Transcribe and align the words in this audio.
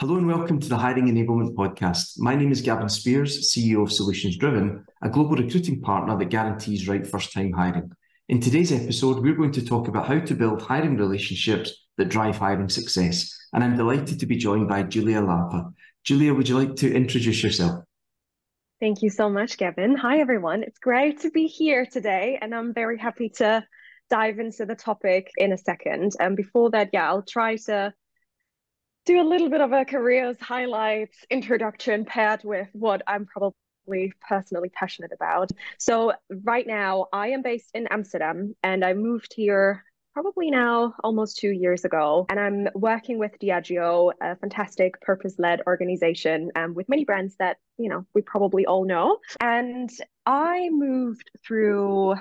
Hello 0.00 0.16
and 0.16 0.28
welcome 0.28 0.60
to 0.60 0.68
the 0.68 0.76
Hiring 0.76 1.08
Enablement 1.08 1.56
Podcast. 1.56 2.20
My 2.20 2.36
name 2.36 2.52
is 2.52 2.60
Gavin 2.60 2.86
Speirs, 2.86 3.40
CEO 3.50 3.82
of 3.82 3.90
Solutions 3.90 4.36
Driven, 4.36 4.84
a 5.02 5.08
global 5.08 5.34
recruiting 5.34 5.80
partner 5.80 6.16
that 6.16 6.26
guarantees 6.26 6.86
right 6.86 7.04
first 7.04 7.32
time 7.32 7.50
hiring. 7.50 7.90
In 8.28 8.40
today's 8.40 8.70
episode, 8.70 9.20
we're 9.20 9.34
going 9.34 9.50
to 9.50 9.66
talk 9.66 9.88
about 9.88 10.06
how 10.06 10.20
to 10.20 10.34
build 10.36 10.62
hiring 10.62 10.96
relationships 10.96 11.74
that 11.96 12.10
drive 12.10 12.36
hiring 12.38 12.68
success. 12.68 13.36
And 13.52 13.64
I'm 13.64 13.76
delighted 13.76 14.20
to 14.20 14.26
be 14.26 14.36
joined 14.36 14.68
by 14.68 14.84
Julia 14.84 15.20
Lampe. 15.20 15.74
Julia, 16.04 16.32
would 16.32 16.48
you 16.48 16.56
like 16.56 16.76
to 16.76 16.94
introduce 16.94 17.42
yourself? 17.42 17.82
Thank 18.78 19.02
you 19.02 19.10
so 19.10 19.28
much, 19.28 19.58
Gavin. 19.58 19.96
Hi, 19.96 20.20
everyone. 20.20 20.62
It's 20.62 20.78
great 20.78 21.22
to 21.22 21.30
be 21.32 21.48
here 21.48 21.84
today, 21.84 22.38
and 22.40 22.54
I'm 22.54 22.72
very 22.72 22.98
happy 22.98 23.30
to 23.38 23.66
dive 24.10 24.38
into 24.38 24.64
the 24.64 24.76
topic 24.76 25.32
in 25.36 25.52
a 25.52 25.58
second. 25.58 26.12
And 26.20 26.36
before 26.36 26.70
that, 26.70 26.90
yeah, 26.92 27.08
I'll 27.08 27.22
try 27.24 27.56
to 27.66 27.92
do 29.08 29.22
a 29.22 29.24
little 29.24 29.48
bit 29.48 29.62
of 29.62 29.72
a 29.72 29.86
careers 29.86 30.36
highlights 30.38 31.24
introduction 31.30 32.04
paired 32.04 32.44
with 32.44 32.68
what 32.74 33.00
I'm 33.06 33.24
probably 33.24 34.12
personally 34.28 34.68
passionate 34.68 35.12
about. 35.14 35.50
So, 35.78 36.12
right 36.44 36.66
now, 36.66 37.06
I 37.10 37.28
am 37.28 37.40
based 37.40 37.70
in 37.72 37.86
Amsterdam 37.86 38.54
and 38.62 38.84
I 38.84 38.92
moved 38.92 39.32
here 39.34 39.82
probably 40.12 40.50
now 40.50 40.92
almost 41.02 41.38
two 41.38 41.52
years 41.52 41.86
ago. 41.86 42.26
And 42.28 42.38
I'm 42.38 42.68
working 42.74 43.18
with 43.18 43.32
Diageo, 43.40 44.12
a 44.20 44.36
fantastic 44.36 45.00
purpose 45.00 45.36
led 45.38 45.62
organization 45.66 46.50
um, 46.54 46.74
with 46.74 46.86
many 46.90 47.06
brands 47.06 47.34
that, 47.38 47.56
you 47.78 47.88
know, 47.88 48.04
we 48.14 48.20
probably 48.20 48.66
all 48.66 48.84
know. 48.84 49.16
And 49.40 49.88
I 50.26 50.68
moved 50.70 51.30
through 51.46 52.16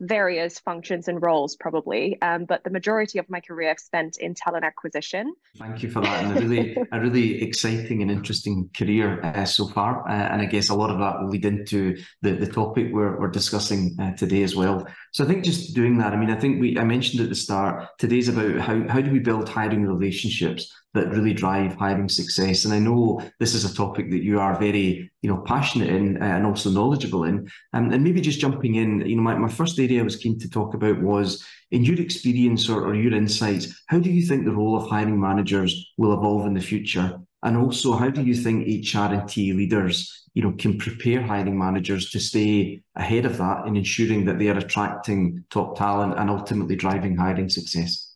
various 0.00 0.58
functions 0.58 1.08
and 1.08 1.22
roles 1.22 1.56
probably 1.56 2.20
um, 2.22 2.44
but 2.44 2.64
the 2.64 2.70
majority 2.70 3.18
of 3.18 3.28
my 3.28 3.40
career 3.40 3.70
i've 3.70 3.78
spent 3.78 4.18
in 4.18 4.34
talent 4.34 4.64
acquisition. 4.64 5.34
Thank 5.58 5.82
you 5.82 5.90
for 5.90 6.00
that 6.00 6.24
and 6.24 6.36
a 6.36 6.40
really 6.40 6.76
a 6.92 7.00
really 7.00 7.42
exciting 7.42 8.02
and 8.02 8.10
interesting 8.10 8.70
career 8.76 9.20
uh, 9.24 9.44
so 9.44 9.68
far 9.68 10.08
uh, 10.08 10.12
and 10.12 10.40
i 10.40 10.46
guess 10.46 10.68
a 10.70 10.74
lot 10.74 10.90
of 10.90 10.98
that 10.98 11.20
will 11.20 11.28
lead 11.28 11.44
into 11.44 11.96
the, 12.22 12.32
the 12.32 12.46
topic 12.46 12.88
we're, 12.92 13.18
we're 13.18 13.28
discussing 13.28 13.96
uh, 14.00 14.12
today 14.12 14.42
as 14.42 14.56
well. 14.56 14.86
So 15.12 15.24
i 15.24 15.26
think 15.26 15.44
just 15.44 15.74
doing 15.74 15.98
that 15.98 16.12
i 16.12 16.16
mean 16.16 16.30
i 16.30 16.38
think 16.38 16.60
we 16.60 16.78
i 16.78 16.84
mentioned 16.84 17.22
at 17.22 17.28
the 17.28 17.34
start 17.34 17.88
today's 17.98 18.28
about 18.28 18.58
how, 18.58 18.86
how 18.88 19.00
do 19.00 19.10
we 19.10 19.18
build 19.18 19.48
hiring 19.48 19.86
relationships 19.86 20.72
that 20.94 21.10
really 21.10 21.34
drive 21.34 21.74
hiring 21.74 22.08
success. 22.08 22.64
And 22.64 22.72
I 22.72 22.78
know 22.78 23.20
this 23.38 23.54
is 23.54 23.64
a 23.64 23.74
topic 23.74 24.10
that 24.10 24.22
you 24.22 24.40
are 24.40 24.58
very, 24.58 25.10
you 25.22 25.30
know, 25.30 25.42
passionate 25.46 25.90
in 25.90 26.20
uh, 26.20 26.24
and 26.24 26.46
also 26.46 26.70
knowledgeable 26.70 27.24
in. 27.24 27.50
Um, 27.72 27.92
and 27.92 28.02
maybe 28.02 28.20
just 28.20 28.40
jumping 28.40 28.76
in, 28.76 29.00
you 29.06 29.16
know, 29.16 29.22
my, 29.22 29.36
my 29.36 29.48
first 29.48 29.78
area 29.78 30.00
I 30.00 30.04
was 30.04 30.16
keen 30.16 30.38
to 30.38 30.48
talk 30.48 30.74
about 30.74 31.00
was 31.00 31.44
in 31.70 31.84
your 31.84 32.00
experience 32.00 32.68
or, 32.68 32.86
or 32.86 32.94
your 32.94 33.14
insights, 33.14 33.82
how 33.86 33.98
do 33.98 34.10
you 34.10 34.26
think 34.26 34.44
the 34.44 34.54
role 34.54 34.76
of 34.76 34.88
hiring 34.88 35.20
managers 35.20 35.92
will 35.98 36.14
evolve 36.14 36.46
in 36.46 36.54
the 36.54 36.60
future? 36.60 37.18
And 37.42 37.56
also, 37.56 37.92
how 37.92 38.10
do 38.10 38.22
you 38.22 38.34
think 38.34 38.66
HR 38.66 39.12
and 39.14 39.28
T 39.28 39.52
leaders, 39.52 40.28
you 40.34 40.42
know, 40.42 40.52
can 40.58 40.78
prepare 40.78 41.22
hiring 41.22 41.56
managers 41.56 42.10
to 42.10 42.18
stay 42.18 42.82
ahead 42.96 43.26
of 43.26 43.38
that 43.38 43.66
in 43.66 43.76
ensuring 43.76 44.24
that 44.24 44.38
they 44.38 44.48
are 44.48 44.58
attracting 44.58 45.44
top 45.50 45.78
talent 45.78 46.18
and 46.18 46.30
ultimately 46.30 46.74
driving 46.74 47.16
hiring 47.16 47.48
success? 47.48 48.07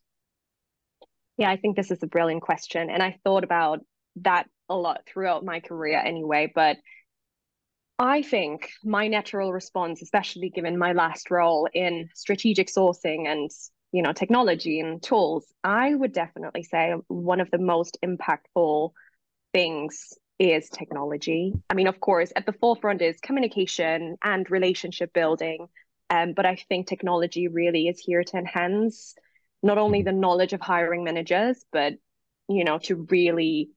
Yeah, 1.37 1.51
I 1.51 1.57
think 1.57 1.77
this 1.77 1.91
is 1.91 2.03
a 2.03 2.07
brilliant 2.07 2.43
question. 2.43 2.91
And 2.91 3.03
I 3.03 3.19
thought 3.25 3.45
about 3.45 3.81
that 4.17 4.49
a 4.69 4.77
lot 4.77 5.03
throughout 5.07 5.45
my 5.45 5.61
career 5.61 5.99
anyway. 5.99 6.51
But 6.55 6.77
I 7.99 8.23
think 8.23 8.71
my 8.85 9.09
natural 9.09 9.53
response, 9.53 10.03
especially 10.03 10.51
given 10.51 10.79
my 10.79 10.93
last 10.93 11.31
role 11.31 11.69
in 11.73 12.09
strategic 12.15 12.69
sourcing 12.69 13.27
and 13.27 13.51
you 13.93 14.03
know 14.03 14.13
technology 14.13 14.81
and 14.81 15.03
tools, 15.03 15.47
I 15.63 15.95
would 15.95 16.13
definitely 16.13 16.63
say 16.63 16.95
one 17.09 17.41
of 17.41 17.51
the 17.51 17.59
most 17.59 17.99
impactful 18.05 18.93
things 19.53 20.15
is 20.39 20.69
technology. 20.71 21.53
I 21.71 21.75
mean, 21.75 21.87
of 21.87 22.01
course, 22.01 22.33
at 22.35 22.47
the 22.47 22.55
forefront 22.55 23.03
is 23.03 23.21
communication 23.21 24.17
and 24.23 24.51
relationship 24.51 25.13
building. 25.13 25.69
Um, 26.11 26.33
but 26.35 26.45
I 26.45 26.57
think 26.69 26.87
technology 26.87 27.49
really 27.49 27.89
is 27.89 27.99
here 27.99 28.25
to 28.25 28.37
enhance 28.37 29.15
not 29.63 29.79
only 29.79 30.01
mm-hmm. 30.01 30.07
the 30.07 30.13
knowledge 30.13 30.53
of 30.53 30.61
hiring 30.61 31.05
managers, 31.05 31.65
but 31.73 31.95
you 32.49 32.65
know, 32.65 32.79
to 32.79 33.07
really 33.11 33.71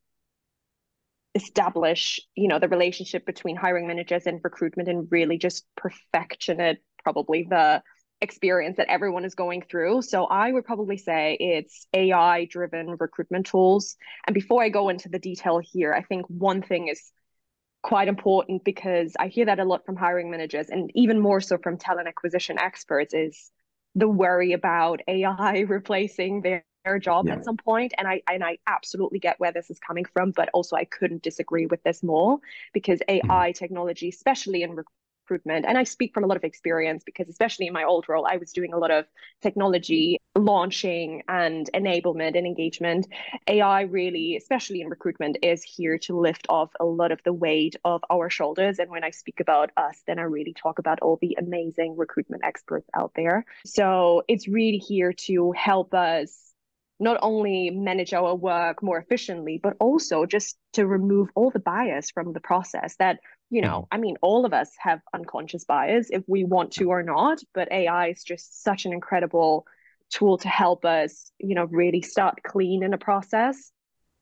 establish, 1.35 2.19
you 2.33 2.47
know, 2.47 2.59
the 2.59 2.69
relationship 2.69 3.25
between 3.25 3.55
hiring 3.55 3.87
managers 3.87 4.25
and 4.25 4.39
recruitment 4.43 4.89
and 4.89 5.07
really 5.11 5.37
just 5.37 5.65
perfection 5.75 6.59
it 6.59 6.81
probably 7.03 7.45
the 7.47 7.83
experience 8.21 8.77
that 8.77 8.89
everyone 8.89 9.25
is 9.25 9.35
going 9.35 9.61
through. 9.61 10.01
So 10.01 10.25
I 10.25 10.51
would 10.51 10.65
probably 10.65 10.97
say 10.97 11.37
it's 11.39 11.85
AI 11.93 12.45
driven 12.45 12.95
recruitment 12.99 13.45
tools. 13.45 13.97
And 14.25 14.33
before 14.33 14.63
I 14.63 14.69
go 14.69 14.89
into 14.89 15.09
the 15.09 15.19
detail 15.19 15.59
here, 15.63 15.93
I 15.93 16.01
think 16.01 16.25
one 16.27 16.61
thing 16.61 16.87
is 16.87 17.11
quite 17.83 18.07
important 18.07 18.63
because 18.63 19.13
I 19.19 19.27
hear 19.27 19.45
that 19.45 19.59
a 19.59 19.65
lot 19.65 19.85
from 19.85 19.95
hiring 19.95 20.31
managers 20.31 20.69
and 20.69 20.89
even 20.95 21.19
more 21.19 21.39
so 21.41 21.57
from 21.57 21.77
talent 21.77 22.07
acquisition 22.07 22.57
experts 22.57 23.13
is 23.13 23.51
the 23.95 24.07
worry 24.07 24.53
about 24.53 25.01
AI 25.07 25.59
replacing 25.67 26.41
their, 26.41 26.63
their 26.83 26.99
job 26.99 27.27
yeah. 27.27 27.33
at 27.35 27.45
some 27.45 27.57
point. 27.57 27.93
And 27.97 28.07
I 28.07 28.21
and 28.29 28.43
I 28.43 28.59
absolutely 28.67 29.19
get 29.19 29.39
where 29.39 29.51
this 29.51 29.69
is 29.69 29.79
coming 29.79 30.05
from, 30.05 30.31
but 30.31 30.49
also 30.53 30.75
I 30.75 30.85
couldn't 30.85 31.23
disagree 31.23 31.65
with 31.65 31.81
this 31.83 32.03
more 32.03 32.39
because 32.73 32.99
AI 33.07 33.21
mm-hmm. 33.21 33.51
technology, 33.53 34.09
especially 34.09 34.63
in 34.63 34.75
recruitment. 35.25 35.65
And 35.65 35.77
I 35.77 35.83
speak 35.83 36.13
from 36.13 36.23
a 36.23 36.27
lot 36.27 36.37
of 36.37 36.43
experience 36.43 37.03
because, 37.03 37.29
especially 37.29 37.67
in 37.67 37.73
my 37.73 37.83
old 37.83 38.07
role, 38.07 38.27
I 38.29 38.37
was 38.37 38.51
doing 38.51 38.73
a 38.73 38.77
lot 38.77 38.91
of 38.91 39.05
technology 39.41 40.19
launching 40.35 41.23
and 41.27 41.69
enablement 41.73 42.37
and 42.37 42.45
engagement. 42.45 43.07
AI 43.47 43.81
really, 43.81 44.35
especially 44.35 44.81
in 44.81 44.89
recruitment, 44.89 45.37
is 45.41 45.63
here 45.63 45.97
to 45.99 46.19
lift 46.19 46.45
off 46.49 46.71
a 46.79 46.85
lot 46.85 47.11
of 47.11 47.19
the 47.23 47.33
weight 47.33 47.75
of 47.83 48.01
our 48.09 48.29
shoulders. 48.29 48.79
And 48.79 48.89
when 48.89 49.03
I 49.03 49.09
speak 49.09 49.39
about 49.39 49.71
us, 49.77 50.01
then 50.07 50.19
I 50.19 50.23
really 50.23 50.53
talk 50.53 50.79
about 50.79 50.99
all 51.01 51.17
the 51.21 51.37
amazing 51.39 51.95
recruitment 51.97 52.43
experts 52.45 52.87
out 52.93 53.11
there. 53.15 53.45
So 53.65 54.23
it's 54.27 54.47
really 54.47 54.77
here 54.77 55.13
to 55.27 55.51
help 55.53 55.93
us 55.93 56.45
not 56.99 57.17
only 57.21 57.69
manage 57.71 58.13
our 58.13 58.35
work 58.35 58.81
more 58.81 58.97
efficiently, 58.97 59.59
but 59.61 59.75
also 59.79 60.25
just 60.25 60.57
to 60.73 60.87
remove 60.87 61.29
all 61.35 61.51
the 61.51 61.59
bias 61.59 62.09
from 62.11 62.31
the 62.31 62.39
process 62.39 62.95
that 62.97 63.19
you 63.49 63.61
know, 63.61 63.81
mm-hmm. 63.81 63.95
I 63.95 63.97
mean, 63.97 64.17
all 64.21 64.45
of 64.45 64.53
us 64.53 64.69
have 64.79 65.01
unconscious 65.13 65.65
bias 65.65 66.09
if 66.09 66.23
we 66.27 66.43
want 66.43 66.71
to 66.73 66.89
or 66.89 67.03
not, 67.03 67.39
but 67.53 67.71
AI 67.71 68.09
is 68.09 68.23
just 68.23 68.63
such 68.63 68.85
an 68.85 68.93
incredible 68.93 69.65
tool 70.09 70.37
to 70.39 70.47
help 70.47 70.85
us, 70.85 71.31
you 71.39 71.55
know, 71.55 71.65
really 71.65 72.01
start 72.01 72.41
clean 72.43 72.83
in 72.83 72.93
a 72.93 72.97
process. 72.97 73.71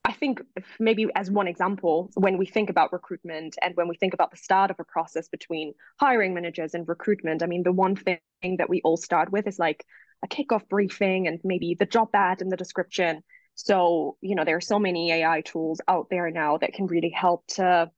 I 0.05 0.11
think 0.11 0.41
maybe 0.79 1.07
as 1.15 1.31
one 1.31 1.47
example, 1.47 2.09
when 2.15 2.37
we 2.37 2.45
think 2.45 2.69
about 2.69 2.91
recruitment 2.91 3.55
and 3.61 3.73
when 3.75 3.87
we 3.87 3.95
think 3.95 4.13
about 4.13 4.31
the 4.31 4.37
start 4.37 4.69
of 4.69 4.79
a 4.79 4.83
process 4.83 5.29
between 5.29 5.73
hiring 5.97 6.33
managers 6.33 6.73
and 6.73 6.85
recruitment, 6.87 7.41
I 7.41 7.45
mean, 7.45 7.63
the 7.63 7.71
one 7.71 7.95
thing 7.95 8.19
that 8.57 8.69
we 8.69 8.81
all 8.83 8.97
start 8.97 9.31
with 9.31 9.47
is 9.47 9.57
like 9.57 9.85
a 10.21 10.27
kickoff 10.27 10.67
briefing 10.67 11.27
and 11.27 11.39
maybe 11.45 11.75
the 11.79 11.85
job 11.85 12.09
ad 12.13 12.41
and 12.41 12.51
the 12.51 12.57
description. 12.57 13.23
So, 13.55 14.17
you 14.19 14.35
know, 14.35 14.43
there 14.43 14.57
are 14.57 14.61
so 14.61 14.77
many 14.77 15.11
AI 15.13 15.41
tools 15.41 15.79
out 15.87 16.07
there 16.09 16.29
now 16.31 16.57
that 16.57 16.73
can 16.73 16.87
really 16.87 17.11
help 17.11 17.47
to 17.55 17.89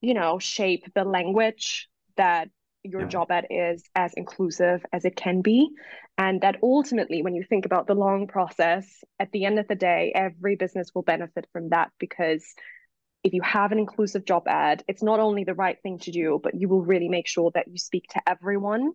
you 0.00 0.14
know, 0.14 0.38
shape 0.38 0.84
the 0.94 1.04
language 1.04 1.88
that 2.16 2.48
your 2.84 3.02
yeah. 3.02 3.08
job 3.08 3.30
ad 3.30 3.46
is 3.50 3.82
as 3.94 4.12
inclusive 4.14 4.84
as 4.92 5.04
it 5.04 5.16
can 5.16 5.42
be. 5.42 5.68
And 6.16 6.40
that 6.40 6.56
ultimately, 6.62 7.22
when 7.22 7.34
you 7.34 7.44
think 7.48 7.66
about 7.66 7.86
the 7.86 7.94
long 7.94 8.26
process, 8.26 8.86
at 9.18 9.30
the 9.32 9.44
end 9.44 9.58
of 9.58 9.68
the 9.68 9.74
day, 9.74 10.12
every 10.14 10.56
business 10.56 10.90
will 10.94 11.02
benefit 11.02 11.46
from 11.52 11.70
that 11.70 11.90
because 11.98 12.44
if 13.24 13.32
you 13.32 13.42
have 13.42 13.72
an 13.72 13.78
inclusive 13.78 14.24
job 14.24 14.44
ad, 14.46 14.84
it's 14.88 15.02
not 15.02 15.20
only 15.20 15.44
the 15.44 15.54
right 15.54 15.76
thing 15.82 15.98
to 16.00 16.12
do, 16.12 16.40
but 16.42 16.54
you 16.54 16.68
will 16.68 16.82
really 16.82 17.08
make 17.08 17.26
sure 17.26 17.50
that 17.54 17.68
you 17.68 17.78
speak 17.78 18.04
to 18.10 18.22
everyone. 18.28 18.92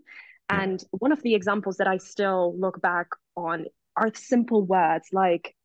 Yeah. 0.50 0.62
And 0.62 0.84
one 0.92 1.12
of 1.12 1.22
the 1.22 1.36
examples 1.36 1.78
that 1.78 1.88
I 1.88 1.98
still 1.98 2.58
look 2.58 2.82
back 2.82 3.08
on 3.36 3.66
are 3.96 4.12
simple 4.16 4.66
words 4.66 5.10
like 5.12 5.56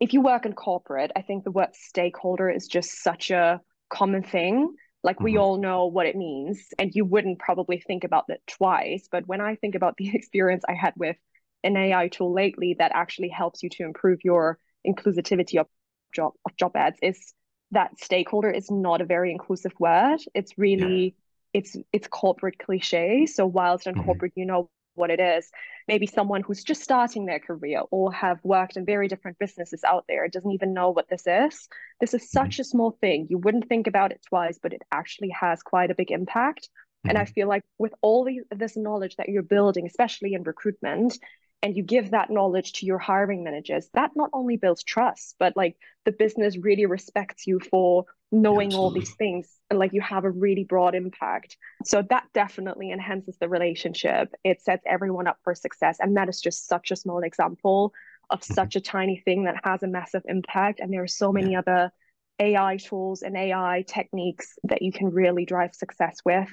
if 0.00 0.12
you 0.12 0.20
work 0.20 0.46
in 0.46 0.52
corporate, 0.52 1.10
I 1.16 1.22
think 1.22 1.42
the 1.42 1.50
word 1.50 1.70
stakeholder 1.72 2.48
is 2.48 2.68
just 2.68 3.02
such 3.02 3.30
a 3.30 3.60
common 3.90 4.22
thing 4.22 4.74
like 5.02 5.16
mm-hmm. 5.16 5.24
we 5.24 5.36
all 5.36 5.58
know 5.58 5.86
what 5.86 6.06
it 6.06 6.16
means, 6.16 6.68
and 6.78 6.94
you 6.94 7.04
wouldn't 7.04 7.38
probably 7.38 7.80
think 7.80 8.04
about 8.04 8.24
it 8.28 8.42
twice. 8.46 9.08
But 9.10 9.26
when 9.26 9.40
I 9.40 9.56
think 9.56 9.74
about 9.74 9.96
the 9.98 10.14
experience 10.14 10.64
I 10.68 10.74
had 10.74 10.94
with 10.96 11.16
an 11.64 11.76
AI 11.76 12.08
tool 12.08 12.32
lately 12.32 12.76
that 12.78 12.92
actually 12.94 13.28
helps 13.28 13.62
you 13.62 13.68
to 13.70 13.84
improve 13.84 14.20
your 14.22 14.58
inclusivity 14.86 15.58
of 15.58 15.66
job 16.14 16.32
of 16.46 16.56
job 16.56 16.76
ads, 16.76 16.98
is 17.02 17.34
that 17.72 17.98
stakeholder 18.00 18.50
is 18.50 18.70
not 18.70 19.00
a 19.00 19.04
very 19.04 19.30
inclusive 19.30 19.72
word. 19.78 20.20
It's 20.34 20.56
really 20.56 21.04
yeah. 21.52 21.60
it's 21.60 21.76
it's 21.92 22.08
corporate 22.08 22.58
cliche. 22.58 23.26
So 23.26 23.46
whilst 23.46 23.86
in 23.86 23.94
mm-hmm. 23.94 24.04
corporate, 24.04 24.32
you 24.36 24.46
know 24.46 24.70
what 24.98 25.10
it 25.10 25.20
is. 25.20 25.50
Maybe 25.86 26.06
someone 26.06 26.42
who's 26.42 26.62
just 26.62 26.82
starting 26.82 27.24
their 27.24 27.38
career 27.38 27.82
or 27.90 28.12
have 28.12 28.38
worked 28.42 28.76
in 28.76 28.84
very 28.84 29.08
different 29.08 29.38
businesses 29.38 29.82
out 29.84 30.04
there 30.08 30.28
doesn't 30.28 30.52
even 30.52 30.74
know 30.74 30.90
what 30.90 31.08
this 31.08 31.26
is. 31.26 31.68
This 32.00 32.12
is 32.14 32.30
such 32.30 32.54
mm-hmm. 32.54 32.62
a 32.62 32.64
small 32.64 32.90
thing. 33.00 33.26
You 33.30 33.38
wouldn't 33.38 33.68
think 33.68 33.86
about 33.86 34.12
it 34.12 34.20
twice, 34.28 34.58
but 34.62 34.72
it 34.72 34.82
actually 34.92 35.30
has 35.30 35.62
quite 35.62 35.90
a 35.90 35.94
big 35.94 36.10
impact. 36.10 36.68
Mm-hmm. 36.68 37.10
And 37.10 37.18
I 37.18 37.22
mm-hmm. 37.22 37.32
feel 37.32 37.48
like 37.48 37.62
with 37.78 37.94
all 38.02 38.24
the, 38.24 38.40
this 38.50 38.76
knowledge 38.76 39.16
that 39.16 39.28
you're 39.28 39.42
building, 39.42 39.86
especially 39.86 40.34
in 40.34 40.42
recruitment, 40.42 41.18
and 41.62 41.76
you 41.76 41.82
give 41.82 42.10
that 42.10 42.30
knowledge 42.30 42.74
to 42.74 42.86
your 42.86 42.98
hiring 42.98 43.42
managers, 43.42 43.88
that 43.94 44.10
not 44.14 44.30
only 44.32 44.56
builds 44.56 44.84
trust, 44.84 45.34
but 45.38 45.56
like 45.56 45.76
the 46.04 46.12
business 46.12 46.56
really 46.56 46.86
respects 46.86 47.46
you 47.46 47.58
for 47.58 48.04
knowing 48.30 48.68
Absolutely. 48.68 48.76
all 48.76 48.90
these 48.90 49.14
things 49.14 49.48
and 49.70 49.78
like 49.78 49.92
you 49.92 50.00
have 50.00 50.24
a 50.24 50.30
really 50.30 50.64
broad 50.64 50.94
impact. 50.94 51.56
So 51.84 52.02
that 52.10 52.24
definitely 52.34 52.92
enhances 52.92 53.36
the 53.38 53.48
relationship. 53.48 54.32
It 54.44 54.60
sets 54.60 54.84
everyone 54.86 55.26
up 55.26 55.38
for 55.42 55.54
success. 55.54 55.96
And 56.00 56.16
that 56.16 56.28
is 56.28 56.40
just 56.40 56.68
such 56.68 56.90
a 56.90 56.96
small 56.96 57.20
example 57.20 57.92
of 58.30 58.40
mm-hmm. 58.40 58.54
such 58.54 58.76
a 58.76 58.80
tiny 58.80 59.22
thing 59.24 59.44
that 59.44 59.56
has 59.64 59.82
a 59.82 59.88
massive 59.88 60.22
impact. 60.26 60.80
And 60.80 60.92
there 60.92 61.02
are 61.02 61.08
so 61.08 61.32
many 61.32 61.52
yeah. 61.52 61.60
other 61.60 61.92
AI 62.38 62.76
tools 62.76 63.22
and 63.22 63.36
AI 63.36 63.84
techniques 63.86 64.58
that 64.64 64.82
you 64.82 64.92
can 64.92 65.10
really 65.10 65.44
drive 65.44 65.74
success 65.74 66.18
with. 66.24 66.48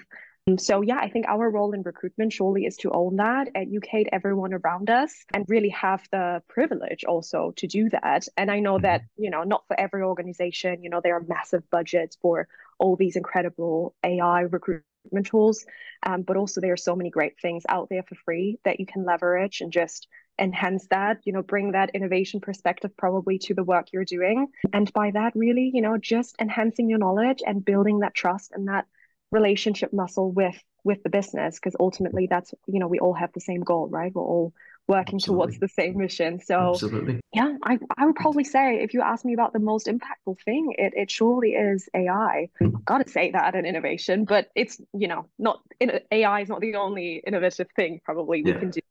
Um, 0.47 0.57
so 0.59 0.81
yeah, 0.81 0.97
I 0.97 1.09
think 1.09 1.25
our 1.27 1.49
role 1.49 1.73
in 1.73 1.81
recruitment 1.81 2.31
surely 2.33 2.65
is 2.65 2.77
to 2.77 2.91
own 2.91 3.15
that, 3.15 3.49
educate 3.55 4.07
everyone 4.11 4.53
around 4.53 4.89
us, 4.89 5.13
and 5.33 5.45
really 5.47 5.69
have 5.69 6.03
the 6.11 6.43
privilege 6.47 7.03
also 7.03 7.53
to 7.57 7.67
do 7.67 7.89
that. 7.89 8.27
And 8.37 8.51
I 8.51 8.59
know 8.59 8.77
that 8.79 9.01
mm-hmm. 9.01 9.23
you 9.23 9.29
know 9.31 9.43
not 9.43 9.63
for 9.67 9.79
every 9.79 10.03
organization, 10.03 10.83
you 10.83 10.89
know 10.89 11.01
there 11.03 11.15
are 11.15 11.25
massive 11.27 11.67
budgets 11.69 12.17
for 12.21 12.47
all 12.77 12.95
these 12.95 13.15
incredible 13.15 13.95
AI 14.03 14.41
recruitment 14.41 15.25
tools, 15.25 15.65
um, 16.03 16.21
but 16.21 16.37
also 16.37 16.61
there 16.61 16.73
are 16.73 16.77
so 16.77 16.95
many 16.95 17.09
great 17.09 17.39
things 17.41 17.63
out 17.67 17.87
there 17.89 18.03
for 18.03 18.15
free 18.15 18.59
that 18.65 18.79
you 18.79 18.85
can 18.85 19.05
leverage 19.05 19.61
and 19.61 19.71
just 19.71 20.07
enhance 20.37 20.85
that 20.89 21.21
you 21.23 21.31
know 21.31 21.41
bring 21.41 21.71
that 21.71 21.91
innovation 21.93 22.41
perspective 22.41 22.91
probably 22.97 23.39
to 23.39 23.53
the 23.53 23.63
work 23.63 23.87
you're 23.93 24.03
doing 24.03 24.47
and 24.73 24.91
by 24.91 25.09
that 25.11 25.31
really 25.33 25.71
you 25.73 25.81
know 25.81 25.97
just 25.97 26.35
enhancing 26.41 26.89
your 26.89 26.99
knowledge 26.99 27.41
and 27.47 27.63
building 27.63 27.99
that 27.99 28.13
trust 28.13 28.51
and 28.53 28.67
that 28.67 28.85
relationship 29.35 29.91
muscle 29.91 30.31
with 30.31 30.57
with 30.85 31.03
the 31.03 31.09
business 31.09 31.59
because 31.59 31.75
ultimately 31.79 32.27
that's 32.29 32.53
you 32.67 32.79
know 32.79 32.87
we 32.87 32.99
all 32.99 33.13
have 33.13 33.33
the 33.33 33.41
same 33.41 33.61
goal 33.61 33.87
right 33.89 34.13
we're 34.15 34.21
all 34.21 34.53
working 34.87 35.15
Absolutely. 35.15 35.45
towards 35.45 35.59
the 35.59 35.67
same 35.67 35.97
mission 35.97 36.39
so 36.39 36.69
Absolutely. 36.69 37.19
yeah 37.33 37.57
I, 37.63 37.79
I 37.97 38.05
would 38.05 38.15
probably 38.15 38.45
say 38.45 38.81
if 38.81 38.93
you 38.93 39.01
ask 39.01 39.25
me 39.25 39.33
about 39.33 39.51
the 39.51 39.59
most 39.59 39.87
impactful 39.87 40.37
thing 40.45 40.75
it, 40.77 40.93
it 40.95 41.11
surely 41.11 41.51
is 41.53 41.89
ai 41.93 42.49
mm-hmm. 42.61 42.77
got 42.85 43.05
to 43.05 43.11
say 43.11 43.31
that 43.31 43.55
an 43.55 43.65
innovation 43.65 44.25
but 44.25 44.47
it's 44.55 44.79
you 44.93 45.07
know 45.07 45.27
not 45.37 45.59
in, 45.81 45.99
ai 46.11 46.41
is 46.41 46.49
not 46.49 46.61
the 46.61 46.75
only 46.75 47.21
innovative 47.27 47.67
thing 47.75 47.99
probably 48.05 48.41
we 48.43 48.51
yeah. 48.51 48.59
can 48.59 48.69
do 48.69 48.81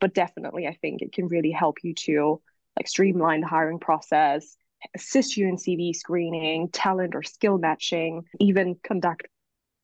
but 0.00 0.14
definitely 0.14 0.66
i 0.66 0.76
think 0.80 1.02
it 1.02 1.12
can 1.12 1.28
really 1.28 1.52
help 1.52 1.76
you 1.84 1.94
to 1.94 2.40
like 2.76 2.88
streamline 2.88 3.42
the 3.42 3.46
hiring 3.46 3.78
process 3.78 4.56
assist 4.94 5.36
you 5.36 5.46
in 5.46 5.56
cv 5.56 5.94
screening 5.94 6.68
talent 6.70 7.14
or 7.14 7.22
skill 7.22 7.58
matching 7.58 8.24
even 8.40 8.76
conduct 8.82 9.28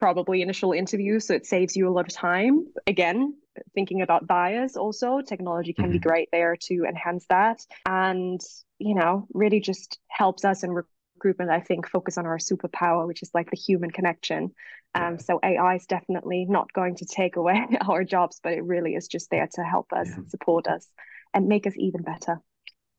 probably 0.05 0.43
initial 0.43 0.73
interview, 0.73 1.19
So 1.19 1.33
it 1.33 1.47
saves 1.47 1.75
you 1.77 1.89
a 1.89 1.95
lot 1.97 2.07
of 2.07 2.13
time. 2.13 2.67
Again, 2.87 3.39
thinking 3.75 4.03
about 4.03 4.27
buyers 4.27 4.77
also, 4.77 5.23
technology 5.23 5.73
can 5.73 5.85
mm-hmm. 5.85 5.93
be 5.93 5.99
great 5.99 6.29
there 6.31 6.57
to 6.69 6.85
enhance 6.85 7.25
that. 7.31 7.65
And, 7.87 8.39
you 8.79 8.95
know, 8.95 9.27
really 9.33 9.61
just 9.61 9.99
helps 10.09 10.45
us 10.45 10.63
in 10.63 10.73
recruitment, 10.73 11.51
I 11.51 11.61
think, 11.61 11.89
focus 11.89 12.19
on 12.19 12.27
our 12.27 12.37
superpower, 12.37 13.07
which 13.07 13.23
is 13.23 13.31
like 13.33 13.51
the 13.51 13.57
human 13.57 13.91
connection. 13.91 14.51
Um, 14.95 15.19
so 15.19 15.41
AI 15.43 15.77
is 15.77 15.87
definitely 15.87 16.45
not 16.47 16.71
going 16.75 16.97
to 16.97 17.07
take 17.07 17.37
away 17.37 17.67
our 17.89 18.05
jobs, 18.05 18.41
but 18.43 18.53
it 18.53 18.63
really 18.63 18.97
is 18.97 19.09
just 19.09 19.31
there 19.31 19.49
to 19.55 19.63
help 19.63 19.91
us 19.95 20.09
yeah. 20.11 20.25
support 20.29 20.67
us 20.67 20.87
and 21.33 21.49
make 21.49 21.67
us 21.67 21.73
even 21.79 22.03
better 22.03 22.43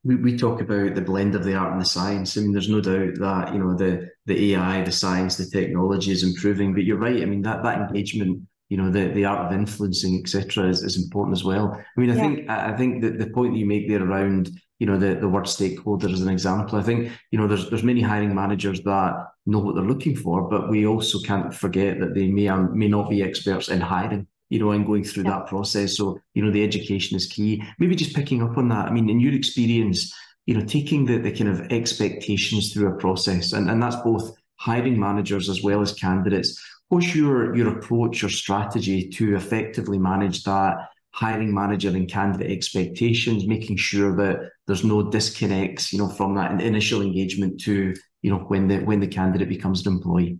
we, 0.06 0.14
we 0.16 0.38
talk 0.38 0.60
about 0.60 0.94
the 0.94 1.00
blend 1.00 1.34
of 1.34 1.42
the 1.42 1.54
art 1.54 1.72
and 1.72 1.80
the 1.80 1.86
science. 1.86 2.36
I 2.36 2.40
mean, 2.40 2.52
there's 2.52 2.68
no 2.68 2.80
doubt 2.80 3.18
that 3.18 3.52
you 3.52 3.58
know 3.58 3.74
the 3.74 4.08
the 4.26 4.54
AI, 4.54 4.82
the 4.82 4.92
science, 4.92 5.36
the 5.36 5.46
technology 5.46 6.12
is 6.12 6.22
improving. 6.22 6.72
But 6.72 6.84
you're 6.84 6.98
right. 6.98 7.22
I 7.22 7.24
mean, 7.24 7.42
that 7.42 7.64
that 7.64 7.78
engagement, 7.78 8.42
you 8.68 8.76
know, 8.76 8.90
the, 8.90 9.08
the 9.08 9.24
art 9.24 9.46
of 9.46 9.58
influencing, 9.58 10.20
etc., 10.20 10.68
is, 10.68 10.82
is 10.82 11.02
important 11.02 11.36
as 11.36 11.44
well. 11.44 11.72
I 11.72 12.00
mean, 12.00 12.10
I 12.10 12.14
yeah. 12.14 12.20
think 12.20 12.50
I 12.50 12.76
think 12.76 13.02
that 13.02 13.18
the 13.18 13.30
point 13.30 13.54
that 13.54 13.58
you 13.58 13.66
make 13.66 13.88
there 13.88 14.02
around 14.02 14.50
you 14.78 14.86
know 14.86 14.98
the, 14.98 15.14
the 15.14 15.28
word 15.28 15.48
stakeholder 15.48 16.08
as 16.08 16.20
an 16.20 16.28
example. 16.28 16.78
I 16.78 16.82
think 16.82 17.10
you 17.32 17.38
know 17.38 17.48
there's 17.48 17.68
there's 17.68 17.82
many 17.82 18.00
hiring 18.00 18.34
managers 18.34 18.82
that 18.82 19.14
know 19.44 19.58
what 19.58 19.74
they're 19.74 19.84
looking 19.84 20.14
for, 20.14 20.48
but 20.48 20.70
we 20.70 20.86
also 20.86 21.18
can't 21.20 21.52
forget 21.52 21.98
that 21.98 22.14
they 22.14 22.28
may 22.28 22.48
or 22.48 22.68
may 22.74 22.88
not 22.88 23.10
be 23.10 23.22
experts 23.22 23.68
in 23.68 23.80
hiring 23.80 24.28
you 24.48 24.58
know, 24.58 24.70
and 24.70 24.86
going 24.86 25.04
through 25.04 25.24
yeah. 25.24 25.30
that 25.30 25.46
process. 25.46 25.96
So, 25.96 26.18
you 26.34 26.44
know, 26.44 26.50
the 26.50 26.64
education 26.64 27.16
is 27.16 27.26
key. 27.26 27.62
Maybe 27.78 27.96
just 27.96 28.14
picking 28.14 28.42
up 28.42 28.56
on 28.56 28.68
that. 28.68 28.86
I 28.86 28.90
mean, 28.90 29.10
in 29.10 29.20
your 29.20 29.34
experience, 29.34 30.12
you 30.46 30.54
know, 30.54 30.64
taking 30.64 31.04
the, 31.04 31.18
the 31.18 31.32
kind 31.32 31.50
of 31.50 31.60
expectations 31.72 32.72
through 32.72 32.88
a 32.88 32.96
process, 32.96 33.52
and, 33.52 33.68
and 33.68 33.82
that's 33.82 33.96
both 33.96 34.34
hiring 34.56 34.98
managers 34.98 35.48
as 35.48 35.62
well 35.62 35.82
as 35.82 35.92
candidates. 35.92 36.60
What's 36.88 37.14
your 37.14 37.56
your 37.56 37.76
approach 37.76 38.22
or 38.22 38.28
strategy 38.28 39.08
to 39.10 39.34
effectively 39.34 39.98
manage 39.98 40.44
that 40.44 40.76
hiring 41.10 41.52
manager 41.52 41.88
and 41.88 42.08
candidate 42.08 42.50
expectations, 42.50 43.46
making 43.46 43.76
sure 43.76 44.14
that 44.16 44.50
there's 44.66 44.84
no 44.84 45.10
disconnects, 45.10 45.92
you 45.92 45.98
know, 45.98 46.08
from 46.08 46.34
that 46.34 46.60
initial 46.60 47.00
engagement 47.00 47.58
to, 47.62 47.94
you 48.22 48.30
know, 48.30 48.38
when 48.48 48.68
the 48.68 48.78
when 48.80 49.00
the 49.00 49.08
candidate 49.08 49.48
becomes 49.48 49.84
an 49.86 49.94
employee? 49.94 50.38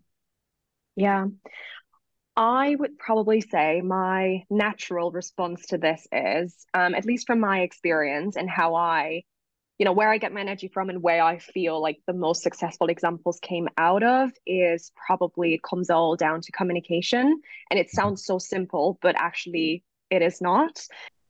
Yeah. 0.95 1.27
I 2.37 2.75
would 2.75 2.99
probably 2.99 3.41
say 3.41 3.81
my 3.81 4.45
natural 4.51 5.11
response 5.11 5.67
to 5.67 5.79
this 5.79 6.07
is, 6.13 6.67
um, 6.75 6.95
at 6.95 7.07
least 7.07 7.27
from 7.27 7.41
my 7.41 7.61
experience 7.61 8.37
and 8.37 8.49
how 8.49 8.75
I, 8.75 9.23
you 9.79 9.87
know, 9.87 9.93
where 9.93 10.11
I 10.11 10.19
get 10.19 10.35
my 10.35 10.41
energy 10.41 10.69
from 10.69 10.91
and 10.91 11.03
where 11.03 11.23
I 11.23 11.39
feel 11.39 11.81
like 11.81 11.99
the 12.07 12.13
most 12.13 12.43
successful 12.43 12.89
examples 12.89 13.39
came 13.41 13.69
out 13.79 14.03
of 14.03 14.33
is 14.47 14.93
probably 15.07 15.55
it 15.55 15.63
comes 15.63 15.89
all 15.89 16.15
down 16.15 16.43
to 16.43 16.53
communication. 16.53 17.41
And 17.71 17.81
it 17.81 17.91
sounds 17.91 18.25
so 18.25 18.39
simple, 18.39 18.99
but 19.01 19.15
actually 19.19 19.83
it 20.11 20.21
is 20.21 20.43
not. 20.43 20.79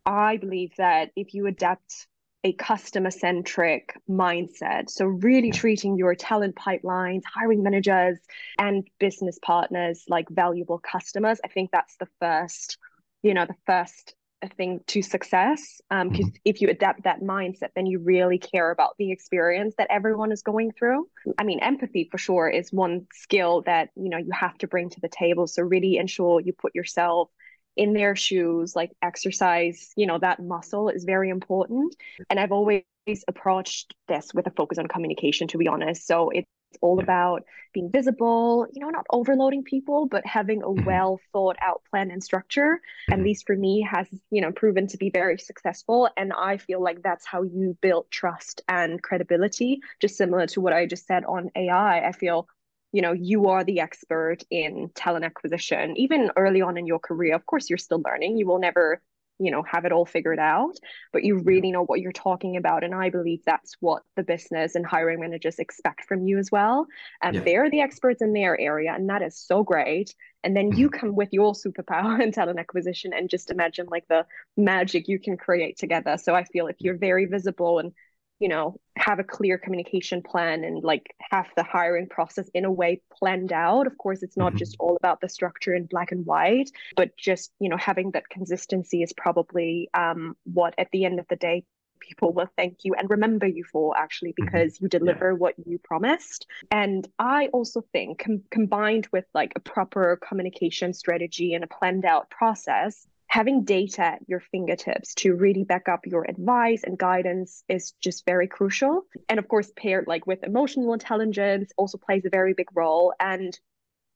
I 0.05 0.38
believe 0.38 0.73
that 0.79 1.11
if 1.14 1.35
you 1.35 1.47
adapt 1.47 2.09
a 2.47 2.53
customer 2.53 3.11
centric 3.11 3.99
mindset. 4.09 4.89
So, 4.89 5.05
really 5.05 5.51
treating 5.51 5.97
your 5.97 6.15
talent 6.15 6.55
pipelines, 6.55 7.23
hiring 7.25 7.65
managers, 7.65 8.19
and 8.57 8.87
business 9.01 9.37
partners 9.43 10.05
like 10.09 10.29
valuable 10.29 10.79
customers. 10.79 11.41
I 11.45 11.49
think 11.49 11.71
that's 11.73 11.97
the 11.97 12.07
first, 12.21 12.79
you 13.23 13.35
know, 13.35 13.47
the 13.47 13.57
first 13.67 14.15
thing 14.57 14.79
to 14.87 15.03
success. 15.03 15.81
Because 15.91 16.07
um, 16.07 16.11
mm-hmm. 16.11 16.29
if 16.45 16.61
you 16.61 16.71
adapt 16.71 17.03
that 17.03 17.21
mindset, 17.21 17.71
then 17.75 17.87
you 17.87 17.99
really 17.99 18.39
care 18.39 18.71
about 18.71 18.95
the 18.97 19.11
experience 19.11 19.75
that 19.79 19.89
everyone 19.91 20.31
is 20.31 20.43
going 20.43 20.71
through. 20.71 21.09
I 21.39 21.43
mean, 21.43 21.59
empathy 21.59 22.09
for 22.13 22.19
sure 22.19 22.49
is 22.49 22.73
one 22.73 23.09
skill 23.13 23.63
that, 23.63 23.89
you 23.97 24.09
know, 24.09 24.19
you 24.19 24.31
have 24.31 24.57
to 24.59 24.69
bring 24.69 24.89
to 24.91 25.01
the 25.01 25.09
table. 25.09 25.49
So, 25.49 25.65
really 25.65 25.97
ensure 25.97 26.41
you 26.41 26.53
put 26.53 26.77
yourself 26.77 27.29
in 27.76 27.93
their 27.93 28.17
shoes, 28.17 28.75
like 28.75 28.93
exercise, 29.02 29.93
you 29.96 30.06
know, 30.06 30.19
that 30.19 30.40
muscle 30.40 30.88
is 30.88 31.05
very 31.05 31.31
important. 31.31 31.94
And 32.31 32.40
I've 32.40 32.52
always 32.52 32.82
approached 33.28 33.95
this 34.09 34.33
with 34.35 34.47
a 34.47 34.50
focus 34.50 34.78
on 34.78 34.87
communication, 34.87 35.49
to 35.49 35.59
be 35.59 35.68
honest. 35.68 36.06
So 36.06 36.30
it's 36.30 36.47
all 36.80 37.00
about 37.00 37.45
being 37.73 37.90
visible, 37.90 38.66
you 38.73 38.80
know, 38.80 38.90
not 38.90 39.06
overloading 39.11 39.62
people, 39.62 40.06
but 40.06 40.26
having 40.26 40.62
a 40.62 40.66
mm-hmm. 40.66 40.85
well 40.85 41.21
thought 41.33 41.56
out 41.61 41.83
plan 41.90 42.11
and 42.11 42.23
structure. 42.23 42.80
At 43.11 43.21
least 43.21 43.47
for 43.47 43.56
me, 43.56 43.87
has, 43.88 44.09
you 44.30 44.40
know, 44.40 44.52
proven 44.52 44.87
to 44.88 44.97
be 44.97 45.11
very 45.11 45.38
successful. 45.38 46.09
And 46.16 46.33
I 46.33 46.56
feel 46.56 46.83
like 46.83 47.02
that's 47.02 47.26
how 47.26 47.42
you 47.42 47.76
build 47.80 48.11
trust 48.11 48.62
and 48.68 49.02
credibility, 49.02 49.80
just 50.00 50.16
similar 50.16 50.47
to 50.49 50.61
what 50.61 50.73
I 50.73 50.87
just 50.87 51.06
said 51.06 51.25
on 51.25 51.50
AI. 51.54 52.06
I 52.06 52.12
feel 52.12 52.49
you 52.97 53.03
know 53.03 53.12
you 53.12 53.49
are 53.49 53.62
the 53.62 53.81
expert 53.81 54.38
in 54.50 54.91
talent 54.95 55.23
acquisition 55.23 55.95
even 55.99 56.31
early 56.35 56.62
on 56.62 56.79
in 56.79 56.87
your 56.87 56.99
career 56.99 57.35
of 57.35 57.45
course 57.45 57.69
you're 57.69 57.76
still 57.76 58.00
learning. 58.03 58.38
You 58.38 58.47
will 58.47 58.59
never 58.59 59.03
you 59.38 59.50
know 59.50 59.62
have 59.71 59.85
it 59.85 59.93
all 59.93 60.07
figured 60.07 60.38
out 60.38 60.76
but 61.12 61.23
you 61.23 61.37
really 61.41 61.71
know 61.71 61.85
what 61.85 62.00
you're 62.00 62.11
talking 62.11 62.57
about 62.57 62.83
and 62.83 62.95
i 62.95 63.11
believe 63.11 63.43
that's 63.45 63.76
what 63.81 64.03
the 64.17 64.23
business 64.23 64.76
and 64.76 64.87
hiring 64.87 65.21
managers 65.21 65.59
expect 65.59 66.07
from 66.07 66.26
you 66.26 66.38
as 66.38 66.50
well. 66.50 66.87
And 67.21 67.35
yeah. 67.35 67.43
they're 67.45 67.71
the 67.71 67.83
experts 67.83 68.23
in 68.23 68.33
their 68.33 68.59
area 68.59 68.95
and 68.95 69.11
that 69.11 69.21
is 69.21 69.37
so 69.37 69.62
great. 69.62 70.15
And 70.43 70.57
then 70.57 70.73
you 70.73 70.88
mm-hmm. 70.88 71.00
come 71.00 71.15
with 71.15 71.31
your 71.33 71.53
superpower 71.53 72.19
in 72.25 72.33
talent 72.33 72.59
acquisition 72.59 73.12
and 73.12 73.29
just 73.29 73.50
imagine 73.50 73.88
like 73.91 74.09
the 74.09 74.25
magic 74.57 75.07
you 75.07 75.19
can 75.19 75.37
create 75.37 75.76
together. 75.76 76.17
So 76.17 76.35
i 76.35 76.45
feel 76.45 76.67
if 76.69 76.76
you're 76.79 76.97
very 76.97 77.26
visible 77.26 77.79
and 77.79 77.93
you 78.38 78.49
know 78.49 78.78
have 78.97 79.19
a 79.19 79.25
clear 79.25 79.59
communication 79.59 80.23
plan 80.23 80.64
and 80.64 80.83
like 80.83 81.14
have 81.31 81.47
the 81.57 81.62
hiring 81.62 82.07
process 82.09 82.49
in 82.55 82.64
a 82.64 82.71
way 82.71 83.00
planned 83.12 83.52
out 83.52 83.87
of 83.87 83.97
course 83.99 84.23
it's 84.23 84.37
not 84.37 84.50
mm-hmm. 84.50 84.59
just 84.59 84.76
all 84.78 84.97
about 84.97 85.21
the 85.21 85.28
structure 85.28 85.75
in 85.75 85.87
black 85.87 86.12
and 86.12 86.26
white 86.26 86.71
but 86.97 87.16
just 87.16 87.52
you 87.61 87.69
know 87.69 87.76
having 87.76 88.11
that 88.12 88.28
consistency 88.28 89.02
is 89.02 89.12
probably 89.12 89.88
um, 89.95 90.37
what 90.45 90.75
at 90.78 90.88
the 90.93 91.05
end 91.05 91.19
of 91.19 91.26
the 91.28 91.37
day 91.37 91.64
people 91.99 92.33
will 92.33 92.49
thank 92.57 92.78
you 92.85 92.95
and 92.95 93.09
remember 93.09 93.47
you 93.47 93.64
for 93.64 93.97
actually 93.97 94.31
mm-hmm. 94.31 94.45
because 94.45 94.81
you 94.81 94.88
deliver 94.88 95.31
yeah. 95.31 95.37
what 95.37 95.55
you 95.64 95.78
promised 95.83 96.47
and 96.71 97.09
i 97.19 97.49
also 97.49 97.83
think 97.93 98.19
com- 98.19 98.43
combined 98.50 99.09
with 99.12 99.25
like 99.35 99.52
a 99.57 99.61
proper 99.61 100.19
communication 100.26 100.93
strategy 100.93 101.55
and 101.55 101.64
a 101.64 101.66
planned 101.66 102.05
out 102.05 102.28
process 102.31 103.07
having 103.26 103.64
data 103.64 104.02
at 104.02 104.28
your 104.28 104.40
fingertips 104.40 105.14
to 105.14 105.35
really 105.35 105.64
back 105.64 105.88
up 105.88 106.06
your 106.06 106.25
advice 106.28 106.83
and 106.85 106.99
guidance 106.99 107.64
is 107.68 107.92
just 108.00 108.25
very 108.25 108.47
crucial 108.47 109.02
and 109.28 109.38
of 109.38 109.49
course 109.49 109.71
paired 109.76 110.06
like 110.06 110.26
with 110.26 110.45
emotional 110.45 110.92
intelligence 110.92 111.73
also 111.76 111.99
plays 111.99 112.25
a 112.25 112.30
very 112.30 112.54
big 112.54 112.68
role 112.75 113.12
and 113.18 113.59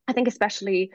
i 0.09 0.13
think 0.13 0.29
especially 0.29 0.91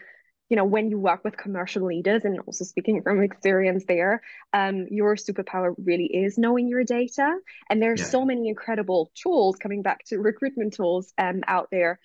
you 0.49 0.55
know, 0.55 0.65
when 0.65 0.89
you 0.89 0.99
work 0.99 1.23
with 1.23 1.37
commercial 1.37 1.87
leaders, 1.87 2.23
and 2.23 2.39
also 2.45 2.65
speaking 2.65 3.01
from 3.01 3.23
experience 3.23 3.83
there, 3.87 4.21
um, 4.53 4.85
your 4.91 5.15
superpower 5.15 5.73
really 5.83 6.05
is 6.05 6.37
knowing 6.37 6.67
your 6.67 6.83
data. 6.83 7.35
And 7.69 7.81
there's 7.81 8.01
yeah. 8.01 8.05
so 8.05 8.25
many 8.25 8.47
incredible 8.47 9.11
tools 9.15 9.55
coming 9.55 9.81
back 9.81 10.05
to 10.05 10.19
recruitment 10.19 10.73
tools 10.73 11.11
um, 11.17 11.41
out 11.47 11.69
there 11.71 11.99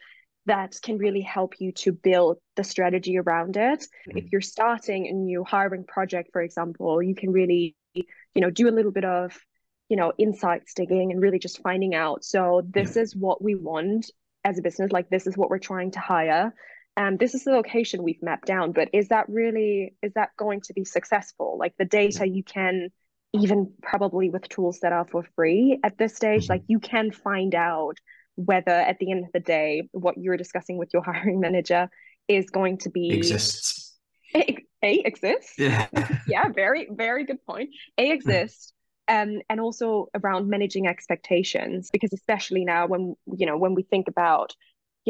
that 0.46 0.78
can 0.82 0.98
really 0.98 1.20
help 1.20 1.54
you 1.60 1.72
to 1.72 1.92
build 1.92 2.38
the 2.56 2.64
strategy 2.64 3.18
around 3.18 3.56
it. 3.56 3.80
Mm-hmm. 3.80 4.18
If 4.18 4.32
you're 4.32 4.40
starting 4.40 5.06
a 5.06 5.12
new 5.12 5.44
hiring 5.44 5.84
project, 5.84 6.30
for 6.32 6.42
example, 6.42 7.02
you 7.02 7.14
can 7.14 7.30
really, 7.30 7.76
you 7.94 8.04
know, 8.36 8.50
do 8.50 8.68
a 8.68 8.72
little 8.72 8.90
bit 8.90 9.04
of, 9.04 9.38
you 9.88 9.96
know, 9.96 10.12
insights 10.18 10.74
digging 10.74 11.12
and 11.12 11.20
really 11.20 11.38
just 11.38 11.62
finding 11.62 11.94
out. 11.94 12.24
So 12.24 12.62
this 12.68 12.96
yeah. 12.96 13.02
is 13.02 13.16
what 13.16 13.42
we 13.42 13.54
want 13.54 14.10
as 14.44 14.58
a 14.58 14.62
business. 14.62 14.92
Like 14.92 15.10
this 15.10 15.26
is 15.26 15.36
what 15.36 15.50
we're 15.50 15.58
trying 15.58 15.90
to 15.92 16.00
hire. 16.00 16.54
Um, 16.96 17.16
this 17.16 17.34
is 17.34 17.44
the 17.44 17.52
location 17.52 18.02
we've 18.02 18.22
mapped 18.22 18.46
down, 18.46 18.72
but 18.72 18.88
is 18.92 19.08
that 19.08 19.28
really 19.28 19.94
is 20.02 20.12
that 20.14 20.30
going 20.36 20.60
to 20.62 20.74
be 20.74 20.84
successful? 20.84 21.56
Like 21.58 21.74
the 21.78 21.84
data 21.84 22.28
you 22.28 22.42
can 22.42 22.88
even 23.32 23.72
probably 23.82 24.28
with 24.28 24.48
tools 24.48 24.80
that 24.80 24.92
are 24.92 25.06
for 25.06 25.24
free 25.36 25.78
at 25.84 25.96
this 25.98 26.16
stage, 26.16 26.44
mm-hmm. 26.44 26.54
like 26.54 26.62
you 26.66 26.80
can 26.80 27.12
find 27.12 27.54
out 27.54 27.96
whether 28.36 28.72
at 28.72 28.98
the 28.98 29.10
end 29.10 29.24
of 29.24 29.32
the 29.32 29.40
day 29.40 29.88
what 29.92 30.16
you're 30.18 30.36
discussing 30.36 30.76
with 30.76 30.90
your 30.92 31.02
hiring 31.10 31.40
manager 31.40 31.88
is 32.28 32.50
going 32.50 32.78
to 32.78 32.90
be 32.90 33.10
exists. 33.10 33.98
A, 34.34 34.56
a 34.82 35.02
exists. 35.04 35.54
Yeah. 35.58 35.88
Yeah 36.26 36.48
very 36.48 36.88
very 36.90 37.24
good 37.24 37.44
point. 37.44 37.70
A 37.98 38.10
exists 38.12 38.72
um, 39.08 39.40
and 39.50 39.60
also 39.60 40.06
around 40.14 40.48
managing 40.48 40.86
expectations 40.86 41.90
because 41.92 42.12
especially 42.12 42.64
now 42.64 42.86
when 42.86 43.16
you 43.36 43.46
know 43.46 43.58
when 43.58 43.74
we 43.74 43.82
think 43.82 44.06
about 44.08 44.54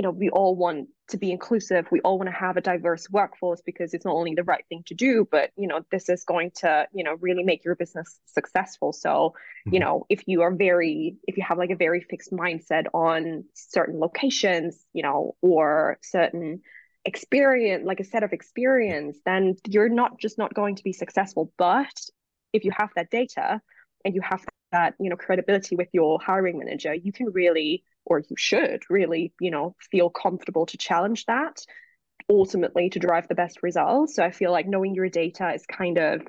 you 0.00 0.02
know, 0.02 0.12
we 0.12 0.30
all 0.30 0.56
want 0.56 0.88
to 1.08 1.18
be 1.18 1.30
inclusive. 1.30 1.86
We 1.92 2.00
all 2.00 2.16
want 2.16 2.30
to 2.30 2.34
have 2.34 2.56
a 2.56 2.62
diverse 2.62 3.10
workforce 3.10 3.60
because 3.60 3.92
it's 3.92 4.06
not 4.06 4.14
only 4.14 4.32
the 4.34 4.44
right 4.44 4.64
thing 4.70 4.82
to 4.86 4.94
do, 4.94 5.28
but 5.30 5.50
you 5.58 5.68
know, 5.68 5.84
this 5.90 6.08
is 6.08 6.24
going 6.24 6.52
to, 6.60 6.86
you 6.94 7.04
know, 7.04 7.16
really 7.20 7.42
make 7.42 7.66
your 7.66 7.74
business 7.74 8.18
successful. 8.24 8.94
So, 8.94 9.10
mm-hmm. 9.10 9.74
you 9.74 9.80
know, 9.80 10.06
if 10.08 10.22
you 10.26 10.40
are 10.40 10.54
very, 10.54 11.16
if 11.24 11.36
you 11.36 11.44
have 11.46 11.58
like 11.58 11.68
a 11.68 11.76
very 11.76 12.00
fixed 12.00 12.32
mindset 12.32 12.86
on 12.94 13.44
certain 13.52 14.00
locations, 14.00 14.82
you 14.94 15.02
know, 15.02 15.36
or 15.42 15.98
certain 16.00 16.62
experience, 17.04 17.84
like 17.84 18.00
a 18.00 18.04
set 18.04 18.22
of 18.22 18.32
experience, 18.32 19.18
then 19.26 19.54
you're 19.68 19.90
not 19.90 20.18
just 20.18 20.38
not 20.38 20.54
going 20.54 20.76
to 20.76 20.82
be 20.82 20.94
successful. 20.94 21.52
But 21.58 21.92
if 22.54 22.64
you 22.64 22.70
have 22.74 22.88
that 22.96 23.10
data 23.10 23.60
and 24.06 24.14
you 24.14 24.22
have 24.22 24.42
that, 24.72 24.94
you 24.98 25.10
know, 25.10 25.16
credibility 25.16 25.76
with 25.76 25.88
your 25.92 26.18
hiring 26.24 26.58
manager, 26.58 26.94
you 26.94 27.12
can 27.12 27.26
really 27.34 27.84
or 28.04 28.18
you 28.18 28.36
should 28.36 28.82
really, 28.90 29.32
you 29.40 29.50
know, 29.50 29.74
feel 29.90 30.10
comfortable 30.10 30.66
to 30.66 30.78
challenge 30.78 31.26
that 31.26 31.60
ultimately 32.28 32.90
to 32.90 32.98
drive 32.98 33.28
the 33.28 33.34
best 33.34 33.62
results. 33.62 34.14
So 34.14 34.24
I 34.24 34.30
feel 34.30 34.52
like 34.52 34.66
knowing 34.66 34.94
your 34.94 35.08
data 35.08 35.52
is 35.52 35.66
kind 35.66 35.98
of, 35.98 36.22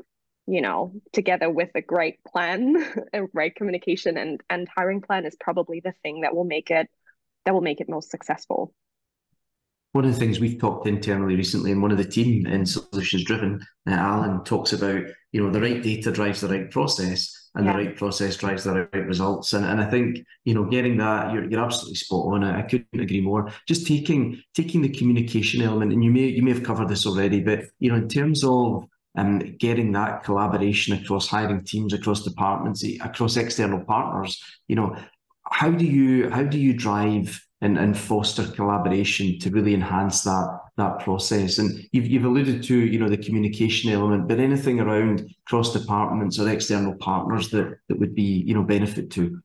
you 0.47 0.61
know, 0.61 0.93
together 1.13 1.49
with 1.49 1.69
a 1.75 1.81
great 1.81 2.23
plan, 2.23 2.75
a 3.13 3.21
great 3.27 3.55
communication 3.55 4.17
and 4.17 4.41
and 4.49 4.67
hiring 4.75 5.01
plan 5.01 5.25
is 5.25 5.35
probably 5.39 5.81
the 5.83 5.93
thing 6.03 6.21
that 6.21 6.35
will 6.35 6.45
make 6.45 6.71
it 6.71 6.89
that 7.45 7.53
will 7.53 7.61
make 7.61 7.81
it 7.81 7.89
most 7.89 8.11
successful 8.11 8.73
one 9.93 10.05
of 10.05 10.13
the 10.13 10.19
things 10.19 10.39
we've 10.39 10.59
talked 10.59 10.87
internally 10.87 11.35
recently, 11.35 11.71
and 11.71 11.81
one 11.81 11.91
of 11.91 11.97
the 11.97 12.05
team 12.05 12.45
in 12.47 12.65
Solutions 12.65 13.25
Driven, 13.25 13.61
uh, 13.87 13.91
Alan 13.91 14.43
talks 14.43 14.71
about, 14.71 15.03
you 15.31 15.43
know, 15.43 15.51
the 15.51 15.61
right 15.61 15.81
data 15.81 16.11
drives 16.11 16.41
the 16.41 16.47
right 16.47 16.71
process, 16.71 17.49
and 17.55 17.65
yeah. 17.65 17.73
the 17.73 17.77
right 17.77 17.95
process 17.97 18.37
drives 18.37 18.63
the 18.63 18.87
right 18.93 19.05
results. 19.05 19.51
And 19.53 19.65
and 19.65 19.81
I 19.81 19.89
think, 19.89 20.25
you 20.45 20.53
know, 20.53 20.63
getting 20.65 20.97
that, 20.97 21.33
you're, 21.33 21.49
you're 21.49 21.63
absolutely 21.63 21.95
spot 21.95 22.33
on. 22.33 22.43
I, 22.43 22.59
I 22.59 22.61
couldn't 22.61 22.99
agree 22.99 23.21
more. 23.21 23.51
Just 23.67 23.85
taking 23.85 24.41
taking 24.53 24.81
the 24.81 24.89
communication 24.89 25.61
element, 25.61 25.91
and 25.91 26.03
you 26.03 26.11
may 26.11 26.27
you 26.27 26.41
may 26.41 26.53
have 26.53 26.63
covered 26.63 26.87
this 26.87 27.05
already, 27.05 27.41
but 27.41 27.65
you 27.79 27.89
know, 27.89 27.97
in 27.97 28.07
terms 28.07 28.43
of 28.45 28.85
um, 29.17 29.39
getting 29.57 29.91
that 29.91 30.23
collaboration 30.23 30.97
across 30.97 31.27
hiring 31.27 31.65
teams, 31.65 31.91
across 31.93 32.23
departments, 32.23 32.85
across 33.01 33.35
external 33.35 33.83
partners, 33.83 34.41
you 34.69 34.77
know, 34.77 34.95
how 35.51 35.69
do 35.69 35.85
you 35.85 36.29
how 36.29 36.43
do 36.43 36.57
you 36.57 36.71
drive 36.73 37.45
and, 37.61 37.77
and 37.77 37.97
foster 37.97 38.45
collaboration 38.47 39.39
to 39.39 39.49
really 39.51 39.73
enhance 39.73 40.23
that 40.23 40.59
that 40.77 40.99
process. 40.99 41.57
And 41.59 41.87
you've, 41.91 42.07
you've 42.07 42.25
alluded 42.25 42.63
to, 42.63 42.75
you 42.75 42.99
know, 42.99 43.09
the 43.09 43.17
communication 43.17 43.91
element, 43.91 44.27
but 44.27 44.39
anything 44.39 44.79
around 44.79 45.33
cross 45.45 45.73
departments 45.73 46.39
or 46.39 46.49
external 46.49 46.95
partners 46.95 47.49
that, 47.51 47.77
that 47.87 47.99
would 47.99 48.15
be, 48.15 48.43
you 48.45 48.53
know, 48.53 48.63
benefit 48.63 49.11
to. 49.11 49.41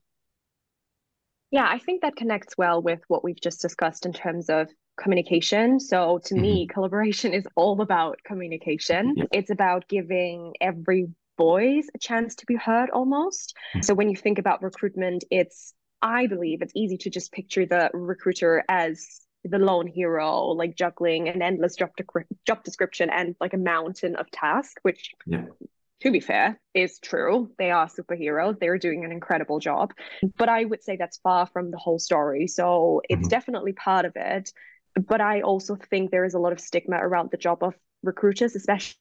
Yeah, 1.51 1.67
I 1.69 1.79
think 1.79 2.01
that 2.01 2.15
connects 2.15 2.57
well 2.57 2.81
with 2.81 3.01
what 3.07 3.23
we've 3.23 3.39
just 3.39 3.61
discussed 3.61 4.05
in 4.05 4.13
terms 4.13 4.49
of 4.49 4.69
communication. 4.99 5.79
So 5.79 6.19
to 6.25 6.33
mm-hmm. 6.33 6.41
me, 6.41 6.67
collaboration 6.67 7.33
is 7.33 7.45
all 7.55 7.81
about 7.81 8.19
communication. 8.25 9.13
Yeah. 9.15 9.25
It's 9.31 9.51
about 9.51 9.87
giving 9.87 10.55
every 10.59 11.07
voice 11.37 11.87
a 11.93 11.99
chance 11.99 12.35
to 12.35 12.45
be 12.47 12.55
heard 12.55 12.89
almost. 12.89 13.53
Mm-hmm. 13.73 13.81
So 13.83 13.93
when 13.93 14.09
you 14.09 14.15
think 14.15 14.39
about 14.39 14.63
recruitment, 14.63 15.23
it's 15.29 15.73
I 16.01 16.27
believe 16.27 16.61
it's 16.61 16.73
easy 16.75 16.97
to 16.97 17.09
just 17.09 17.31
picture 17.31 17.65
the 17.65 17.89
recruiter 17.93 18.63
as 18.69 19.21
the 19.43 19.59
lone 19.59 19.87
hero, 19.87 20.47
like 20.47 20.75
juggling 20.75 21.29
an 21.29 21.41
endless 21.41 21.75
job, 21.75 21.91
de- 21.95 22.05
job 22.45 22.63
description 22.63 23.09
and 23.09 23.35
like 23.39 23.53
a 23.53 23.57
mountain 23.57 24.15
of 24.15 24.29
tasks, 24.31 24.81
which, 24.81 25.11
yeah. 25.25 25.45
to 26.01 26.11
be 26.11 26.19
fair, 26.19 26.59
is 26.73 26.99
true. 26.99 27.51
They 27.57 27.71
are 27.71 27.87
superheroes. 27.87 28.59
They're 28.59 28.77
doing 28.77 29.05
an 29.05 29.11
incredible 29.11 29.59
job. 29.59 29.93
But 30.37 30.49
I 30.49 30.65
would 30.65 30.83
say 30.83 30.97
that's 30.97 31.17
far 31.17 31.47
from 31.47 31.71
the 31.71 31.77
whole 31.77 31.99
story. 31.99 32.47
So 32.47 33.01
it's 33.09 33.21
mm-hmm. 33.21 33.29
definitely 33.29 33.73
part 33.73 34.05
of 34.05 34.13
it. 34.15 34.51
But 35.07 35.21
I 35.21 35.41
also 35.41 35.77
think 35.89 36.11
there 36.11 36.25
is 36.25 36.33
a 36.33 36.39
lot 36.39 36.53
of 36.53 36.59
stigma 36.59 36.97
around 36.97 37.29
the 37.31 37.37
job 37.37 37.63
of 37.63 37.75
recruiters, 38.03 38.55
especially 38.55 38.95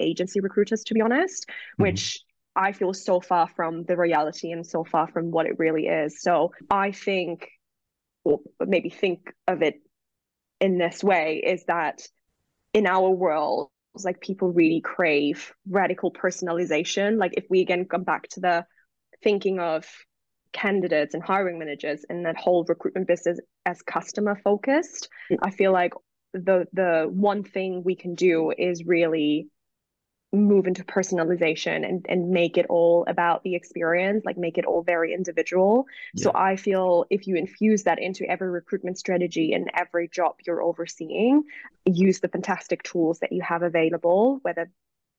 agency 0.00 0.40
recruiters, 0.40 0.84
to 0.84 0.94
be 0.94 1.00
honest, 1.00 1.46
mm-hmm. 1.48 1.84
which 1.84 2.22
I 2.58 2.72
feel 2.72 2.92
so 2.92 3.20
far 3.20 3.48
from 3.48 3.84
the 3.84 3.96
reality 3.96 4.50
and 4.50 4.66
so 4.66 4.82
far 4.82 5.06
from 5.06 5.30
what 5.30 5.46
it 5.46 5.58
really 5.58 5.86
is. 5.86 6.20
So 6.20 6.52
I 6.68 6.90
think, 6.90 7.48
or 8.24 8.40
maybe 8.60 8.90
think 8.90 9.32
of 9.46 9.62
it 9.62 9.76
in 10.60 10.76
this 10.76 11.04
way, 11.04 11.40
is 11.46 11.64
that 11.66 12.02
in 12.74 12.88
our 12.88 13.10
world, 13.10 13.70
like 14.02 14.20
people 14.20 14.52
really 14.52 14.80
crave 14.80 15.52
radical 15.70 16.12
personalization. 16.12 17.16
Like 17.16 17.34
if 17.36 17.44
we 17.48 17.60
again 17.60 17.84
come 17.84 18.02
back 18.02 18.28
to 18.30 18.40
the 18.40 18.66
thinking 19.22 19.60
of 19.60 19.86
candidates 20.52 21.14
and 21.14 21.22
hiring 21.22 21.60
managers 21.60 22.04
and 22.08 22.26
that 22.26 22.36
whole 22.36 22.64
recruitment 22.64 23.06
business 23.06 23.38
as 23.66 23.82
customer 23.82 24.40
focused, 24.42 25.08
I 25.42 25.50
feel 25.50 25.72
like 25.72 25.92
the 26.32 26.66
the 26.72 27.06
one 27.08 27.44
thing 27.44 27.82
we 27.84 27.94
can 27.94 28.16
do 28.16 28.52
is 28.56 28.84
really 28.84 29.48
move 30.32 30.66
into 30.66 30.84
personalization 30.84 31.88
and, 31.88 32.04
and 32.08 32.30
make 32.30 32.58
it 32.58 32.66
all 32.68 33.04
about 33.08 33.42
the 33.44 33.54
experience, 33.54 34.24
like 34.24 34.36
make 34.36 34.58
it 34.58 34.66
all 34.66 34.82
very 34.82 35.14
individual. 35.14 35.86
Yeah. 36.14 36.24
So 36.24 36.32
I 36.34 36.56
feel 36.56 37.06
if 37.08 37.26
you 37.26 37.36
infuse 37.36 37.84
that 37.84 37.98
into 37.98 38.28
every 38.28 38.50
recruitment 38.50 38.98
strategy 38.98 39.52
and 39.54 39.70
every 39.74 40.08
job 40.08 40.36
you're 40.46 40.62
overseeing, 40.62 41.44
use 41.86 42.20
the 42.20 42.28
fantastic 42.28 42.82
tools 42.82 43.20
that 43.20 43.32
you 43.32 43.40
have 43.42 43.62
available, 43.62 44.40
whether 44.42 44.70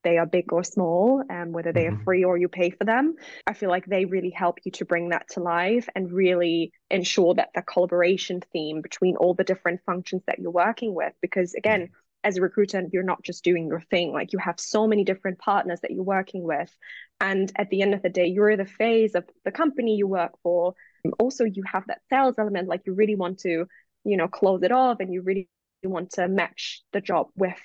they 0.04 0.18
are 0.18 0.26
big 0.26 0.54
or 0.54 0.64
small, 0.64 1.24
and 1.30 1.48
um, 1.48 1.52
whether 1.52 1.74
they 1.74 1.88
are 1.88 1.92
mm-hmm. 1.92 2.04
free 2.04 2.24
or 2.24 2.38
you 2.38 2.48
pay 2.48 2.70
for 2.70 2.86
them. 2.86 3.16
I 3.46 3.54
feel 3.54 3.70
like 3.70 3.86
they 3.86 4.06
really 4.06 4.30
help 4.30 4.60
you 4.64 4.72
to 4.74 4.86
bring 4.86 5.10
that 5.10 5.28
to 5.32 5.42
life 5.42 5.90
and 5.94 6.12
really 6.12 6.72
ensure 6.90 7.34
that 7.34 7.50
the 7.54 7.62
collaboration 7.62 8.42
theme 8.54 8.82
between 8.82 9.18
all 9.18 9.34
the 9.34 9.44
different 9.44 9.82
functions 9.86 10.22
that 10.28 10.40
you're 10.40 10.52
working 10.52 10.94
with, 10.94 11.14
because 11.22 11.54
again, 11.56 11.82
mm-hmm 11.82 11.94
as 12.24 12.38
a 12.38 12.42
recruiter, 12.42 12.84
you're 12.92 13.04
not 13.04 13.24
just 13.24 13.44
doing 13.44 13.68
your 13.68 13.82
thing. 13.82 14.12
Like 14.12 14.34
you 14.34 14.40
have 14.40 14.60
so 14.60 14.88
many 14.88 15.04
different 15.04 15.40
partners 15.40 15.80
that 15.82 15.92
you're 15.92 16.04
working 16.04 16.44
with. 16.44 16.76
And 17.22 17.52
at 17.56 17.70
the 17.70 17.82
end 17.82 17.94
of 17.94 18.02
the 18.02 18.10
day, 18.10 18.28
you're 18.28 18.58
the 18.58 18.66
phase 18.66 19.16
of 19.16 19.26
the 19.46 19.52
company 19.52 19.96
you 19.96 20.08
work 20.08 20.34
for. 20.44 20.74
Also, 21.18 21.46
you 21.46 21.64
have 21.66 21.86
that 21.88 22.02
sales 22.10 22.36
element, 22.38 22.68
like 22.68 22.82
you 22.86 22.94
really 22.94 23.16
want 23.16 23.40
to, 23.40 23.66
you 24.04 24.18
know, 24.18 24.28
close 24.28 24.64
it 24.64 24.72
off 24.72 25.00
and 25.00 25.14
you 25.14 25.22
really 25.22 25.50
want 25.84 26.12
to 26.12 26.28
match 26.28 26.82
the 26.92 27.02
job 27.02 27.28
with 27.36 27.58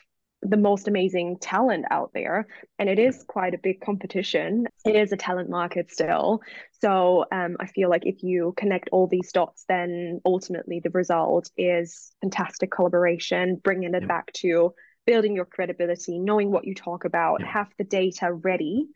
the 0.44 0.56
most 0.56 0.86
amazing 0.86 1.38
talent 1.38 1.86
out 1.90 2.10
there 2.12 2.46
and 2.78 2.88
it 2.88 2.98
is 2.98 3.24
quite 3.26 3.54
a 3.54 3.58
big 3.58 3.80
competition 3.80 4.66
it 4.84 4.94
is 4.94 5.10
a 5.10 5.16
talent 5.16 5.48
market 5.48 5.90
still 5.90 6.40
so 6.80 7.24
um, 7.32 7.56
i 7.60 7.66
feel 7.66 7.88
like 7.88 8.04
if 8.04 8.22
you 8.22 8.52
connect 8.56 8.88
all 8.92 9.06
these 9.06 9.32
dots 9.32 9.64
then 9.68 10.20
ultimately 10.24 10.80
the 10.80 10.90
result 10.90 11.50
is 11.56 12.12
fantastic 12.20 12.70
collaboration 12.70 13.56
bringing 13.56 13.94
it 13.94 14.02
yeah. 14.02 14.06
back 14.08 14.32
to 14.34 14.74
building 15.06 15.34
your 15.34 15.46
credibility 15.46 16.18
knowing 16.18 16.50
what 16.50 16.66
you 16.66 16.74
talk 16.74 17.04
about 17.04 17.40
yeah. 17.40 17.50
have 17.50 17.68
the 17.78 17.84
data 17.84 18.32
ready 18.32 18.86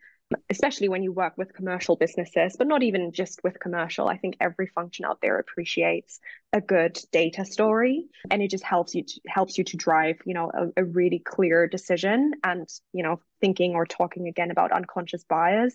especially 0.49 0.89
when 0.89 1.03
you 1.03 1.11
work 1.11 1.37
with 1.37 1.53
commercial 1.53 1.95
businesses, 1.95 2.55
but 2.57 2.67
not 2.67 2.83
even 2.83 3.11
just 3.11 3.43
with 3.43 3.59
commercial. 3.59 4.07
I 4.07 4.17
think 4.17 4.37
every 4.39 4.67
function 4.67 5.05
out 5.05 5.19
there 5.21 5.39
appreciates 5.39 6.19
a 6.53 6.61
good 6.61 6.99
data 7.11 7.45
story, 7.45 8.05
and 8.29 8.41
it 8.41 8.51
just 8.51 8.63
helps 8.63 8.93
you 8.93 9.03
to, 9.03 9.21
helps 9.27 9.57
you 9.57 9.63
to 9.65 9.77
drive, 9.77 10.17
you 10.25 10.33
know, 10.33 10.51
a, 10.53 10.81
a 10.81 10.85
really 10.85 11.19
clear 11.19 11.67
decision. 11.67 12.33
And 12.43 12.67
you 12.93 13.03
know, 13.03 13.19
thinking 13.41 13.73
or 13.73 13.85
talking 13.85 14.27
again 14.27 14.51
about 14.51 14.71
unconscious 14.71 15.23
bias. 15.23 15.73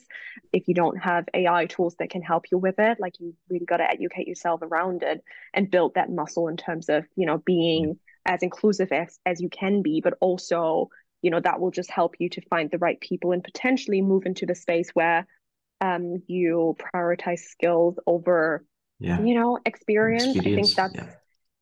If 0.53 0.69
you 0.69 0.75
don't 0.75 0.99
have 0.99 1.29
AI 1.35 1.67
tools 1.67 1.97
that 1.99 2.11
can 2.11 2.23
help 2.23 2.47
you 2.53 2.59
with 2.59 2.79
it, 2.79 2.99
like 3.01 3.19
you 3.21 3.35
really 3.49 3.67
got 3.67 3.79
to 3.79 3.91
educate 3.91 4.29
yourself 4.29 4.63
around 4.63 5.03
it 5.03 5.25
and 5.53 5.71
build 5.71 5.95
that 5.95 6.11
muscle 6.11 6.49
in 6.49 6.57
terms 6.57 6.89
of 6.89 7.05
you 7.17 7.27
know 7.27 7.39
being 7.39 7.99
as 8.27 8.43
inclusive 8.43 8.91
as, 8.93 9.19
as 9.27 9.41
you 9.41 9.49
can 9.49 9.83
be, 9.83 10.01
but 10.01 10.15
also, 10.21 10.89
you 11.25 11.31
know, 11.31 11.41
that 11.41 11.59
will 11.59 11.71
just 11.71 11.91
help 11.91 12.17
you 12.19 12.29
to 12.29 12.43
find 12.51 12.71
the 12.71 12.77
right 12.77 13.01
people 13.01 13.33
and 13.33 13.43
potentially 13.43 14.03
move 14.03 14.27
into 14.27 14.45
the 14.45 14.55
space 14.55 14.91
where 14.93 15.27
um, 15.81 16.23
you 16.27 16.77
prioritize 16.79 17.39
skills 17.39 17.99
over, 18.07 18.63
yeah. 19.01 19.19
you 19.23 19.35
know, 19.35 19.59
experience. 19.65 20.37
experience. 20.37 20.47
I 20.47 20.63
think 20.63 20.77
that's 20.77 20.95
yeah. 20.95 21.15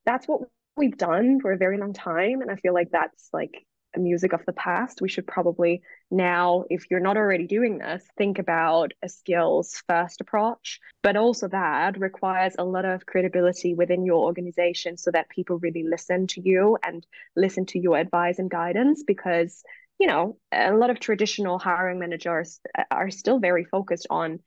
that's 0.05 0.27
what 0.27 0.41
we've 0.77 0.99
done 0.99 1.39
for 1.41 1.53
a 1.53 1.57
very 1.57 1.79
long 1.79 1.93
time, 1.93 2.41
and 2.41 2.51
I 2.51 2.57
feel 2.57 2.75
like 2.75 2.91
that's 2.91 3.29
like 3.33 3.65
music 4.01 4.33
of 4.33 4.45
the 4.47 4.53
past. 4.53 5.01
We 5.01 5.09
should 5.09 5.27
probably 5.27 5.83
now, 6.11 6.65
if 6.71 6.91
you're 6.91 7.01
not 7.01 7.17
already 7.17 7.47
doing 7.47 7.79
this, 7.79 8.03
think 8.17 8.39
about 8.39 8.93
a 9.03 9.09
skills 9.09 9.83
first 9.89 10.21
approach. 10.21 10.81
But 11.03 11.17
also, 11.17 11.49
that 11.49 11.99
requires 11.99 12.55
a 12.59 12.65
lot 12.65 12.85
of 12.85 13.07
credibility 13.07 13.75
within 13.75 14.05
your 14.05 14.25
organization 14.25 14.97
so 14.97 15.11
that 15.11 15.29
people 15.29 15.59
really 15.59 15.85
listen 15.85 16.27
to 16.29 16.41
you 16.41 16.79
and 16.83 17.07
listen 17.37 17.67
to 17.67 17.79
your 17.79 17.99
advice 17.99 18.39
and 18.39 18.51
guidance 18.51 19.03
because. 19.07 19.63
You 19.99 20.09
know, 20.09 20.37
a 20.51 20.73
lot 20.73 20.91
of 20.91 20.99
traditional 20.99 21.61
hiring 21.61 22.01
managers 22.01 22.59
uh, 22.77 22.83
are 22.91 23.11
still 23.11 23.39
very 23.39 23.63
focused 23.63 24.09
on 24.11 24.41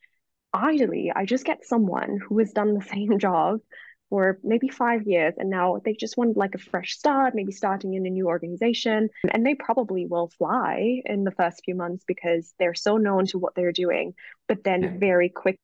ideally, 0.55 1.11
I 1.15 1.25
just 1.25 1.45
get 1.45 1.65
someone 1.65 2.17
who 2.17 2.39
has 2.39 2.51
done 2.51 2.73
the 2.73 2.81
same 2.93 3.19
job 3.19 3.59
for 4.09 4.39
maybe 4.43 4.67
five 4.67 5.03
years 5.03 5.33
and 5.37 5.49
now 5.49 5.81
they 5.83 5.93
just 5.93 6.17
want 6.17 6.37
like 6.37 6.55
a 6.55 6.59
fresh 6.59 6.97
start 6.97 7.33
maybe 7.35 7.51
starting 7.51 7.93
in 7.93 8.05
a 8.05 8.09
new 8.09 8.27
organization 8.27 9.09
and 9.31 9.45
they 9.45 9.55
probably 9.55 10.05
will 10.05 10.29
fly 10.37 11.01
in 11.05 11.23
the 11.23 11.31
first 11.31 11.61
few 11.65 11.75
months 11.75 12.03
because 12.07 12.53
they're 12.59 12.75
so 12.75 12.97
known 12.97 13.25
to 13.25 13.37
what 13.37 13.55
they're 13.55 13.71
doing 13.71 14.13
but 14.47 14.63
then 14.63 14.99
very 14.99 15.29
quickly 15.29 15.59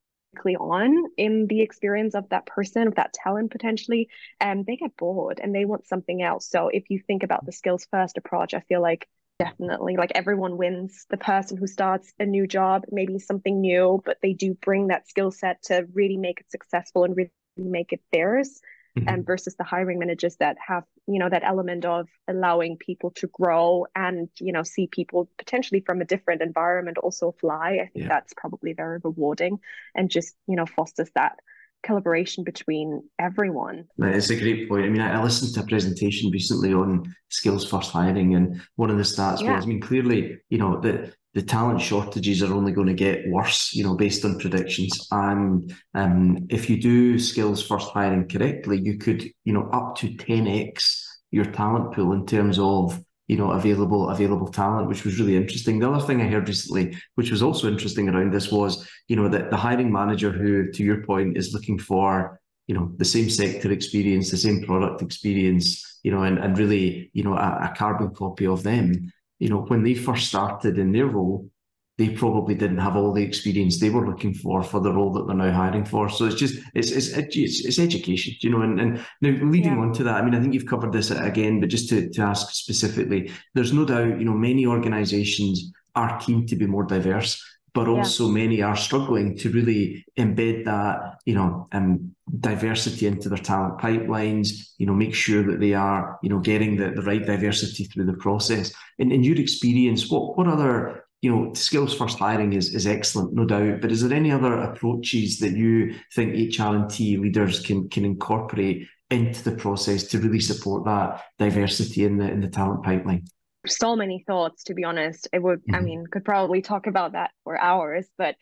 on 0.59 1.05
in 1.17 1.45
the 1.47 1.61
experience 1.61 2.15
of 2.15 2.27
that 2.29 2.45
person 2.45 2.87
of 2.87 2.95
that 2.95 3.13
talent 3.13 3.51
potentially 3.51 4.09
and 4.39 4.59
um, 4.59 4.65
they 4.65 4.75
get 4.75 4.95
bored 4.97 5.39
and 5.41 5.53
they 5.53 5.65
want 5.65 5.85
something 5.85 6.21
else. 6.21 6.49
So 6.49 6.69
if 6.69 6.89
you 6.89 7.01
think 7.05 7.23
about 7.23 7.45
the 7.45 7.51
skills 7.51 7.85
first 7.91 8.17
approach 8.17 8.53
i 8.53 8.61
feel 8.61 8.81
like 8.81 9.07
definitely 9.39 9.97
like 9.97 10.11
everyone 10.15 10.57
wins. 10.57 11.05
The 11.09 11.17
person 11.17 11.57
who 11.57 11.67
starts 11.67 12.13
a 12.19 12.25
new 12.25 12.47
job 12.47 12.83
maybe 12.91 13.19
something 13.19 13.59
new 13.59 14.01
but 14.05 14.17
they 14.21 14.33
do 14.33 14.53
bring 14.61 14.87
that 14.87 15.09
skill 15.09 15.31
set 15.31 15.63
to 15.63 15.85
really 15.93 16.17
make 16.17 16.41
it 16.41 16.51
successful 16.51 17.03
and 17.03 17.15
really 17.15 17.31
make 17.57 17.93
it 17.93 18.01
theirs 18.11 18.61
mm-hmm. 18.97 19.07
and 19.07 19.25
versus 19.25 19.55
the 19.55 19.63
hiring 19.63 19.99
managers 19.99 20.35
that 20.37 20.57
have 20.65 20.83
you 21.07 21.19
know 21.19 21.29
that 21.29 21.43
element 21.43 21.85
of 21.85 22.07
allowing 22.27 22.77
people 22.77 23.11
to 23.11 23.27
grow 23.27 23.85
and 23.95 24.29
you 24.39 24.51
know 24.51 24.63
see 24.63 24.87
people 24.87 25.29
potentially 25.37 25.81
from 25.85 26.01
a 26.01 26.05
different 26.05 26.41
environment 26.41 26.97
also 26.97 27.31
fly 27.39 27.79
i 27.81 27.89
think 27.93 28.03
yeah. 28.03 28.07
that's 28.07 28.33
probably 28.35 28.73
very 28.73 28.99
rewarding 29.03 29.59
and 29.95 30.09
just 30.09 30.35
you 30.47 30.55
know 30.55 30.65
fosters 30.65 31.09
that 31.15 31.37
collaboration 31.83 32.43
between 32.43 33.01
everyone. 33.17 33.87
It's 33.97 34.29
a 34.29 34.35
great 34.35 34.69
point. 34.69 34.85
I 34.85 34.89
mean, 34.89 35.01
I 35.01 35.21
listened 35.21 35.53
to 35.55 35.61
a 35.61 35.65
presentation 35.65 36.29
recently 36.29 36.73
on 36.73 37.15
skills 37.29 37.67
first 37.67 37.91
hiring, 37.91 38.35
and 38.35 38.61
one 38.75 38.89
of 38.89 38.97
the 38.97 39.03
stats 39.03 39.41
yeah. 39.41 39.55
was, 39.55 39.65
I 39.65 39.67
mean, 39.67 39.81
clearly, 39.81 40.37
you 40.49 40.57
know, 40.57 40.79
that 40.81 41.15
the 41.33 41.41
talent 41.41 41.81
shortages 41.81 42.43
are 42.43 42.53
only 42.53 42.73
going 42.73 42.87
to 42.87 42.93
get 42.93 43.27
worse, 43.29 43.73
you 43.73 43.83
know, 43.83 43.95
based 43.95 44.25
on 44.25 44.39
predictions. 44.39 45.07
And 45.11 45.73
um, 45.93 46.45
if 46.49 46.69
you 46.69 46.81
do 46.81 47.17
skills 47.19 47.65
first 47.65 47.89
hiring 47.89 48.27
correctly, 48.27 48.79
you 48.81 48.97
could, 48.97 49.23
you 49.45 49.53
know, 49.53 49.69
up 49.71 49.95
to 49.97 50.09
10x 50.09 51.03
your 51.31 51.45
talent 51.45 51.93
pool 51.93 52.11
in 52.11 52.25
terms 52.25 52.59
of, 52.59 53.01
you 53.27 53.37
know, 53.37 53.51
available 53.51 54.09
available 54.09 54.49
talent, 54.49 54.89
which 54.89 55.05
was 55.05 55.17
really 55.19 55.37
interesting. 55.37 55.79
The 55.79 55.89
other 55.89 56.05
thing 56.05 56.21
I 56.21 56.27
heard 56.27 56.49
recently, 56.49 56.97
which 57.15 57.31
was 57.31 57.41
also 57.41 57.69
interesting 57.69 58.09
around 58.09 58.33
this, 58.33 58.51
was, 58.51 58.85
you 59.07 59.15
know, 59.15 59.29
that 59.29 59.51
the 59.51 59.57
hiring 59.57 59.91
manager 59.91 60.31
who, 60.31 60.69
to 60.69 60.83
your 60.83 61.05
point, 61.05 61.37
is 61.37 61.53
looking 61.53 61.79
for, 61.79 62.41
you 62.67 62.75
know, 62.75 62.91
the 62.97 63.05
same 63.05 63.29
sector 63.29 63.71
experience, 63.71 64.31
the 64.31 64.37
same 64.37 64.65
product 64.65 65.01
experience, 65.01 65.99
you 66.03 66.11
know, 66.11 66.23
and, 66.23 66.39
and 66.39 66.57
really, 66.57 67.09
you 67.13 67.23
know, 67.23 67.37
a, 67.37 67.71
a 67.71 67.73
carbon 67.77 68.13
copy 68.13 68.45
of 68.45 68.63
them 68.63 69.13
you 69.41 69.49
know, 69.49 69.61
when 69.61 69.83
they 69.83 69.95
first 69.95 70.27
started 70.27 70.77
in 70.77 70.91
their 70.91 71.07
role, 71.07 71.49
they 71.97 72.09
probably 72.09 72.53
didn't 72.53 72.77
have 72.77 72.95
all 72.95 73.11
the 73.11 73.23
experience 73.23 73.79
they 73.79 73.89
were 73.89 74.07
looking 74.07 74.35
for 74.35 74.61
for 74.61 74.79
the 74.79 74.93
role 74.93 75.11
that 75.13 75.25
they're 75.25 75.35
now 75.35 75.51
hiring 75.51 75.83
for. 75.83 76.09
So 76.09 76.25
it's 76.25 76.35
just 76.35 76.63
it's 76.75 76.91
it's 76.91 77.07
it's, 77.09 77.65
it's 77.65 77.79
education, 77.79 78.35
you 78.41 78.51
know. 78.51 78.61
And, 78.61 78.79
and 78.79 79.05
now 79.21 79.31
leading 79.43 79.73
yeah. 79.73 79.79
on 79.79 79.93
to 79.93 80.03
that, 80.03 80.15
I 80.15 80.21
mean, 80.21 80.35
I 80.35 80.39
think 80.39 80.53
you've 80.53 80.67
covered 80.67 80.93
this 80.93 81.09
again, 81.09 81.59
but 81.59 81.69
just 81.69 81.89
to, 81.89 82.07
to 82.09 82.21
ask 82.21 82.51
specifically, 82.51 83.31
there's 83.55 83.73
no 83.73 83.83
doubt, 83.83 84.19
you 84.19 84.25
know, 84.25 84.33
many 84.33 84.67
organisations 84.67 85.71
are 85.95 86.19
keen 86.19 86.45
to 86.45 86.55
be 86.55 86.67
more 86.67 86.85
diverse 86.85 87.43
but 87.73 87.87
also 87.87 88.27
yeah. 88.27 88.33
many 88.33 88.61
are 88.61 88.75
struggling 88.75 89.37
to 89.37 89.49
really 89.49 90.05
embed 90.17 90.65
that, 90.65 91.19
you 91.25 91.33
know, 91.33 91.67
um, 91.71 92.13
diversity 92.39 93.07
into 93.07 93.29
their 93.29 93.37
talent 93.37 93.79
pipelines, 93.79 94.71
you 94.77 94.85
know, 94.85 94.93
make 94.93 95.15
sure 95.15 95.43
that 95.43 95.59
they 95.59 95.73
are, 95.73 96.19
you 96.21 96.29
know, 96.29 96.39
getting 96.39 96.75
the, 96.75 96.91
the 96.91 97.01
right 97.01 97.25
diversity 97.25 97.85
through 97.85 98.05
the 98.05 98.13
process. 98.13 98.73
In, 98.99 99.11
in 99.11 99.23
your 99.23 99.37
experience, 99.37 100.09
what, 100.09 100.37
what 100.37 100.47
other, 100.47 101.05
you 101.21 101.33
know, 101.33 101.53
skills 101.53 101.95
first 101.95 102.19
hiring 102.19 102.53
is, 102.53 102.73
is 102.73 102.87
excellent, 102.87 103.33
no 103.33 103.45
doubt, 103.45 103.79
but 103.79 103.91
is 103.91 104.01
there 104.01 104.17
any 104.17 104.31
other 104.31 104.53
approaches 104.59 105.39
that 105.39 105.55
you 105.55 105.95
think 106.13 106.57
HR&T 106.57 107.17
leaders 107.17 107.61
can, 107.61 107.87
can 107.89 108.03
incorporate 108.03 108.87
into 109.09 109.43
the 109.43 109.55
process 109.55 110.03
to 110.03 110.19
really 110.19 110.39
support 110.39 110.83
that 110.85 111.21
diversity 111.37 112.03
in 112.03 112.17
the, 112.17 112.29
in 112.29 112.41
the 112.41 112.49
talent 112.49 112.83
pipeline? 112.83 113.23
So 113.67 113.95
many 113.95 114.23
thoughts 114.25 114.63
to 114.63 114.73
be 114.73 114.83
honest 114.83 115.27
it 115.33 115.41
would 115.41 115.59
mm-hmm. 115.61 115.75
i 115.75 115.79
mean 115.81 116.05
could 116.11 116.25
probably 116.25 116.61
talk 116.61 116.87
about 116.87 117.13
that 117.13 117.31
for 117.43 117.59
hours 117.59 118.07
but 118.17 118.35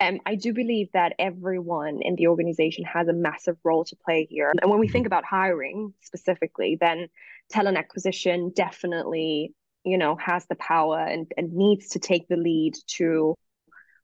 um, 0.00 0.18
I 0.26 0.34
do 0.34 0.52
believe 0.52 0.88
that 0.92 1.14
everyone 1.18 2.00
in 2.02 2.16
the 2.16 2.26
organization 2.26 2.84
has 2.84 3.08
a 3.08 3.12
massive 3.12 3.56
role 3.62 3.84
to 3.84 3.96
play 4.04 4.26
here. 4.28 4.52
And 4.60 4.70
when 4.70 4.80
we 4.80 4.88
think 4.88 5.04
mm-hmm. 5.04 5.12
about 5.12 5.24
hiring 5.24 5.94
specifically, 6.02 6.76
then 6.80 7.08
talent 7.50 7.78
acquisition 7.78 8.52
definitely, 8.54 9.54
you 9.84 9.96
know, 9.96 10.16
has 10.16 10.46
the 10.46 10.56
power 10.56 10.98
and, 10.98 11.30
and 11.36 11.52
needs 11.52 11.90
to 11.90 12.00
take 12.00 12.26
the 12.28 12.36
lead 12.36 12.74
to 12.96 13.36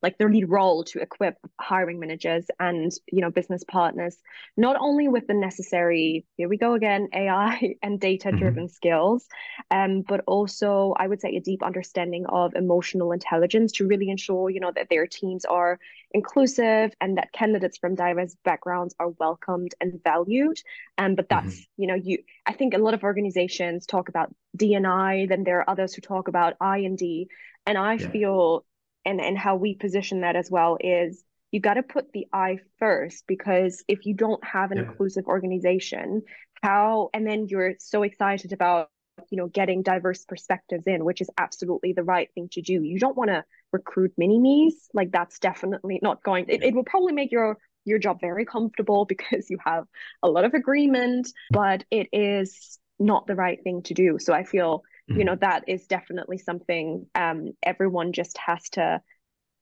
like 0.03 0.19
their 0.19 0.31
lead 0.31 0.49
role 0.49 0.85
to 0.85 1.01
equip 1.01 1.37
hiring 1.59 1.99
managers 1.99 2.47
and 2.59 2.93
you 3.11 3.21
know 3.21 3.31
business 3.31 3.65
partners 3.65 4.17
not 4.57 4.77
only 4.81 5.09
with 5.09 5.27
the 5.27 5.35
necessary 5.35 6.25
here 6.37 6.49
we 6.49 6.57
go 6.57 6.75
again 6.75 7.09
ai 7.15 7.75
and 7.83 8.01
data 8.01 8.31
driven 8.33 8.65
mm-hmm. 8.65 8.73
skills 8.73 9.27
um, 9.71 10.03
but 10.03 10.23
also 10.27 10.95
i 10.99 11.07
would 11.07 11.21
say 11.21 11.37
a 11.37 11.41
deep 11.41 11.63
understanding 11.63 12.27
of 12.27 12.55
emotional 12.55 13.13
intelligence 13.13 13.73
to 13.73 13.87
really 13.87 14.11
ensure 14.11 14.51
you 14.51 14.61
know 14.61 14.73
that 14.75 14.89
their 14.91 15.07
teams 15.07 15.45
are 15.45 15.79
inclusive 16.13 16.93
and 17.01 17.19
that 17.19 17.33
candidates 17.33 17.79
from 17.79 17.95
diverse 17.95 18.37
backgrounds 18.45 18.95
are 18.99 19.11
welcomed 19.21 19.75
and 19.81 20.03
valued 20.03 20.61
um, 20.99 21.15
but 21.15 21.29
that's 21.29 21.55
mm-hmm. 21.55 21.83
you 21.83 21.87
know 21.87 21.95
you 21.95 22.19
i 22.47 22.53
think 22.53 22.75
a 22.75 22.79
lot 22.79 22.95
of 22.95 23.05
organizations 23.05 23.87
talk 23.87 24.09
about 24.09 24.35
d&i 24.57 25.27
then 25.29 25.45
there 25.45 25.59
are 25.59 25.71
others 25.71 25.95
who 25.95 26.01
talk 26.01 26.29
about 26.29 26.55
i 26.61 26.79
and 26.79 26.99
d 26.99 27.29
and 27.67 27.79
i 27.79 27.95
yeah. 27.95 28.09
feel 28.09 28.65
and 29.05 29.21
and 29.21 29.39
how 29.39 29.57
we 29.57 29.75
position 29.75 30.23
that 30.23 30.37
as 30.37 30.51
well 30.51 30.77
is 30.81 31.23
you 31.51 31.61
got 31.61 31.75
to 31.75 31.83
put 31.83 32.13
the 32.13 32.27
I 32.33 32.59
first 32.79 33.25
because 33.27 33.83
if 33.89 34.07
you 34.07 34.15
don't 34.15 34.43
have 34.45 34.71
an 34.71 34.79
yeah. 34.79 34.85
inclusive 34.85 35.27
organization, 35.27 36.23
how 36.63 37.11
and 37.13 37.27
then 37.27 37.47
you're 37.49 37.75
so 37.79 38.03
excited 38.03 38.53
about 38.53 38.91
you 39.31 39.37
know 39.37 39.49
getting 39.49 39.83
diverse 39.83 40.25
perspectives 40.25 40.87
in, 40.87 41.05
which 41.05 41.21
is 41.21 41.31
absolutely 41.39 41.93
the 41.93 42.05
right 42.05 42.29
thing 42.35 42.49
to 42.53 42.63
do. 42.63 42.83
You 42.83 42.99
don't 42.99 43.17
want 43.17 43.31
to 43.31 43.45
recruit 43.73 44.13
mini 44.17 44.39
me's 44.39 44.89
like 44.95 45.11
that's 45.11 45.39
definitely 45.39 45.99
not 46.03 46.23
going. 46.23 46.47
It, 46.49 46.63
it 46.63 46.75
will 46.75 46.85
probably 46.85 47.13
make 47.13 47.33
your 47.33 47.59
your 47.85 47.99
job 47.99 48.21
very 48.21 48.45
comfortable 48.45 49.05
because 49.09 49.51
you 49.51 49.59
have 49.65 49.85
a 50.23 50.31
lot 50.31 50.45
of 50.45 50.55
agreement, 50.55 51.29
but 51.51 51.85
it 51.91 52.09
is 52.13 52.79
not 52.99 53.27
the 53.27 53.35
right 53.35 53.63
thing 53.65 53.83
to 53.83 53.95
do. 53.95 54.19
So 54.19 54.33
I 54.33 54.45
feel 54.45 54.83
you 55.11 55.25
know 55.25 55.33
mm-hmm. 55.33 55.41
that 55.41 55.65
is 55.67 55.87
definitely 55.87 56.39
something 56.39 57.07
um, 57.15 57.53
everyone 57.63 58.13
just 58.13 58.39
has 58.39 58.69
to 58.71 59.01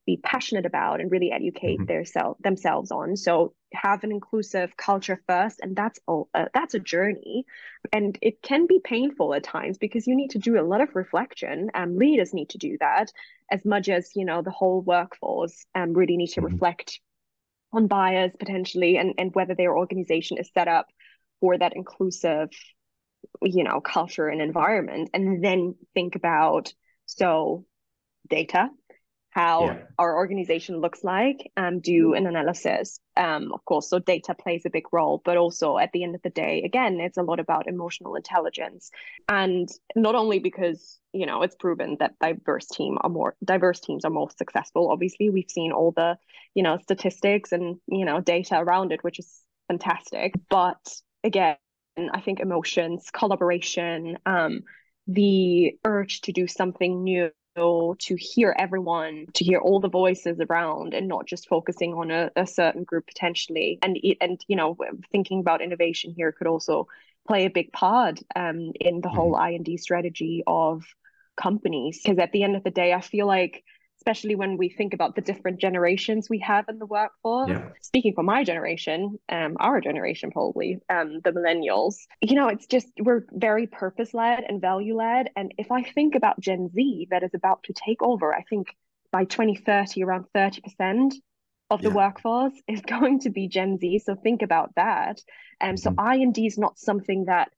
be 0.05 0.17
passionate 0.17 0.65
about 0.65 1.01
and 1.01 1.11
really 1.11 1.31
educate 1.31 1.77
mm-hmm. 1.77 1.85
their 1.85 2.05
self 2.05 2.37
themselves 2.39 2.91
on 2.91 3.15
so 3.15 3.53
have 3.73 4.03
an 4.03 4.11
inclusive 4.11 4.75
culture 4.77 5.21
first 5.27 5.59
and 5.61 5.75
that's 5.75 5.99
a, 6.07 6.21
uh, 6.33 6.45
that's 6.53 6.73
a 6.73 6.79
journey 6.79 7.45
and 7.93 8.17
it 8.21 8.41
can 8.41 8.65
be 8.65 8.79
painful 8.83 9.33
at 9.33 9.43
times 9.43 9.77
because 9.77 10.07
you 10.07 10.15
need 10.15 10.31
to 10.31 10.39
do 10.39 10.59
a 10.59 10.65
lot 10.65 10.81
of 10.81 10.95
reflection 10.95 11.69
and 11.73 11.91
um, 11.91 11.97
leaders 11.97 12.33
need 12.33 12.49
to 12.49 12.57
do 12.57 12.77
that 12.79 13.11
as 13.51 13.63
much 13.65 13.89
as 13.89 14.11
you 14.15 14.25
know 14.25 14.41
the 14.41 14.51
whole 14.51 14.81
workforce 14.81 15.65
um, 15.75 15.93
really 15.93 16.17
need 16.17 16.27
to 16.27 16.41
mm-hmm. 16.41 16.53
reflect 16.53 16.99
on 17.71 17.87
bias 17.87 18.31
potentially 18.39 18.97
and, 18.97 19.13
and 19.19 19.35
whether 19.35 19.53
their 19.53 19.77
organization 19.77 20.37
is 20.37 20.49
set 20.53 20.67
up 20.67 20.87
for 21.39 21.57
that 21.57 21.75
inclusive 21.75 22.49
you 23.41 23.63
know 23.63 23.79
culture 23.81 24.27
and 24.27 24.41
environment 24.41 25.09
and 25.13 25.43
then 25.43 25.75
think 25.93 26.15
about 26.15 26.73
so 27.05 27.65
data 28.29 28.69
how 29.31 29.65
yeah. 29.65 29.77
our 29.99 30.17
organization 30.17 30.81
looks 30.81 31.03
like 31.03 31.51
um, 31.55 31.79
do 31.79 32.13
an 32.13 32.25
analysis. 32.25 32.99
Um, 33.15 33.51
of 33.53 33.63
course 33.65 33.89
so 33.89 33.99
data 33.99 34.33
plays 34.33 34.63
a 34.65 34.69
big 34.69 34.85
role 34.91 35.21
but 35.23 35.37
also 35.37 35.77
at 35.77 35.91
the 35.91 36.03
end 36.03 36.15
of 36.15 36.21
the 36.23 36.29
day 36.29 36.63
again 36.63 36.99
it's 36.99 37.17
a 37.17 37.23
lot 37.23 37.39
about 37.39 37.67
emotional 37.67 38.15
intelligence. 38.15 38.91
And 39.27 39.69
not 39.95 40.15
only 40.15 40.39
because 40.39 40.99
you 41.13 41.25
know 41.25 41.43
it's 41.43 41.55
proven 41.55 41.97
that 41.99 42.17
diverse 42.19 42.67
team 42.67 42.97
are 43.01 43.09
more 43.09 43.35
diverse 43.43 43.79
teams 43.79 44.05
are 44.05 44.11
more 44.11 44.29
successful 44.37 44.91
obviously 44.91 45.29
we've 45.29 45.49
seen 45.49 45.71
all 45.71 45.91
the 45.91 46.17
you 46.53 46.63
know 46.63 46.77
statistics 46.77 47.51
and 47.51 47.77
you 47.87 48.05
know 48.05 48.21
data 48.21 48.55
around 48.55 48.91
it 48.91 49.03
which 49.03 49.17
is 49.17 49.41
fantastic 49.67 50.33
but 50.49 51.01
again 51.23 51.57
I 52.13 52.21
think 52.21 52.39
emotions, 52.39 53.09
collaboration, 53.11 54.17
um, 54.25 54.63
the 55.07 55.77
urge 55.83 56.21
to 56.21 56.31
do 56.31 56.47
something 56.47 57.03
new 57.03 57.31
to 57.55 58.15
hear 58.15 58.55
everyone, 58.57 59.25
to 59.33 59.43
hear 59.43 59.59
all 59.59 59.79
the 59.79 59.89
voices 59.89 60.39
around, 60.39 60.93
and 60.93 61.07
not 61.07 61.25
just 61.25 61.49
focusing 61.49 61.93
on 61.93 62.11
a, 62.11 62.31
a 62.35 62.47
certain 62.47 62.83
group 62.83 63.07
potentially. 63.07 63.79
And 63.81 63.97
and 64.21 64.39
you 64.47 64.55
know, 64.55 64.77
thinking 65.11 65.41
about 65.41 65.61
innovation 65.61 66.13
here 66.15 66.31
could 66.31 66.47
also 66.47 66.87
play 67.27 67.45
a 67.45 67.49
big 67.49 67.71
part 67.73 68.19
um, 68.35 68.71
in 68.79 69.01
the 69.01 69.07
mm-hmm. 69.07 69.15
whole 69.15 69.35
I 69.35 69.51
and 69.51 69.65
D 69.65 69.77
strategy 69.77 70.43
of 70.47 70.83
companies. 71.35 71.99
Because 72.01 72.19
at 72.19 72.31
the 72.31 72.43
end 72.43 72.55
of 72.55 72.63
the 72.63 72.71
day, 72.71 72.93
I 72.93 73.01
feel 73.01 73.27
like 73.27 73.63
especially 73.99 74.35
when 74.35 74.57
we 74.57 74.69
think 74.69 74.93
about 74.93 75.15
the 75.15 75.21
different 75.21 75.59
generations 75.59 76.29
we 76.29 76.39
have 76.39 76.69
in 76.69 76.79
the 76.79 76.85
workforce. 76.85 77.49
Yeah. 77.49 77.69
Speaking 77.81 78.13
for 78.13 78.23
my 78.23 78.43
generation, 78.43 79.19
um, 79.27 79.57
our 79.59 79.81
generation 79.81 80.31
probably, 80.31 80.79
um, 80.89 81.19
the 81.23 81.31
millennials, 81.31 81.95
you 82.21 82.35
know, 82.35 82.47
it's 82.47 82.65
just 82.65 82.87
we're 82.99 83.25
very 83.31 83.67
purpose 83.67 84.13
led 84.13 84.45
and 84.47 84.61
value 84.61 84.95
led. 84.95 85.29
And 85.35 85.53
if 85.57 85.71
I 85.71 85.83
think 85.83 86.15
about 86.15 86.39
Gen 86.39 86.69
Z 86.73 87.07
that 87.11 87.23
is 87.23 87.31
about 87.33 87.63
to 87.63 87.73
take 87.73 88.01
over, 88.01 88.33
I 88.33 88.43
think 88.43 88.67
by 89.11 89.25
2030, 89.25 90.03
around 90.03 90.25
30% 90.33 91.13
of 91.69 91.81
the 91.81 91.89
yeah. 91.89 91.95
workforce 91.95 92.53
is 92.67 92.81
going 92.87 93.19
to 93.21 93.29
be 93.29 93.47
Gen 93.47 93.77
Z. 93.79 93.99
So 94.05 94.15
think 94.15 94.41
about 94.41 94.75
that. 94.75 95.19
And 95.59 95.71
um, 95.71 95.77
so 95.77 95.89
mm-hmm. 95.91 95.99
I 95.99 96.15
and 96.15 96.33
D 96.33 96.47
is 96.47 96.57
not 96.57 96.79
something 96.79 97.25
that 97.25 97.51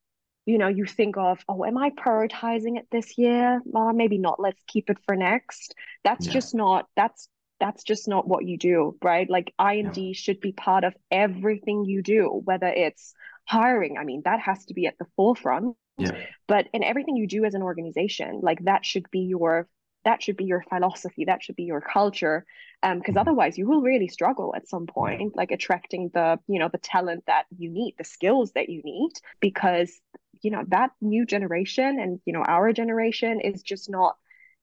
you 0.45 0.57
know 0.57 0.67
you 0.67 0.85
think 0.85 1.17
of 1.17 1.39
oh 1.47 1.63
am 1.65 1.77
i 1.77 1.89
prioritizing 1.91 2.77
it 2.77 2.87
this 2.91 3.17
year 3.17 3.61
well 3.65 3.93
maybe 3.93 4.17
not 4.17 4.39
let's 4.39 4.61
keep 4.67 4.89
it 4.89 4.97
for 5.05 5.15
next 5.15 5.75
that's 6.03 6.27
yeah. 6.27 6.33
just 6.33 6.55
not 6.55 6.87
that's 6.95 7.27
that's 7.59 7.83
just 7.83 8.07
not 8.07 8.27
what 8.27 8.45
you 8.45 8.57
do 8.57 8.97
right 9.03 9.29
like 9.29 9.53
I 9.59 9.75
ind 9.75 9.95
yeah. 9.95 10.13
should 10.13 10.41
be 10.41 10.51
part 10.51 10.83
of 10.83 10.95
everything 11.11 11.85
you 11.85 12.01
do 12.01 12.41
whether 12.43 12.67
it's 12.67 13.13
hiring 13.47 13.97
i 13.97 14.03
mean 14.03 14.21
that 14.25 14.39
has 14.39 14.65
to 14.65 14.73
be 14.73 14.87
at 14.87 14.97
the 14.97 15.05
forefront 15.15 15.75
yeah. 15.97 16.11
but 16.47 16.67
in 16.73 16.83
everything 16.83 17.15
you 17.15 17.27
do 17.27 17.45
as 17.45 17.53
an 17.53 17.61
organization 17.61 18.39
like 18.41 18.63
that 18.65 18.85
should 18.85 19.09
be 19.11 19.19
your 19.19 19.67
that 20.03 20.23
should 20.23 20.37
be 20.37 20.45
your 20.45 20.63
philosophy 20.69 21.25
that 21.25 21.43
should 21.43 21.55
be 21.55 21.63
your 21.63 21.81
culture 21.81 22.45
um 22.81 22.97
because 22.97 23.11
mm-hmm. 23.11 23.19
otherwise 23.19 23.57
you 23.57 23.67
will 23.67 23.81
really 23.81 24.07
struggle 24.07 24.53
at 24.55 24.67
some 24.67 24.87
point 24.87 25.35
like 25.35 25.51
attracting 25.51 26.09
the 26.13 26.39
you 26.47 26.59
know 26.59 26.69
the 26.71 26.79
talent 26.79 27.23
that 27.27 27.45
you 27.55 27.69
need 27.69 27.93
the 27.97 28.03
skills 28.03 28.51
that 28.53 28.69
you 28.69 28.81
need 28.83 29.11
because 29.39 29.99
you 30.41 30.51
know 30.51 30.63
that 30.67 30.91
new 31.01 31.25
generation 31.25 31.99
and 31.99 32.19
you 32.25 32.33
know 32.33 32.43
our 32.43 32.73
generation 32.73 33.39
is 33.41 33.61
just 33.61 33.89
not 33.89 34.15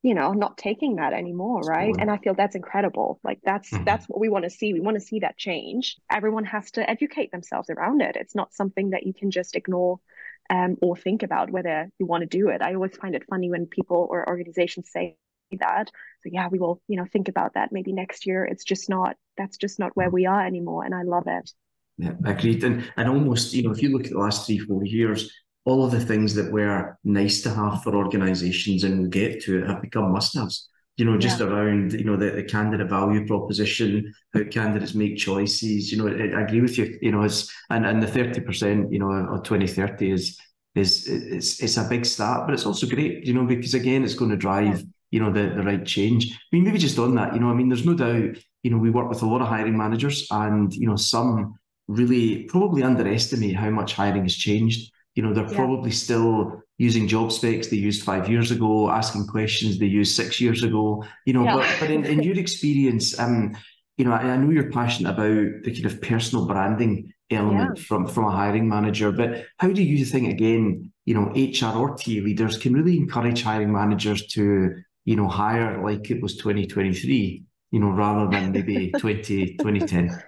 you 0.02 0.14
know 0.14 0.32
not 0.32 0.56
taking 0.56 0.96
that 0.96 1.12
anymore 1.12 1.60
right? 1.62 1.94
And 1.98 2.10
i 2.10 2.18
feel 2.18 2.34
that's 2.34 2.54
incredible. 2.54 3.20
Like 3.24 3.40
that's 3.42 3.70
mm-hmm. 3.70 3.84
that's 3.84 4.06
what 4.06 4.20
we 4.20 4.28
want 4.28 4.44
to 4.44 4.50
see. 4.50 4.72
We 4.72 4.80
want 4.80 4.96
to 4.96 5.04
see 5.04 5.20
that 5.20 5.36
change. 5.36 5.96
Everyone 6.10 6.44
has 6.44 6.70
to 6.72 6.88
educate 6.88 7.32
themselves 7.32 7.68
around 7.70 8.02
it. 8.02 8.16
It's 8.16 8.34
not 8.34 8.54
something 8.54 8.90
that 8.90 9.06
you 9.06 9.12
can 9.12 9.30
just 9.30 9.56
ignore 9.56 9.98
um, 10.50 10.76
or 10.80 10.96
think 10.96 11.22
about 11.22 11.50
whether 11.50 11.90
you 11.98 12.06
want 12.06 12.22
to 12.22 12.26
do 12.26 12.48
it. 12.48 12.62
I 12.62 12.74
always 12.74 12.96
find 12.96 13.14
it 13.14 13.24
funny 13.28 13.50
when 13.50 13.66
people 13.66 14.06
or 14.08 14.28
organizations 14.28 14.90
say 14.90 15.16
that. 15.58 15.90
So 16.22 16.30
yeah 16.32 16.48
we 16.48 16.58
will 16.58 16.80
you 16.86 16.96
know 16.96 17.06
think 17.12 17.28
about 17.28 17.54
that. 17.54 17.72
Maybe 17.72 17.92
next 17.92 18.26
year 18.26 18.44
it's 18.44 18.64
just 18.64 18.88
not 18.88 19.16
that's 19.36 19.56
just 19.56 19.78
not 19.78 19.96
where 19.96 20.10
we 20.10 20.26
are 20.26 20.46
anymore 20.46 20.84
and 20.84 20.94
i 20.94 21.02
love 21.02 21.24
it. 21.26 21.50
Yeah 21.96 22.12
agreed. 22.24 22.62
And 22.62 22.84
and 22.96 23.08
almost 23.08 23.52
you 23.52 23.64
know 23.64 23.72
if 23.72 23.82
you 23.82 23.90
look 23.90 24.04
at 24.04 24.12
the 24.12 24.18
last 24.18 24.46
three 24.46 24.58
four 24.58 24.84
years 24.84 25.32
all 25.64 25.84
of 25.84 25.90
the 25.90 26.00
things 26.00 26.34
that 26.34 26.50
were 26.50 26.96
nice 27.04 27.42
to 27.42 27.50
have 27.50 27.82
for 27.82 27.94
organizations 27.94 28.84
and 28.84 29.00
we'll 29.00 29.10
get 29.10 29.42
to 29.42 29.58
it 29.58 29.66
have 29.66 29.82
become 29.82 30.12
must-haves. 30.12 30.68
You 30.96 31.04
know 31.04 31.16
just 31.16 31.38
yeah. 31.38 31.46
around 31.46 31.92
you 31.92 32.02
know 32.02 32.16
the, 32.16 32.30
the 32.30 32.42
candidate 32.42 32.90
value 32.90 33.24
proposition 33.24 34.12
how 34.34 34.42
candidates 34.42 34.94
make 34.94 35.16
choices 35.16 35.92
you 35.92 35.98
know 35.98 36.08
I, 36.08 36.40
I 36.40 36.42
agree 36.42 36.60
with 36.60 36.76
you 36.76 36.98
you 37.00 37.12
know 37.12 37.22
it's 37.22 37.54
and, 37.70 37.86
and 37.86 38.02
the 38.02 38.08
30% 38.08 38.92
you 38.92 38.98
know 38.98 39.12
of 39.12 39.44
2030 39.44 40.10
is 40.10 40.36
is 40.74 41.06
it's 41.06 41.62
it's 41.62 41.76
a 41.76 41.88
big 41.88 42.04
start 42.04 42.46
but 42.46 42.54
it's 42.54 42.66
also 42.66 42.88
great 42.88 43.24
you 43.24 43.32
know 43.32 43.44
because 43.44 43.74
again 43.74 44.02
it's 44.02 44.16
going 44.16 44.32
to 44.32 44.36
drive 44.36 44.82
you 45.12 45.20
know 45.20 45.32
the, 45.32 45.54
the 45.54 45.62
right 45.62 45.86
change. 45.86 46.32
I 46.32 46.36
mean 46.50 46.64
maybe 46.64 46.78
just 46.78 46.98
on 46.98 47.14
that 47.14 47.32
you 47.32 47.38
know 47.38 47.50
i 47.50 47.54
mean 47.54 47.68
there's 47.68 47.86
no 47.86 47.94
doubt 47.94 48.36
you 48.64 48.70
know 48.70 48.78
we 48.78 48.90
work 48.90 49.08
with 49.08 49.22
a 49.22 49.26
lot 49.26 49.40
of 49.40 49.46
hiring 49.46 49.76
managers 49.76 50.26
and 50.32 50.74
you 50.74 50.88
know 50.88 50.96
some 50.96 51.54
really 51.86 52.44
probably 52.44 52.82
underestimate 52.82 53.56
how 53.56 53.70
much 53.70 53.94
hiring 53.94 54.24
has 54.24 54.34
changed 54.34 54.90
you 55.14 55.22
know, 55.22 55.32
they're 55.32 55.48
yeah. 55.48 55.56
probably 55.56 55.90
still 55.90 56.62
using 56.78 57.08
job 57.08 57.32
specs 57.32 57.68
they 57.68 57.76
used 57.76 58.04
five 58.04 58.28
years 58.28 58.50
ago, 58.50 58.88
asking 58.88 59.26
questions 59.26 59.78
they 59.78 59.86
used 59.86 60.14
six 60.14 60.40
years 60.40 60.62
ago. 60.62 61.04
You 61.26 61.32
know, 61.34 61.44
yeah. 61.44 61.56
but 61.56 61.76
but 61.80 61.90
in, 61.90 62.04
in 62.04 62.22
your 62.22 62.38
experience, 62.38 63.18
um, 63.18 63.56
you 63.96 64.04
know, 64.04 64.12
I, 64.12 64.20
I, 64.20 64.36
know 64.36 64.50
you're 64.50 64.70
passionate 64.70 65.10
about 65.10 65.64
the 65.64 65.72
kind 65.72 65.86
of 65.86 66.00
personal 66.00 66.46
branding 66.46 67.12
element 67.30 67.76
yeah. 67.76 67.82
from 67.84 68.06
from 68.06 68.24
a 68.24 68.30
hiring 68.30 68.68
manager, 68.68 69.10
but 69.10 69.44
how 69.58 69.68
do 69.68 69.82
you 69.82 70.04
think 70.04 70.28
again, 70.28 70.92
you 71.04 71.14
know, 71.14 71.32
HR 71.34 71.76
or 71.76 71.96
TA 71.96 72.22
leaders 72.22 72.56
can 72.56 72.74
really 72.74 72.96
encourage 72.96 73.42
hiring 73.42 73.72
managers 73.72 74.26
to, 74.28 74.76
you 75.04 75.16
know, 75.16 75.28
hire 75.28 75.82
like 75.82 76.10
it 76.10 76.22
was 76.22 76.36
2023, 76.36 77.42
you 77.72 77.80
know, 77.80 77.90
rather 77.90 78.30
than 78.30 78.52
maybe 78.52 78.90
20, 78.98 79.56
2010? 79.56 80.22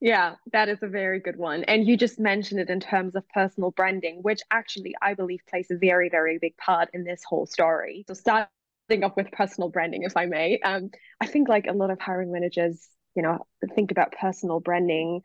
Yeah, 0.00 0.36
that 0.52 0.68
is 0.68 0.78
a 0.82 0.86
very 0.86 1.18
good 1.18 1.36
one. 1.36 1.64
And 1.64 1.86
you 1.86 1.96
just 1.96 2.20
mentioned 2.20 2.60
it 2.60 2.70
in 2.70 2.78
terms 2.78 3.16
of 3.16 3.28
personal 3.30 3.72
branding, 3.72 4.22
which 4.22 4.40
actually 4.50 4.94
I 5.02 5.14
believe 5.14 5.40
plays 5.48 5.70
a 5.70 5.76
very, 5.76 6.08
very 6.08 6.38
big 6.38 6.56
part 6.56 6.90
in 6.92 7.02
this 7.04 7.24
whole 7.24 7.46
story. 7.46 8.04
So 8.06 8.14
starting 8.14 9.02
off 9.02 9.16
with 9.16 9.32
personal 9.32 9.70
branding, 9.70 10.04
if 10.04 10.16
I 10.16 10.26
may, 10.26 10.60
um, 10.60 10.90
I 11.20 11.26
think 11.26 11.48
like 11.48 11.66
a 11.66 11.72
lot 11.72 11.90
of 11.90 12.00
hiring 12.00 12.32
managers, 12.32 12.86
you 13.16 13.22
know, 13.22 13.44
think 13.74 13.90
about 13.90 14.12
personal 14.12 14.60
branding 14.60 15.22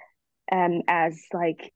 um, 0.52 0.82
as 0.88 1.22
like 1.34 1.72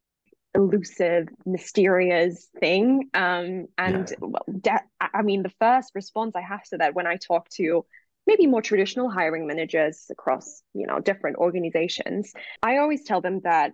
elusive, 0.56 1.28
mysterious 1.46 2.48
thing. 2.60 3.10
Um, 3.14 3.68
and 3.78 4.10
yeah. 4.10 4.16
well, 4.22 4.46
de- 4.60 4.84
I 5.00 5.22
mean, 5.22 5.44
the 5.44 5.54
first 5.60 5.92
response 5.94 6.36
I 6.36 6.42
have 6.42 6.64
to 6.70 6.78
that 6.78 6.96
when 6.96 7.06
I 7.06 7.18
talk 7.18 7.48
to 7.50 7.86
maybe 8.28 8.46
more 8.46 8.62
traditional 8.62 9.10
hiring 9.10 9.48
managers 9.48 10.06
across 10.12 10.62
you 10.74 10.86
know 10.86 11.00
different 11.00 11.38
organizations. 11.38 12.34
I 12.62 12.78
always 12.78 13.04
tell 13.04 13.22
them 13.22 13.42
that 13.44 13.72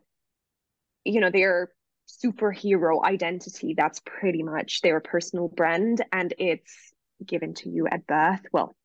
you 1.04 1.20
know 1.20 1.32
their 1.32 1.72
superhero 2.08 3.04
identity 3.04 3.74
that's 3.76 4.02
pretty 4.06 4.44
much 4.44 4.82
their 4.82 5.00
personal 5.00 5.48
brand 5.48 6.04
and 6.12 6.34
it's 6.38 6.94
given 7.26 7.54
to 7.56 7.70
you 7.70 7.88
at 7.88 8.06
birth 8.08 8.42
well 8.52 8.76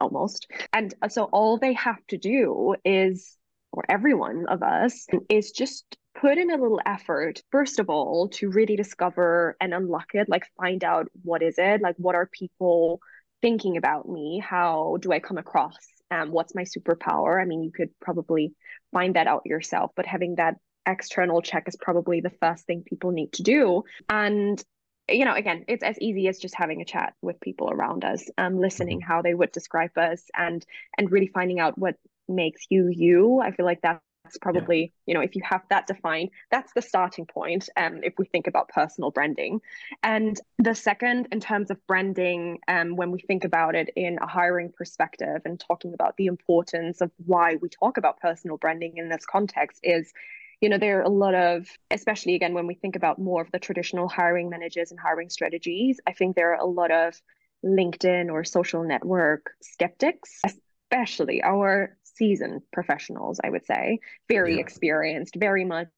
almost. 0.00 0.48
And 0.72 0.92
so 1.08 1.24
all 1.24 1.56
they 1.56 1.72
have 1.74 2.04
to 2.08 2.18
do 2.18 2.74
is 2.84 3.36
or 3.72 3.84
every 3.88 4.14
one 4.14 4.46
of 4.48 4.62
us 4.62 5.06
is 5.28 5.50
just 5.50 5.96
put 6.20 6.38
in 6.38 6.50
a 6.50 6.56
little 6.56 6.80
effort 6.86 7.42
first 7.50 7.80
of 7.80 7.90
all 7.90 8.28
to 8.28 8.48
really 8.48 8.76
discover 8.76 9.56
and 9.60 9.74
unlock 9.74 10.14
it 10.14 10.28
like 10.28 10.46
find 10.56 10.84
out 10.84 11.08
what 11.22 11.42
is 11.42 11.56
it 11.58 11.80
like 11.80 11.96
what 11.96 12.14
are 12.14 12.26
people 12.26 13.00
thinking 13.44 13.76
about 13.76 14.08
me 14.08 14.38
how 14.38 14.96
do 15.02 15.12
i 15.12 15.18
come 15.20 15.36
across 15.36 15.76
um, 16.10 16.30
what's 16.30 16.54
my 16.54 16.62
superpower? 16.62 17.40
I 17.40 17.44
mean 17.44 17.62
you 17.62 17.72
could 17.72 17.90
probably 18.00 18.54
find 18.92 19.16
that 19.16 19.26
out 19.26 19.42
yourself 19.44 19.90
but 19.96 20.06
having 20.06 20.36
that 20.36 20.56
external 20.86 21.42
check 21.42 21.64
is 21.66 21.76
probably 21.76 22.20
the 22.20 22.32
first 22.42 22.66
thing 22.66 22.84
people 22.86 23.10
need 23.10 23.32
to 23.32 23.42
do. 23.42 23.84
And 24.08 24.62
you 25.08 25.24
know 25.26 25.34
again 25.34 25.64
it's 25.68 25.82
as 25.82 25.98
easy 26.00 26.28
as 26.28 26.38
just 26.38 26.54
having 26.54 26.80
a 26.80 26.84
chat 26.84 27.12
with 27.20 27.38
people 27.40 27.70
around 27.70 28.06
us 28.06 28.24
um 28.38 28.58
listening 28.58 29.02
how 29.02 29.20
they 29.20 29.34
would 29.34 29.52
describe 29.52 29.96
us 29.98 30.22
and 30.34 30.64
and 30.96 31.12
really 31.12 31.26
finding 31.26 31.60
out 31.60 31.76
what 31.76 31.96
makes 32.28 32.62
you 32.70 32.88
you. 32.88 33.40
I 33.40 33.50
feel 33.50 33.66
like 33.66 33.82
that 33.82 34.00
that's 34.24 34.38
probably 34.38 34.80
yeah. 34.80 34.88
you 35.06 35.14
know 35.14 35.20
if 35.20 35.36
you 35.36 35.42
have 35.44 35.62
that 35.68 35.86
defined 35.86 36.30
that's 36.50 36.72
the 36.72 36.82
starting 36.82 37.26
point 37.26 37.68
um, 37.76 38.00
if 38.02 38.14
we 38.18 38.24
think 38.24 38.46
about 38.46 38.68
personal 38.68 39.10
branding 39.10 39.60
and 40.02 40.40
the 40.58 40.74
second 40.74 41.28
in 41.30 41.40
terms 41.40 41.70
of 41.70 41.86
branding 41.86 42.58
um, 42.66 42.96
when 42.96 43.10
we 43.10 43.20
think 43.20 43.44
about 43.44 43.74
it 43.74 43.90
in 43.94 44.18
a 44.20 44.26
hiring 44.26 44.72
perspective 44.76 45.42
and 45.44 45.60
talking 45.60 45.94
about 45.94 46.16
the 46.16 46.26
importance 46.26 47.00
of 47.00 47.10
why 47.26 47.56
we 47.60 47.68
talk 47.68 47.98
about 47.98 48.18
personal 48.18 48.56
branding 48.56 48.96
in 48.96 49.08
this 49.08 49.26
context 49.26 49.78
is 49.82 50.12
you 50.60 50.68
know 50.68 50.78
there 50.78 51.00
are 51.00 51.02
a 51.02 51.08
lot 51.08 51.34
of 51.34 51.68
especially 51.90 52.34
again 52.34 52.54
when 52.54 52.66
we 52.66 52.74
think 52.74 52.96
about 52.96 53.18
more 53.18 53.42
of 53.42 53.50
the 53.52 53.58
traditional 53.58 54.08
hiring 54.08 54.48
managers 54.48 54.90
and 54.90 54.98
hiring 54.98 55.28
strategies 55.28 56.00
i 56.06 56.12
think 56.12 56.34
there 56.34 56.52
are 56.54 56.60
a 56.60 56.66
lot 56.66 56.90
of 56.90 57.20
linkedin 57.62 58.30
or 58.30 58.44
social 58.44 58.84
network 58.84 59.50
skeptics 59.60 60.40
especially 60.90 61.42
our 61.42 61.96
seasoned 62.14 62.62
professionals, 62.72 63.40
I 63.42 63.50
would 63.50 63.66
say, 63.66 64.00
very 64.28 64.54
yeah. 64.54 64.60
experienced, 64.60 65.36
very 65.36 65.64
much 65.64 65.88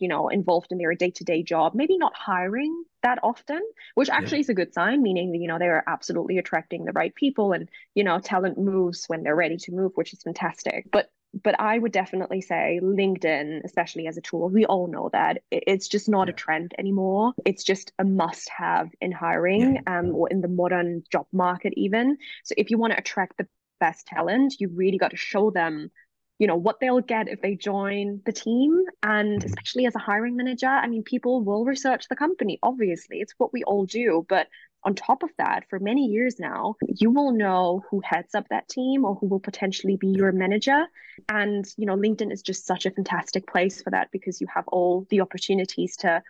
you 0.00 0.08
know 0.08 0.28
involved 0.28 0.68
in 0.70 0.78
their 0.78 0.94
day-to-day 0.94 1.42
job 1.42 1.74
maybe 1.74 1.98
not 1.98 2.14
hiring 2.14 2.84
that 3.02 3.18
often 3.22 3.60
which 3.94 4.08
actually 4.08 4.38
yeah. 4.38 4.42
is 4.42 4.48
a 4.48 4.54
good 4.54 4.72
sign 4.72 5.02
meaning 5.02 5.32
that 5.32 5.38
you 5.38 5.48
know 5.48 5.58
they 5.58 5.66
are 5.66 5.84
absolutely 5.86 6.38
attracting 6.38 6.84
the 6.84 6.92
right 6.92 7.14
people 7.14 7.52
and 7.52 7.68
you 7.94 8.04
know 8.04 8.18
talent 8.18 8.58
moves 8.58 9.04
when 9.06 9.22
they're 9.22 9.36
ready 9.36 9.56
to 9.56 9.72
move 9.72 9.92
which 9.94 10.12
is 10.12 10.22
fantastic 10.22 10.86
but 10.90 11.10
but 11.42 11.58
i 11.60 11.78
would 11.78 11.92
definitely 11.92 12.40
say 12.40 12.80
linkedin 12.82 13.60
especially 13.64 14.06
as 14.06 14.16
a 14.16 14.22
tool 14.22 14.48
we 14.48 14.64
all 14.64 14.86
know 14.86 15.10
that 15.12 15.42
it's 15.50 15.88
just 15.88 16.08
not 16.08 16.28
yeah. 16.28 16.32
a 16.32 16.36
trend 16.36 16.74
anymore 16.78 17.32
it's 17.44 17.64
just 17.64 17.92
a 17.98 18.04
must 18.04 18.48
have 18.48 18.88
in 19.00 19.12
hiring 19.12 19.76
yeah. 19.76 19.98
um, 19.98 20.14
or 20.14 20.28
in 20.28 20.40
the 20.40 20.48
modern 20.48 21.02
job 21.12 21.26
market 21.32 21.74
even 21.76 22.16
so 22.44 22.54
if 22.56 22.70
you 22.70 22.78
want 22.78 22.92
to 22.92 22.98
attract 22.98 23.36
the 23.36 23.46
best 23.80 24.06
talent, 24.06 24.54
you 24.58 24.68
really 24.68 24.98
got 24.98 25.10
to 25.10 25.16
show 25.16 25.50
them 25.50 25.90
you 26.38 26.46
know 26.46 26.56
what 26.56 26.80
they'll 26.80 27.00
get 27.00 27.28
if 27.28 27.40
they 27.40 27.54
join 27.54 28.20
the 28.26 28.32
team. 28.32 28.84
And 29.02 29.38
mm-hmm. 29.40 29.46
especially 29.46 29.86
as 29.86 29.94
a 29.94 30.00
hiring 30.00 30.36
manager 30.36 30.68
i 30.68 30.86
mean 30.86 31.02
people 31.02 31.42
will 31.42 31.64
research 31.64 32.08
the 32.08 32.16
company 32.16 32.58
obviously. 32.62 33.20
It's 33.20 33.34
what 33.38 33.52
we 33.52 33.62
all 33.64 33.86
do. 33.86 34.26
But 34.28 34.48
on 34.82 34.94
top 34.94 35.22
of 35.22 35.30
that 35.38 35.64
for 35.68 35.80
many 35.80 36.06
years 36.06 36.38
now 36.38 36.76
you 36.86 37.10
will 37.10 37.32
know 37.32 37.82
who 37.90 38.00
heads 38.04 38.34
up 38.34 38.46
that 38.50 38.68
team 38.68 39.04
or 39.04 39.16
who 39.16 39.26
will 39.26 39.40
potentially 39.40 39.96
be 39.96 40.08
your 40.08 40.32
manager. 40.32 40.86
And 41.28 41.64
you 41.76 41.86
know 41.86 41.96
linkedin 41.96 42.32
is 42.32 42.42
just 42.42 42.66
such 42.66 42.86
a 42.86 42.90
fantastic 42.90 43.46
place 43.46 43.82
for 43.82 43.90
that 43.90 44.10
because 44.12 44.40
you 44.40 44.46
have 44.54 44.68
all 44.68 45.06
the 45.10 45.22
opportunities 45.22 45.96
to 45.98 46.22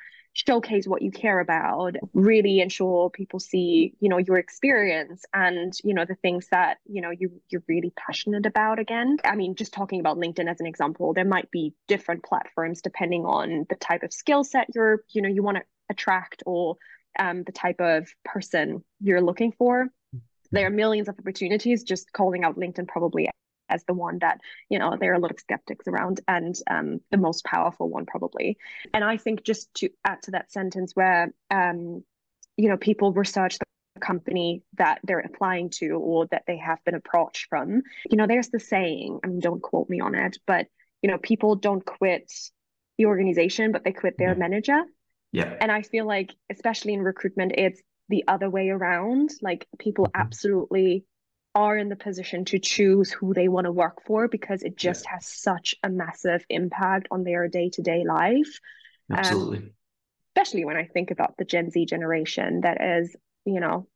showcase 0.46 0.87
what 0.87 1.01
you 1.01 1.11
care 1.11 1.40
about 1.40 1.96
really 2.12 2.61
ensure 2.61 3.09
people 3.09 3.40
see 3.40 3.94
you 4.01 4.09
know 4.09 4.18
your 4.18 4.37
experience 4.37 5.25
and 5.33 5.72
you 5.83 5.94
know 5.94 6.05
the 6.05 6.14
things 6.16 6.46
that 6.51 6.77
you 6.87 7.01
know 7.01 7.11
you 7.11 7.40
you're 7.49 7.62
really 7.68 7.92
passionate 7.96 8.44
about 8.44 8.79
again. 8.79 9.16
I 9.25 9.35
mean 9.35 9.55
just 9.55 9.72
talking 9.72 10.01
about 10.01 10.18
linkedin 10.18 10.51
as 10.51 10.61
an 10.61 10.66
example 10.66 11.14
there 11.14 11.25
might 11.25 11.51
be 11.51 11.75
different 11.88 12.22
platforms 12.22 12.83
depending 12.83 13.25
on 13.25 13.66
the 13.70 13.77
type 13.77 14.03
of 14.03 14.12
skill 14.12 14.44
set 14.44 14.66
you're 14.75 15.03
you 15.11 15.22
know 15.22 15.29
you 15.29 15.42
want 15.42 15.57
to 15.57 15.62
attract 15.88 16.42
or 16.44 16.77
um, 17.18 17.42
the 17.44 17.53
type 17.53 17.81
of 17.81 18.07
person 18.25 18.85
you're 19.01 19.22
looking 19.22 19.53
for. 19.53 19.88
There 20.53 20.66
are 20.66 20.70
millions 20.70 21.09
of 21.09 21.18
opportunities 21.18 21.83
just 21.83 22.12
calling 22.12 22.44
out 22.44 22.59
linkedin 22.59 22.87
probably 22.87 23.29
as 23.68 23.85
the 23.85 23.94
one 23.94 24.18
that 24.20 24.40
you 24.68 24.79
know 24.79 24.96
there 24.98 25.12
are 25.12 25.16
a 25.16 25.18
lot 25.18 25.31
of 25.31 25.40
skeptics 25.40 25.87
around 25.87 26.20
and 26.29 26.55
um, 26.70 27.00
the 27.11 27.16
most 27.16 27.44
powerful 27.44 27.88
one 27.88 28.07
probably 28.07 28.57
and 28.94 29.05
i 29.05 29.16
think 29.16 29.42
just 29.42 29.72
to 29.74 29.88
add 30.05 30.22
to 30.22 30.33
that 30.33 30.50
sentence 30.52 30.92
where 30.94 31.33
um, 31.50 32.02
you 32.57 32.68
know 32.68 32.76
people 32.76 33.12
research 33.12 33.59
the 33.59 34.00
company 34.00 34.62
that 34.76 35.00
they're 35.05 35.20
applying 35.20 35.70
to 35.70 35.90
or 35.92 36.26
that 36.26 36.44
they 36.46 36.59
have 36.59 36.79
been 36.85 36.94
approached 36.94 37.46
from 37.48 37.83
you 38.11 38.16
know 38.16 38.26
there's 38.26 38.50
the 38.50 38.61
saying 38.61 39.18
i 39.24 39.26
mean 39.26 39.40
don't 39.40 39.62
quote 39.62 39.88
me 39.88 40.00
on 40.00 40.14
it 40.14 40.37
but 40.46 40.66
you 41.02 41.11
know 41.11 41.18
people 41.18 41.57
don't 41.57 41.85
quit 41.85 42.31
the 42.98 43.07
organization 43.07 43.72
but 43.72 43.85
they 43.85 43.92
quit 43.92 44.16
their 44.18 44.33
yeah. 44.33 44.38
manager 44.38 44.83
yeah 45.33 45.55
and 45.61 45.72
i 45.72 45.83
feel 45.83 46.07
like 46.07 46.35
especially 46.50 46.92
in 46.92 47.00
recruitment 47.00 47.52
it's 47.57 47.81
the 48.09 48.24
other 48.29 48.48
way 48.48 48.68
around 48.68 49.31
like 49.42 49.66
people 49.79 50.07
mm-hmm. 50.07 50.20
absolutely 50.20 51.05
are 51.56 51.78
in 51.78 51.88
the 51.88 51.96
position 51.96 52.44
to 52.44 52.58
choose 52.58 53.10
who 53.10 53.32
they 53.32 53.48
want 53.48 53.64
to 53.64 53.72
work 53.72 54.02
for 54.04 54.28
because 54.28 54.62
it 54.62 54.76
just 54.76 55.06
yeah. 55.06 55.14
has 55.14 55.26
such 55.26 55.74
a 55.82 55.88
massive 55.88 56.44
impact 56.50 57.08
on 57.10 57.24
their 57.24 57.48
day-to-day 57.48 58.04
life 58.06 58.60
um, 59.10 59.18
absolutely 59.18 59.58
um, 59.58 59.70
especially 60.36 60.66
when 60.66 60.76
i 60.76 60.84
think 60.84 61.10
about 61.10 61.34
the 61.38 61.46
gen 61.46 61.70
z 61.70 61.86
generation 61.86 62.60
that 62.60 62.78
is 62.80 63.16
you 63.46 63.58
know 63.58 63.88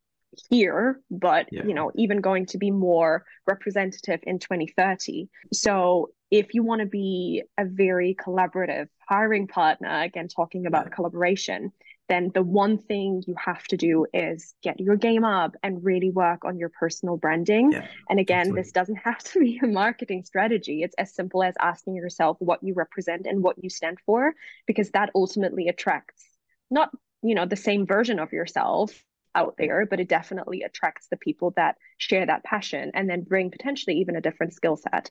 here 0.49 0.99
but 1.11 1.47
yeah. 1.51 1.63
you 1.63 1.75
know 1.75 1.91
even 1.95 2.19
going 2.19 2.47
to 2.47 2.57
be 2.57 2.71
more 2.71 3.23
representative 3.45 4.19
in 4.23 4.39
2030 4.39 5.29
so 5.53 6.09
if 6.31 6.55
you 6.55 6.63
want 6.63 6.81
to 6.81 6.87
be 6.87 7.43
a 7.59 7.65
very 7.65 8.15
collaborative 8.15 8.87
hiring 9.07 9.47
partner 9.47 10.01
again 10.01 10.27
talking 10.27 10.65
about 10.65 10.85
yeah. 10.85 10.95
collaboration 10.95 11.71
then 12.11 12.31
the 12.33 12.43
one 12.43 12.77
thing 12.77 13.23
you 13.25 13.35
have 13.43 13.63
to 13.63 13.77
do 13.77 14.05
is 14.13 14.53
get 14.61 14.79
your 14.79 14.97
game 14.97 15.23
up 15.23 15.55
and 15.63 15.83
really 15.83 16.11
work 16.11 16.43
on 16.43 16.57
your 16.57 16.69
personal 16.69 17.15
branding. 17.15 17.71
Yeah, 17.71 17.87
and 18.09 18.19
again, 18.19 18.39
absolutely. 18.39 18.61
this 18.61 18.71
doesn't 18.73 18.95
have 19.05 19.23
to 19.23 19.39
be 19.39 19.61
a 19.63 19.67
marketing 19.67 20.23
strategy. 20.25 20.83
It's 20.83 20.95
as 20.97 21.15
simple 21.15 21.41
as 21.41 21.55
asking 21.59 21.95
yourself 21.95 22.37
what 22.39 22.61
you 22.61 22.73
represent 22.73 23.25
and 23.25 23.41
what 23.41 23.63
you 23.63 23.69
stand 23.69 23.97
for, 24.05 24.33
because 24.67 24.91
that 24.91 25.09
ultimately 25.15 25.69
attracts 25.69 26.25
not, 26.69 26.89
you 27.21 27.35
know, 27.35 27.45
the 27.45 27.55
same 27.55 27.85
version 27.85 28.19
of 28.19 28.31
yourself 28.31 28.91
out 29.35 29.55
there, 29.57 29.85
but 29.85 29.99
it 29.99 30.09
definitely 30.09 30.63
attracts 30.63 31.07
the 31.09 31.17
people 31.17 31.53
that 31.55 31.77
share 31.97 32.25
that 32.25 32.43
passion 32.43 32.91
and 32.93 33.09
then 33.09 33.21
bring 33.21 33.51
potentially 33.51 33.97
even 33.97 34.15
a 34.15 34.21
different 34.21 34.53
skill 34.53 34.77
set 34.77 35.09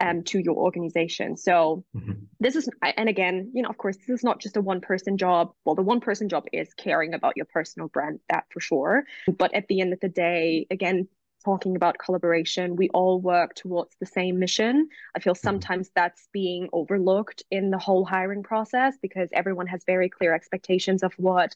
um, 0.00 0.22
to 0.24 0.38
your 0.38 0.56
organization. 0.56 1.36
So 1.36 1.84
mm-hmm. 1.96 2.12
this 2.40 2.56
is, 2.56 2.68
and 2.82 3.08
again, 3.08 3.50
you 3.54 3.62
know, 3.62 3.68
of 3.68 3.78
course, 3.78 3.96
this 3.96 4.08
is 4.08 4.24
not 4.24 4.40
just 4.40 4.56
a 4.56 4.60
one 4.60 4.80
person 4.80 5.18
job. 5.18 5.52
Well, 5.64 5.74
the 5.74 5.82
one 5.82 6.00
person 6.00 6.28
job 6.28 6.44
is 6.52 6.72
caring 6.74 7.14
about 7.14 7.36
your 7.36 7.46
personal 7.46 7.88
brand, 7.88 8.20
that 8.30 8.44
for 8.50 8.60
sure. 8.60 9.04
But 9.38 9.54
at 9.54 9.68
the 9.68 9.80
end 9.80 9.92
of 9.92 10.00
the 10.00 10.08
day, 10.08 10.66
again, 10.70 11.08
talking 11.44 11.76
about 11.76 11.98
collaboration, 11.98 12.76
we 12.76 12.88
all 12.90 13.20
work 13.20 13.54
towards 13.54 13.94
the 13.98 14.06
same 14.06 14.38
mission. 14.38 14.88
I 15.14 15.20
feel 15.20 15.34
mm-hmm. 15.34 15.46
sometimes 15.46 15.90
that's 15.94 16.28
being 16.32 16.68
overlooked 16.72 17.42
in 17.50 17.70
the 17.70 17.78
whole 17.78 18.04
hiring 18.04 18.42
process 18.42 18.96
because 19.02 19.28
everyone 19.32 19.66
has 19.66 19.82
very 19.84 20.08
clear 20.08 20.34
expectations 20.34 21.02
of 21.02 21.12
what 21.14 21.54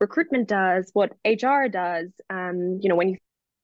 recruitment 0.00 0.48
does, 0.48 0.90
what 0.92 1.12
HR 1.24 1.68
does. 1.70 2.08
Um, 2.30 2.78
you 2.80 2.88
know, 2.88 2.96
when 2.96 3.10
you 3.10 3.16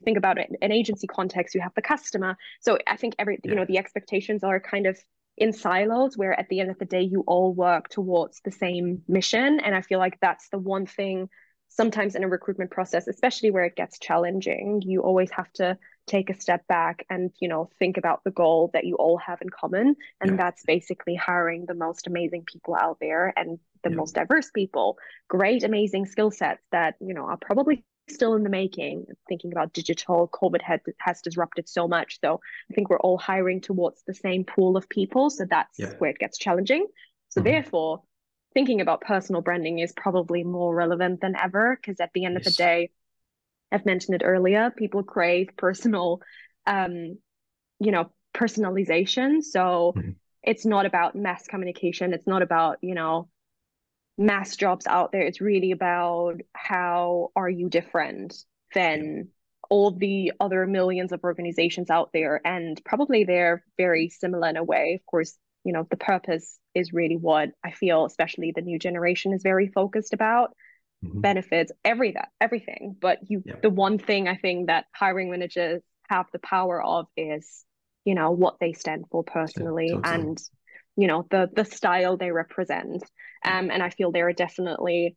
think 0.05 0.19
about 0.19 0.39
it 0.39 0.51
in 0.61 0.73
agency 0.73 1.07
context, 1.07 1.55
you 1.55 1.61
have 1.61 1.75
the 1.75 1.83
customer. 1.83 2.37
So 2.61 2.79
I 2.87 2.97
think 2.97 3.15
every 3.19 3.39
yeah. 3.43 3.51
you 3.51 3.57
know 3.57 3.65
the 3.67 3.79
expectations 3.79 4.45
are 4.45 4.61
kind 4.61 4.87
of 4.87 4.99
in 5.37 5.53
silos 5.53 6.17
where 6.17 6.39
at 6.39 6.49
the 6.49 6.61
end 6.61 6.71
of 6.71 6.79
the 6.79 6.85
day 6.85 7.03
you 7.03 7.25
all 7.27 7.53
work 7.53 7.89
towards 7.89 8.41
the 8.45 8.53
same 8.53 9.03
mission. 9.09 9.61
And 9.61 9.75
I 9.75 9.81
feel 9.81 9.99
like 9.99 10.19
that's 10.21 10.49
the 10.51 10.59
one 10.59 10.87
thing 10.87 11.29
sometimes 11.69 12.15
in 12.15 12.23
a 12.23 12.29
recruitment 12.29 12.71
process, 12.71 13.09
especially 13.09 13.51
where 13.51 13.65
it 13.65 13.75
gets 13.75 13.99
challenging, 13.99 14.81
you 14.85 15.03
always 15.03 15.31
have 15.33 15.53
to 15.55 15.77
take 16.07 16.31
a 16.31 16.41
step 16.41 16.67
back 16.67 17.07
and 17.09 17.31
you 17.41 17.49
know 17.49 17.69
think 17.79 17.97
about 17.97 18.23
the 18.25 18.31
goal 18.31 18.71
that 18.73 18.85
you 18.85 18.95
all 18.97 19.17
have 19.17 19.41
in 19.41 19.49
common 19.49 19.97
and 20.21 20.33
yeah. 20.33 20.37
that's 20.37 20.63
basically 20.65 21.15
hiring 21.15 21.65
the 21.67 21.75
most 21.75 22.07
amazing 22.07 22.45
people 22.45 22.75
out 22.75 22.99
there 23.01 23.33
and 23.37 23.59
the 23.83 23.91
yeah. 23.91 23.97
most 23.97 24.15
diverse 24.15 24.51
people 24.51 24.99
great 25.29 25.63
amazing 25.65 26.05
skill 26.05 26.31
sets 26.31 26.63
that 26.73 26.95
you 27.01 27.15
know 27.15 27.25
are 27.25 27.39
probably 27.39 27.85
still 28.11 28.35
in 28.35 28.43
the 28.43 28.51
making 28.51 29.07
thinking 29.29 29.51
about 29.51 29.73
digital 29.73 30.29
covid 30.29 30.61
had, 30.61 30.81
has 30.99 31.23
disrupted 31.23 31.67
so 31.69 31.89
much 31.89 32.19
so 32.23 32.39
i 32.71 32.75
think 32.75 32.91
we're 32.91 33.01
all 33.01 33.17
hiring 33.17 33.61
towards 33.61 34.03
the 34.07 34.15
same 34.15 34.45
pool 34.45 34.77
of 34.77 34.89
people 34.91 35.31
so 35.31 35.47
that's 35.49 35.79
yeah. 35.79 35.91
where 35.99 36.11
it 36.11 36.19
gets 36.19 36.37
challenging 36.37 36.87
so 37.31 37.41
mm-hmm. 37.41 37.51
therefore 37.51 38.03
thinking 38.53 38.83
about 38.83 39.01
personal 39.01 39.41
branding 39.41 39.79
is 39.79 39.93
probably 39.93 40.45
more 40.45 40.75
relevant 40.75 41.21
than 41.23 41.35
ever 41.43 41.79
because 41.81 41.99
at 41.99 42.11
the 42.15 42.27
end 42.27 42.35
yes. 42.35 42.47
of 42.47 42.53
the 42.53 42.57
day 42.57 42.91
i've 43.75 43.85
mentioned 43.85 44.15
it 44.15 44.25
earlier 44.25 44.71
people 44.71 45.03
crave 45.03 45.51
personal 45.57 46.21
um 46.67 47.19
you 47.81 47.93
know 47.93 48.11
personalization. 48.35 49.43
So 49.43 49.95
mm-hmm. 49.97 50.11
it's 50.43 50.67
not 50.67 50.85
about 50.85 51.15
mass 51.15 51.47
communication. 51.47 52.13
It's 52.13 52.27
not 52.27 52.43
about 52.43 52.79
you 52.83 52.95
know 52.95 53.29
mass 54.19 54.57
jobs 54.57 54.87
out 54.87 55.13
there. 55.13 55.23
It's 55.23 55.41
really 55.41 55.71
about 55.71 56.41
how 56.53 57.31
are 57.35 57.49
you 57.49 57.69
different 57.69 58.37
than 58.75 59.29
all 59.71 59.93
the 59.93 60.33
other 60.41 60.67
millions 60.67 61.13
of 61.13 61.25
organizations 61.25 61.89
out 61.89 62.11
there. 62.13 62.41
And 62.45 62.81
probably 62.85 63.25
they're 63.25 63.65
very 63.79 64.11
similar 64.11 64.49
in 64.49 64.57
a 64.57 64.65
way. 64.65 64.99
Of 65.01 65.07
course 65.07 65.37
you 65.65 65.73
know 65.73 65.87
the 65.89 65.97
purpose 65.97 66.59
is 66.75 66.93
really 66.93 67.17
what 67.17 67.49
i 67.65 67.71
feel 67.71 68.05
especially 68.05 68.53
the 68.55 68.61
new 68.61 68.79
generation 68.79 69.33
is 69.33 69.43
very 69.43 69.67
focused 69.69 70.13
about 70.13 70.51
mm-hmm. 71.05 71.21
benefits 71.21 71.73
every 71.85 72.13
that 72.13 72.29
everything 72.41 72.97
but 73.01 73.19
you 73.29 73.43
yeah. 73.45 73.55
the 73.63 73.71
one 73.71 73.99
thing 73.99 74.29
i 74.29 74.37
think 74.37 74.67
that 74.69 74.87
hiring 74.95 75.31
managers 75.31 75.83
have 76.09 76.27
the 76.33 76.39
power 76.39 76.83
of 76.83 77.07
is 77.17 77.65
you 78.05 78.15
know 78.15 78.31
what 78.31 78.59
they 78.61 78.73
stand 78.73 79.05
for 79.11 79.23
personally 79.23 79.89
yeah, 79.89 79.95
totally. 79.95 80.15
and 80.15 80.39
you 80.97 81.07
know 81.07 81.27
the 81.31 81.49
the 81.55 81.65
style 81.65 82.17
they 82.17 82.31
represent 82.31 83.03
um, 83.45 83.71
and 83.71 83.83
i 83.83 83.91
feel 83.91 84.13
there 84.13 84.29
are 84.29 84.33
definitely 84.33 85.17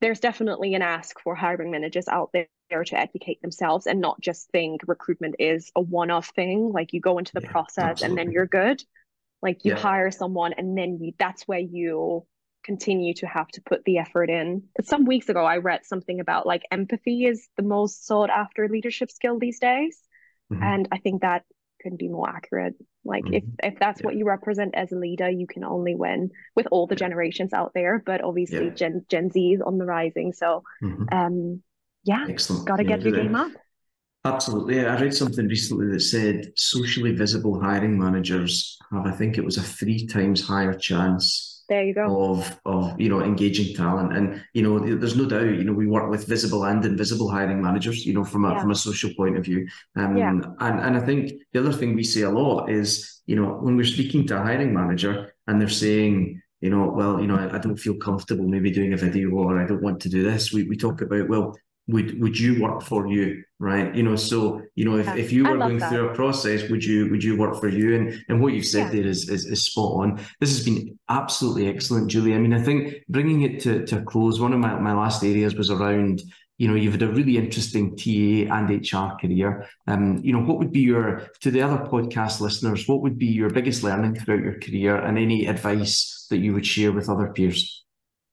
there's 0.00 0.20
definitely 0.20 0.74
an 0.74 0.82
ask 0.82 1.20
for 1.20 1.34
hiring 1.34 1.70
managers 1.70 2.08
out 2.08 2.30
there 2.32 2.84
to 2.84 2.98
educate 2.98 3.40
themselves 3.42 3.86
and 3.86 4.00
not 4.00 4.20
just 4.20 4.48
think 4.50 4.80
recruitment 4.86 5.36
is 5.38 5.70
a 5.76 5.80
one-off 5.80 6.30
thing 6.34 6.70
like 6.72 6.92
you 6.92 7.00
go 7.00 7.18
into 7.18 7.32
the 7.34 7.42
yeah, 7.42 7.50
process 7.50 7.84
absolutely. 7.84 8.08
and 8.08 8.18
then 8.18 8.32
you're 8.32 8.46
good 8.46 8.82
like 9.42 9.64
you 9.64 9.72
yeah. 9.72 9.78
hire 9.78 10.10
someone 10.10 10.52
and 10.52 10.76
then 10.76 10.98
you 11.00 11.12
that's 11.18 11.42
where 11.48 11.58
you 11.58 12.24
continue 12.64 13.14
to 13.14 13.26
have 13.26 13.48
to 13.48 13.62
put 13.62 13.84
the 13.84 13.98
effort 13.98 14.30
in 14.30 14.62
some 14.82 15.04
weeks 15.04 15.28
ago 15.28 15.44
i 15.44 15.56
read 15.56 15.84
something 15.84 16.20
about 16.20 16.46
like 16.46 16.62
empathy 16.70 17.24
is 17.24 17.48
the 17.56 17.62
most 17.62 18.06
sought 18.06 18.30
after 18.30 18.68
leadership 18.68 19.10
skill 19.10 19.38
these 19.38 19.58
days 19.58 19.98
mm-hmm. 20.52 20.62
and 20.62 20.88
i 20.92 20.98
think 20.98 21.22
that 21.22 21.44
couldn't 21.82 21.98
be 21.98 22.08
more 22.08 22.28
accurate. 22.28 22.74
Like 23.04 23.24
mm-hmm. 23.24 23.34
if 23.34 23.44
if 23.62 23.78
that's 23.78 24.00
yeah. 24.00 24.06
what 24.06 24.16
you 24.16 24.26
represent 24.26 24.74
as 24.74 24.92
a 24.92 24.96
leader, 24.96 25.30
you 25.30 25.46
can 25.46 25.64
only 25.64 25.94
win 25.94 26.30
with 26.54 26.66
all 26.70 26.86
the 26.86 26.94
yeah. 26.94 27.06
generations 27.06 27.52
out 27.52 27.72
there. 27.74 28.02
But 28.04 28.22
obviously, 28.22 28.66
yeah. 28.66 28.74
Gen 28.74 29.04
Gen 29.08 29.30
Z 29.30 29.40
is 29.54 29.60
on 29.60 29.78
the 29.78 29.86
rising. 29.86 30.32
So, 30.32 30.62
mm-hmm. 30.82 31.04
um, 31.12 31.62
yeah, 32.04 32.26
excellent. 32.28 32.66
Got 32.66 32.76
to 32.76 32.84
get 32.84 33.02
your 33.02 33.12
game 33.12 33.34
up. 33.34 33.52
Absolutely. 34.24 34.84
I 34.84 35.00
read 35.00 35.14
something 35.14 35.48
recently 35.48 35.86
that 35.92 36.00
said 36.00 36.52
socially 36.54 37.12
visible 37.12 37.58
hiring 37.58 37.98
managers 37.98 38.78
have, 38.92 39.06
I 39.06 39.12
think 39.12 39.38
it 39.38 39.44
was 39.44 39.56
a 39.56 39.62
three 39.62 40.06
times 40.06 40.46
higher 40.46 40.74
chance 40.74 41.49
there 41.70 41.84
you 41.84 41.94
go 41.94 42.32
of 42.32 42.60
of 42.66 43.00
you 43.00 43.08
know 43.08 43.22
engaging 43.22 43.74
talent 43.74 44.14
and 44.14 44.44
you 44.52 44.62
know 44.62 44.78
there's 44.78 45.16
no 45.16 45.24
doubt 45.24 45.44
you 45.44 45.62
know 45.62 45.72
we 45.72 45.86
work 45.86 46.10
with 46.10 46.26
visible 46.26 46.64
and 46.64 46.84
invisible 46.84 47.30
hiring 47.30 47.62
managers 47.62 48.04
you 48.04 48.12
know 48.12 48.24
from 48.24 48.44
a 48.44 48.52
yeah. 48.52 48.60
from 48.60 48.72
a 48.72 48.74
social 48.74 49.10
point 49.16 49.38
of 49.38 49.44
view 49.44 49.66
um, 49.96 50.16
yeah. 50.16 50.30
and 50.30 50.44
and 50.58 50.96
I 50.96 51.00
think 51.00 51.32
the 51.52 51.60
other 51.60 51.72
thing 51.72 51.94
we 51.94 52.02
see 52.02 52.22
a 52.22 52.30
lot 52.30 52.68
is 52.68 53.22
you 53.26 53.36
know 53.36 53.52
when 53.62 53.76
we're 53.76 53.94
speaking 53.96 54.26
to 54.26 54.36
a 54.36 54.42
hiring 54.42 54.74
manager 54.74 55.32
and 55.46 55.60
they're 55.60 55.68
saying 55.68 56.42
you 56.60 56.70
know 56.70 56.90
well 56.90 57.20
you 57.20 57.28
know 57.28 57.36
I, 57.36 57.54
I 57.54 57.58
don't 57.58 57.76
feel 57.76 57.94
comfortable 57.94 58.48
maybe 58.48 58.72
doing 58.72 58.92
a 58.92 58.96
video 58.96 59.30
or 59.30 59.62
I 59.62 59.66
don't 59.66 59.82
want 59.82 60.00
to 60.02 60.08
do 60.08 60.24
this 60.24 60.52
we, 60.52 60.64
we 60.64 60.76
talk 60.76 61.00
about 61.00 61.28
well 61.28 61.56
would 61.90 62.20
would 62.20 62.38
you 62.38 62.60
work 62.60 62.82
for 62.82 63.06
you 63.06 63.42
right 63.58 63.94
you 63.94 64.02
know 64.02 64.16
so 64.16 64.62
you 64.74 64.84
know 64.84 64.96
if, 64.96 65.06
yeah, 65.06 65.16
if 65.16 65.32
you 65.32 65.44
were 65.44 65.56
going 65.56 65.78
that. 65.78 65.90
through 65.90 66.08
a 66.08 66.14
process 66.14 66.68
would 66.70 66.84
you 66.84 67.10
would 67.10 67.22
you 67.22 67.36
work 67.36 67.58
for 67.60 67.68
you 67.68 67.94
and 67.96 68.24
and 68.28 68.40
what 68.40 68.52
you've 68.52 68.66
said 68.66 68.86
yeah. 68.86 69.00
there 69.00 69.06
is, 69.06 69.28
is, 69.28 69.44
is 69.46 69.64
spot 69.64 69.92
on 70.02 70.20
this 70.40 70.50
has 70.50 70.64
been 70.64 70.98
absolutely 71.08 71.68
excellent 71.68 72.10
julie 72.10 72.34
i 72.34 72.38
mean 72.38 72.54
i 72.54 72.62
think 72.62 72.94
bringing 73.08 73.42
it 73.42 73.60
to, 73.60 73.84
to 73.86 73.98
a 73.98 74.02
close 74.02 74.40
one 74.40 74.52
of 74.52 74.58
my, 74.58 74.78
my 74.78 74.94
last 74.94 75.22
areas 75.24 75.54
was 75.54 75.70
around 75.70 76.22
you 76.60 76.68
know 76.68 76.74
you've 76.74 76.92
had 76.92 77.02
a 77.02 77.08
really 77.08 77.38
interesting 77.38 77.96
TA 77.96 78.54
and 78.54 78.68
HR 78.68 79.16
career. 79.18 79.66
Um, 79.86 80.20
you 80.22 80.34
know, 80.34 80.40
what 80.40 80.58
would 80.58 80.70
be 80.70 80.80
your 80.80 81.30
to 81.40 81.50
the 81.50 81.62
other 81.62 81.86
podcast 81.86 82.38
listeners? 82.42 82.86
What 82.86 83.00
would 83.00 83.16
be 83.16 83.28
your 83.28 83.48
biggest 83.48 83.82
learning 83.82 84.16
throughout 84.16 84.42
your 84.42 84.60
career, 84.60 84.94
and 84.94 85.16
any 85.16 85.46
advice 85.46 86.26
that 86.28 86.36
you 86.36 86.52
would 86.52 86.66
share 86.66 86.92
with 86.92 87.08
other 87.08 87.32
peers? 87.32 87.82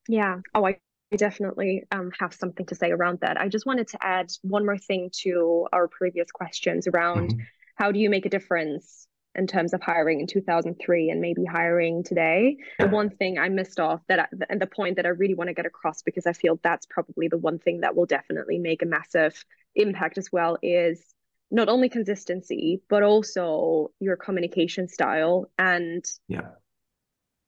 Yeah. 0.09 0.41
Oh, 0.53 0.65
I 0.65 0.71
I 0.71 0.79
definitely 1.15 1.83
um, 1.91 2.11
have 2.19 2.33
something 2.33 2.65
to 2.65 2.75
say 2.75 2.91
around 2.91 3.19
that. 3.21 3.39
I 3.39 3.47
just 3.47 3.65
wanted 3.65 3.87
to 3.89 4.03
add 4.03 4.27
one 4.41 4.65
more 4.65 4.77
thing 4.77 5.09
to 5.23 5.67
our 5.71 5.87
previous 5.87 6.31
questions 6.31 6.87
around 6.87 7.29
mm-hmm. 7.29 7.41
how 7.75 7.91
do 7.91 7.99
you 7.99 8.09
make 8.09 8.25
a 8.25 8.29
difference 8.29 9.07
in 9.37 9.45
terms 9.45 9.73
of 9.73 9.81
hiring 9.81 10.19
in 10.19 10.27
2003 10.27 11.09
and 11.09 11.21
maybe 11.21 11.45
hiring 11.45 12.03
today. 12.03 12.57
The 12.79 12.87
one 12.87 13.11
thing 13.11 13.37
I 13.37 13.49
missed 13.49 13.79
off 13.79 14.01
that 14.07 14.19
I, 14.19 14.25
and 14.49 14.59
the 14.59 14.67
point 14.67 14.95
that 14.95 15.05
I 15.05 15.09
really 15.09 15.35
want 15.35 15.49
to 15.49 15.53
get 15.53 15.67
across 15.67 16.01
because 16.01 16.25
I 16.25 16.33
feel 16.33 16.59
that's 16.63 16.87
probably 16.87 17.27
the 17.27 17.37
one 17.37 17.59
thing 17.59 17.81
that 17.81 17.95
will 17.95 18.07
definitely 18.07 18.57
make 18.57 18.81
a 18.81 18.87
massive 18.87 19.45
impact 19.75 20.17
as 20.17 20.31
well 20.31 20.57
is 20.63 21.13
not 21.51 21.69
only 21.69 21.87
consistency 21.87 22.81
but 22.89 23.03
also 23.03 23.91
your 23.99 24.17
communication 24.17 24.87
style 24.87 25.49
and 25.57 26.03
yeah 26.27 26.49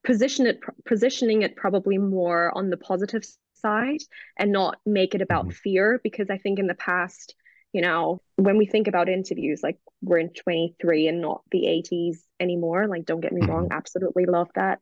position 0.06 0.48
it 0.48 0.60
positioning 0.86 1.42
it 1.42 1.58
probably 1.58 1.98
more 1.98 2.56
on 2.58 2.70
the 2.70 2.78
positive 2.78 3.24
side 3.60 4.02
and 4.38 4.52
not 4.52 4.78
make 4.86 5.16
it 5.16 5.22
about 5.22 5.46
mm-hmm. 5.46 5.58
fear 5.64 6.00
because 6.04 6.30
I 6.30 6.38
think 6.38 6.60
in 6.60 6.68
the 6.68 6.76
past, 6.76 7.36
you 7.74 7.82
know, 7.82 8.22
when 8.36 8.58
we 8.58 8.66
think 8.66 8.88
about 8.88 9.10
interviews, 9.10 9.62
like 9.62 9.78
we're 10.02 10.20
in 10.20 10.34
23 10.34 11.08
and 11.08 11.22
not 11.22 11.42
the 11.52 11.64
80s 11.64 12.18
anymore. 12.40 12.88
Like, 12.88 13.06
don't 13.06 13.22
get 13.22 13.34
me 13.34 13.46
wrong, 13.46 13.66
mm-hmm. 13.66 13.78
absolutely 13.78 14.26
love 14.26 14.50
that. 14.56 14.80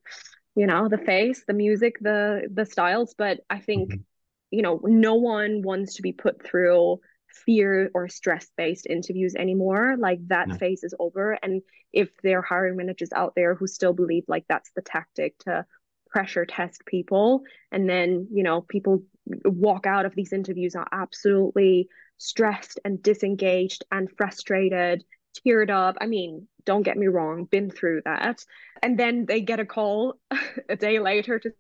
You 0.55 0.67
know, 0.67 0.87
the 0.89 0.97
face, 0.97 1.43
the 1.47 1.53
music, 1.53 1.97
the 2.01 2.47
the 2.51 2.65
styles, 2.65 3.13
but 3.15 3.41
I 3.49 3.59
think, 3.59 3.91
mm-hmm. 3.91 4.01
you 4.51 4.63
know, 4.63 4.79
no 4.83 5.15
one 5.15 5.61
wants 5.61 5.95
to 5.95 6.01
be 6.01 6.13
put 6.13 6.43
through 6.43 6.99
fear 7.45 7.91
or 7.93 8.07
stress 8.07 8.47
based 8.57 8.87
interviews 8.87 9.35
anymore. 9.35 9.95
Like 9.99 10.19
that 10.27 10.47
no. 10.47 10.55
phase 10.55 10.83
is 10.83 10.95
over. 10.99 11.37
And 11.41 11.61
if 11.93 12.09
there 12.23 12.39
are 12.39 12.43
hiring 12.43 12.77
managers 12.77 13.11
out 13.13 13.33
there 13.35 13.55
who 13.55 13.67
still 13.67 13.93
believe 13.93 14.23
like 14.27 14.45
that's 14.49 14.71
the 14.75 14.81
tactic 14.81 15.37
to 15.39 15.65
pressure 16.17 16.47
test 16.47 16.83
people 16.87 17.43
and 17.71 17.87
then 17.87 18.27
you 18.33 18.41
know 18.41 18.61
people 18.61 19.03
walk 19.45 19.85
out 19.85 20.03
of 20.03 20.15
these 20.15 20.33
interviews 20.33 20.73
are 20.73 20.87
absolutely 20.91 21.87
stressed 22.17 22.79
and 22.83 23.03
disengaged 23.03 23.85
and 23.91 24.09
frustrated 24.17 25.03
teared 25.37 25.69
up 25.69 25.95
i 26.01 26.07
mean 26.07 26.47
don't 26.65 26.81
get 26.81 26.97
me 26.97 27.05
wrong 27.05 27.45
been 27.45 27.69
through 27.69 28.01
that 28.03 28.43
and 28.81 28.97
then 28.99 29.27
they 29.27 29.41
get 29.41 29.59
a 29.59 29.65
call 29.65 30.15
a 30.69 30.75
day 30.75 30.97
later 30.97 31.37
to 31.37 31.51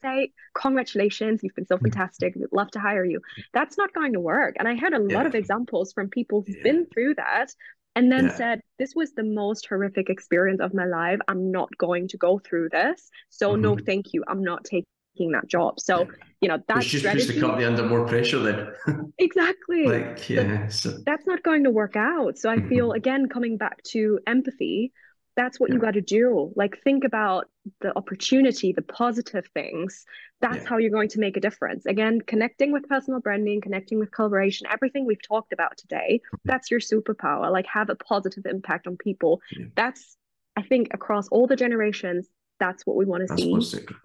say 0.00 0.32
congratulations 0.54 1.40
you've 1.42 1.54
been 1.54 1.66
so 1.66 1.76
mm-hmm. 1.76 1.84
fantastic 1.84 2.34
we'd 2.36 2.46
love 2.52 2.70
to 2.70 2.80
hire 2.80 3.04
you 3.04 3.20
that's 3.52 3.76
not 3.76 3.92
going 3.92 4.14
to 4.14 4.20
work 4.20 4.54
and 4.58 4.66
i 4.66 4.72
had 4.72 4.94
a 4.94 5.06
yeah. 5.06 5.14
lot 5.14 5.26
of 5.26 5.34
examples 5.34 5.92
from 5.92 6.08
people 6.08 6.42
who've 6.46 6.56
yeah. 6.56 6.62
been 6.62 6.86
through 6.86 7.14
that 7.14 7.48
and 7.96 8.12
then 8.12 8.26
yeah. 8.26 8.36
said, 8.36 8.60
This 8.78 8.94
was 8.94 9.12
the 9.14 9.24
most 9.24 9.66
horrific 9.66 10.10
experience 10.10 10.60
of 10.60 10.74
my 10.74 10.84
life. 10.84 11.18
I'm 11.26 11.50
not 11.50 11.70
going 11.78 12.06
to 12.08 12.18
go 12.18 12.38
through 12.38 12.68
this. 12.68 13.10
So, 13.30 13.52
mm-hmm. 13.52 13.62
no, 13.62 13.76
thank 13.76 14.12
you. 14.12 14.22
I'm 14.28 14.42
not 14.42 14.64
taking 14.64 15.32
that 15.32 15.48
job. 15.48 15.80
So, 15.80 16.00
yeah. 16.00 16.06
you 16.42 16.48
know, 16.48 16.58
that's 16.68 16.86
just 16.86 17.02
strategy, 17.02 17.40
the 17.40 17.66
under 17.66 17.84
more 17.84 18.06
pressure 18.06 18.38
then. 18.38 19.12
exactly. 19.18 19.86
Like, 19.86 20.28
yeah. 20.28 20.68
So. 20.68 20.92
That's 21.06 21.26
not 21.26 21.42
going 21.42 21.64
to 21.64 21.70
work 21.70 21.96
out. 21.96 22.38
So, 22.38 22.50
I 22.50 22.56
mm-hmm. 22.56 22.68
feel, 22.68 22.92
again, 22.92 23.28
coming 23.28 23.56
back 23.56 23.82
to 23.92 24.20
empathy, 24.26 24.92
that's 25.36 25.60
what 25.60 25.68
yeah. 25.68 25.74
you 25.74 25.80
got 25.80 25.92
to 25.92 26.00
do 26.00 26.52
like 26.56 26.78
think 26.82 27.04
about 27.04 27.46
the 27.80 27.96
opportunity 27.96 28.72
the 28.72 28.82
positive 28.82 29.46
things 29.54 30.04
that's 30.40 30.62
yeah. 30.62 30.68
how 30.68 30.76
you're 30.78 30.90
going 30.90 31.08
to 31.08 31.20
make 31.20 31.36
a 31.36 31.40
difference 31.40 31.86
again 31.86 32.20
connecting 32.20 32.72
with 32.72 32.88
personal 32.88 33.20
branding 33.20 33.60
connecting 33.60 33.98
with 33.98 34.10
collaboration 34.10 34.66
everything 34.70 35.06
we've 35.06 35.22
talked 35.22 35.52
about 35.52 35.76
today 35.76 36.20
mm-hmm. 36.26 36.36
that's 36.44 36.70
your 36.70 36.80
superpower 36.80 37.50
like 37.52 37.66
have 37.66 37.90
a 37.90 37.94
positive 37.96 38.46
impact 38.46 38.86
on 38.86 38.96
people 38.96 39.40
yeah. 39.56 39.66
that's 39.76 40.16
i 40.56 40.62
think 40.62 40.88
across 40.92 41.28
all 41.28 41.46
the 41.46 41.56
generations 41.56 42.28
that's 42.58 42.86
what 42.86 42.96
we 42.96 43.04
want 43.04 43.26
to 43.26 43.36
see 43.36 43.54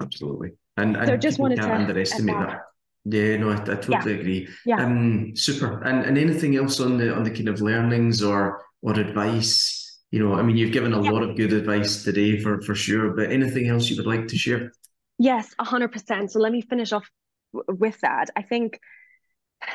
absolutely 0.02 0.52
and, 0.78 0.96
and 0.98 1.08
so 1.08 1.18
just 1.18 1.40
wanted 1.40 1.58
to 1.58 1.74
underestimate 1.74 2.36
that 2.36 2.62
yeah, 3.04 3.36
no, 3.38 3.50
I, 3.50 3.54
I 3.56 3.58
totally 3.58 4.14
yeah. 4.14 4.20
agree. 4.20 4.48
Yeah. 4.64 4.86
Um, 4.86 5.36
super. 5.36 5.82
And 5.82 6.06
and 6.06 6.20
anything 6.20 6.56
else 6.56 6.80
on 6.80 7.00
the 7.00 7.12
on 7.12 7.24
the 7.24 7.32
kind 7.32 7.50
of 7.50 7.60
learnings 7.60 8.22
or 8.22 8.62
or 8.84 8.94
advice 8.94 9.81
you 10.12 10.20
know, 10.20 10.34
I 10.36 10.42
mean, 10.42 10.58
you've 10.58 10.74
given 10.74 10.94
a 10.94 11.02
yep. 11.02 11.14
lot 11.14 11.24
of 11.24 11.36
good 11.36 11.54
advice 11.54 12.04
today 12.04 12.40
for 12.40 12.62
for 12.62 12.76
sure. 12.76 13.12
But 13.12 13.32
anything 13.32 13.68
else 13.68 13.90
you 13.90 13.98
would 13.98 14.06
like 14.06 14.28
to 14.28 14.38
share? 14.38 14.72
Yes, 15.18 15.54
hundred 15.60 15.92
percent. 15.92 16.32
So 16.32 16.40
let 16.40 16.52
me 16.52 16.62
finish 16.62 16.92
off 16.92 17.10
w- 17.54 17.80
with 17.80 18.00
that. 18.02 18.30
I 18.36 18.42
think 18.42 18.80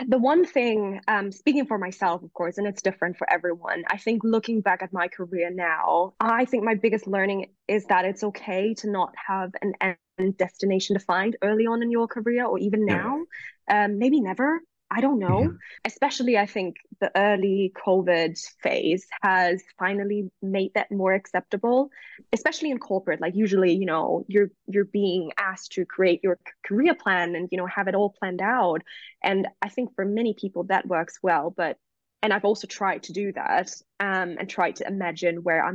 the 0.09 0.19
one 0.19 0.45
thing, 0.45 1.01
um, 1.09 1.31
speaking 1.33 1.67
for 1.67 1.79
myself, 1.79 2.23
of 2.23 2.33
course, 2.33 2.59
and 2.59 2.67
it's 2.67 2.83
different 2.83 3.17
for 3.17 3.31
everyone. 3.33 3.85
I 3.89 3.97
think 3.99 4.23
looking 4.25 4.61
back 4.61 4.83
at 4.83 4.93
my 4.93 5.09
career 5.09 5.51
now, 5.51 6.15
I 6.21 6.45
think 6.45 6.65
my 6.65 6.75
biggest 6.75 7.07
learning 7.07 7.47
is 7.69 7.85
that 7.87 8.05
it's 8.05 8.25
okay 8.25 8.75
to 8.75 8.91
not 8.91 9.15
have 9.29 9.53
an 9.63 9.75
end 10.19 10.37
destination 10.37 10.95
defined 10.95 11.37
early 11.43 11.67
on 11.67 11.83
in 11.83 11.91
your 11.91 12.09
career, 12.09 12.45
or 12.45 12.59
even 12.59 12.85
now. 12.85 13.21
Yeah. 13.69 13.85
Um, 13.85 13.99
maybe 13.99 14.21
never. 14.21 14.61
I 14.91 15.01
don't 15.01 15.19
know. 15.19 15.43
Yeah. 15.43 15.49
Especially, 15.85 16.39
I 16.39 16.47
think 16.47 16.77
the 17.01 17.11
early 17.17 17.73
COVID 17.87 18.39
phase 18.63 19.07
has 19.23 19.63
finally 19.79 20.31
made 20.43 20.73
that 20.75 20.91
more 20.91 21.15
acceptable, 21.15 21.91
especially 22.33 22.71
in 22.71 22.79
corporate. 22.79 23.21
Like 23.21 23.35
usually, 23.35 23.73
you 23.75 23.87
know, 23.87 24.25
you're 24.29 24.51
you're 24.67 24.85
being 24.85 25.33
asked 25.39 25.73
to 25.73 25.85
create 25.85 26.21
your 26.23 26.39
career 26.65 26.95
plan 26.95 27.35
and 27.35 27.49
you 27.51 27.59
know 27.59 27.67
have 27.67 27.89
it 27.89 27.95
all 27.95 28.11
planned 28.19 28.43
out. 28.43 28.83
And 29.23 29.49
I 29.63 29.69
think 29.69 29.95
for 29.95 30.05
many 30.05 30.35
people 30.35 30.65
that 30.65 30.87
works 30.87 31.19
well. 31.23 31.53
But 31.57 31.77
and 32.23 32.33
I've 32.33 32.45
also 32.45 32.67
tried 32.67 33.05
to 33.05 33.13
do 33.13 33.33
that 33.33 33.71
um, 34.01 34.37
and 34.39 34.49
tried 34.49 34.77
to 34.77 34.87
imagine 34.87 35.43
where 35.43 35.65
I 35.65 35.73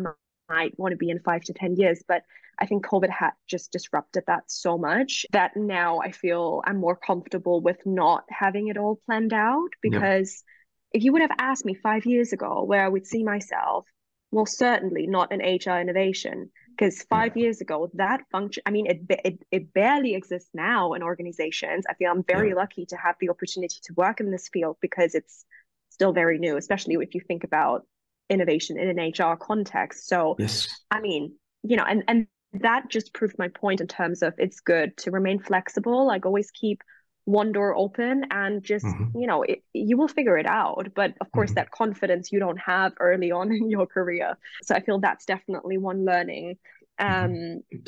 might 0.49 0.77
want 0.77 0.91
to 0.91 0.97
be 0.97 1.09
in 1.09 1.19
five 1.19 1.43
to 1.43 1.53
ten 1.53 1.75
years. 1.75 2.03
But 2.07 2.23
I 2.61 2.67
think 2.67 2.85
COVID 2.85 3.09
had 3.09 3.31
just 3.47 3.71
disrupted 3.71 4.23
that 4.27 4.43
so 4.47 4.77
much 4.77 5.25
that 5.31 5.57
now 5.57 5.99
I 5.99 6.11
feel 6.11 6.61
I'm 6.65 6.77
more 6.77 6.95
comfortable 6.95 7.59
with 7.59 7.77
not 7.85 8.23
having 8.29 8.67
it 8.67 8.77
all 8.77 8.99
planned 9.07 9.33
out 9.33 9.69
because 9.81 10.43
if 10.91 11.03
you 11.03 11.13
would 11.13 11.21
have 11.21 11.35
asked 11.37 11.65
me 11.65 11.73
five 11.73 12.05
years 12.05 12.33
ago 12.33 12.63
where 12.63 12.83
I 12.83 12.89
would 12.89 13.05
see 13.05 13.23
myself, 13.23 13.85
well, 14.31 14.45
certainly 14.45 15.07
not 15.07 15.31
in 15.31 15.39
HR 15.39 15.79
innovation 15.79 16.49
because 16.77 17.01
five 17.03 17.35
yeah. 17.35 17.43
years 17.43 17.59
ago 17.59 17.91
that 17.95 18.21
function 18.31 18.63
i 18.65 18.71
mean 18.71 18.87
it, 18.87 19.01
it 19.25 19.43
it 19.51 19.73
barely 19.73 20.15
exists 20.15 20.49
now 20.53 20.93
in 20.93 21.03
organizations 21.03 21.83
i 21.89 21.93
feel 21.95 22.09
i'm 22.09 22.23
very 22.23 22.49
yeah. 22.49 22.55
lucky 22.55 22.85
to 22.85 22.95
have 22.95 23.13
the 23.19 23.29
opportunity 23.29 23.75
to 23.83 23.93
work 23.95 24.21
in 24.21 24.31
this 24.31 24.49
field 24.53 24.77
because 24.81 25.13
it's 25.13 25.43
still 25.89 26.13
very 26.13 26.39
new 26.39 26.55
especially 26.55 26.95
if 27.01 27.13
you 27.13 27.19
think 27.27 27.43
about 27.43 27.85
innovation 28.29 28.79
in 28.79 28.97
an 28.97 29.11
hr 29.19 29.35
context 29.35 30.07
so 30.07 30.35
yes. 30.39 30.69
i 30.89 31.01
mean 31.01 31.35
you 31.63 31.75
know 31.75 31.83
and 31.83 32.05
and 32.07 32.25
that 32.53 32.89
just 32.89 33.13
proved 33.13 33.37
my 33.37 33.47
point 33.47 33.81
in 33.81 33.87
terms 33.87 34.21
of 34.21 34.33
it's 34.37 34.59
good 34.59 34.95
to 34.97 35.11
remain 35.11 35.39
flexible. 35.39 36.05
Like 36.05 36.25
always 36.25 36.51
keep 36.51 36.81
one 37.25 37.51
door 37.51 37.75
open 37.75 38.25
and 38.31 38.63
just 38.63 38.85
mm-hmm. 38.85 39.19
you 39.19 39.27
know 39.27 39.43
it, 39.43 39.63
you 39.73 39.97
will 39.97 40.07
figure 40.07 40.37
it 40.37 40.47
out 40.47 40.87
but 40.95 41.13
of 41.21 41.31
course 41.31 41.51
mm-hmm. 41.51 41.55
that 41.55 41.71
confidence 41.71 42.31
you 42.31 42.39
don't 42.39 42.57
have 42.57 42.93
early 42.99 43.31
on 43.31 43.51
in 43.51 43.69
your 43.69 43.85
career 43.85 44.35
so 44.63 44.75
i 44.75 44.81
feel 44.81 44.99
that's 44.99 45.25
definitely 45.25 45.77
one 45.77 46.05
learning 46.05 46.57
mm-hmm. 46.99 47.25
um 47.25 47.85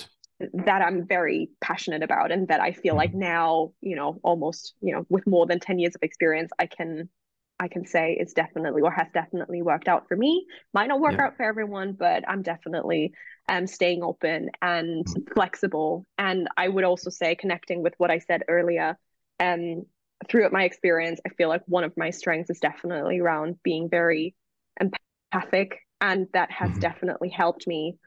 that 0.65 0.82
i'm 0.82 1.08
very 1.08 1.50
passionate 1.62 2.04
about 2.04 2.32
and 2.32 2.48
that 2.48 2.60
i 2.60 2.72
feel 2.72 2.96
like 2.96 3.12
mm-hmm. 3.12 3.19
now 3.19 3.72
you 3.82 3.96
know 3.96 4.19
almost 4.24 4.76
you 4.82 4.93
know 4.93 5.06
with 5.10 5.26
more 5.26 5.46
than 5.46 5.60
10 5.60 5.80
years 5.80 5.96
of 5.96 6.04
experience 6.04 6.52
i 6.60 6.65
can 6.65 7.10
I 7.60 7.67
can 7.67 7.86
say 7.86 8.17
it's 8.19 8.34
definitely 8.34 8.82
or 8.82 8.91
has 8.91 9.08
definitely 9.13 9.62
worked 9.62 9.88
out 9.88 10.08
for 10.08 10.17
me. 10.17 10.46
Might 10.74 10.88
not 10.88 11.00
work 11.00 11.13
yeah. 11.13 11.28
out 11.28 11.38
for 11.38 11.43
everyone, 11.43 11.93
but 11.93 12.28
I'm 12.28 12.41
definitely 12.41 13.13
um, 13.48 13.67
staying 13.67 14.04
open 14.04 14.50
and 14.62 15.06
mm-hmm. 15.06 15.34
flexible. 15.34 16.06
And 16.17 16.50
I 16.58 16.67
would 16.67 16.84
also 16.84 17.10
say 17.10 17.36
connecting 17.36 17.82
with 17.82 17.93
what 17.98 18.12
I 18.12 18.19
said 18.19 18.43
earlier. 18.50 18.98
Um, 19.39 19.84
throughout 20.30 20.54
my 20.54 20.63
experience, 20.63 21.19
I 21.26 21.30
feel 21.30 21.50
like 21.50 21.63
one 21.65 21.84
of 21.84 21.98
my 21.98 22.12
strengths 22.12 22.50
is 22.50 22.60
definitely 22.60 23.19
around 23.19 23.58
being 23.63 23.90
very 23.90 24.36
empathic, 24.79 25.79
and 26.02 26.27
that 26.34 26.52
has 26.52 26.71
mm-hmm. 26.71 26.79
definitely 26.79 27.29
helped 27.29 27.67
me 27.67 27.98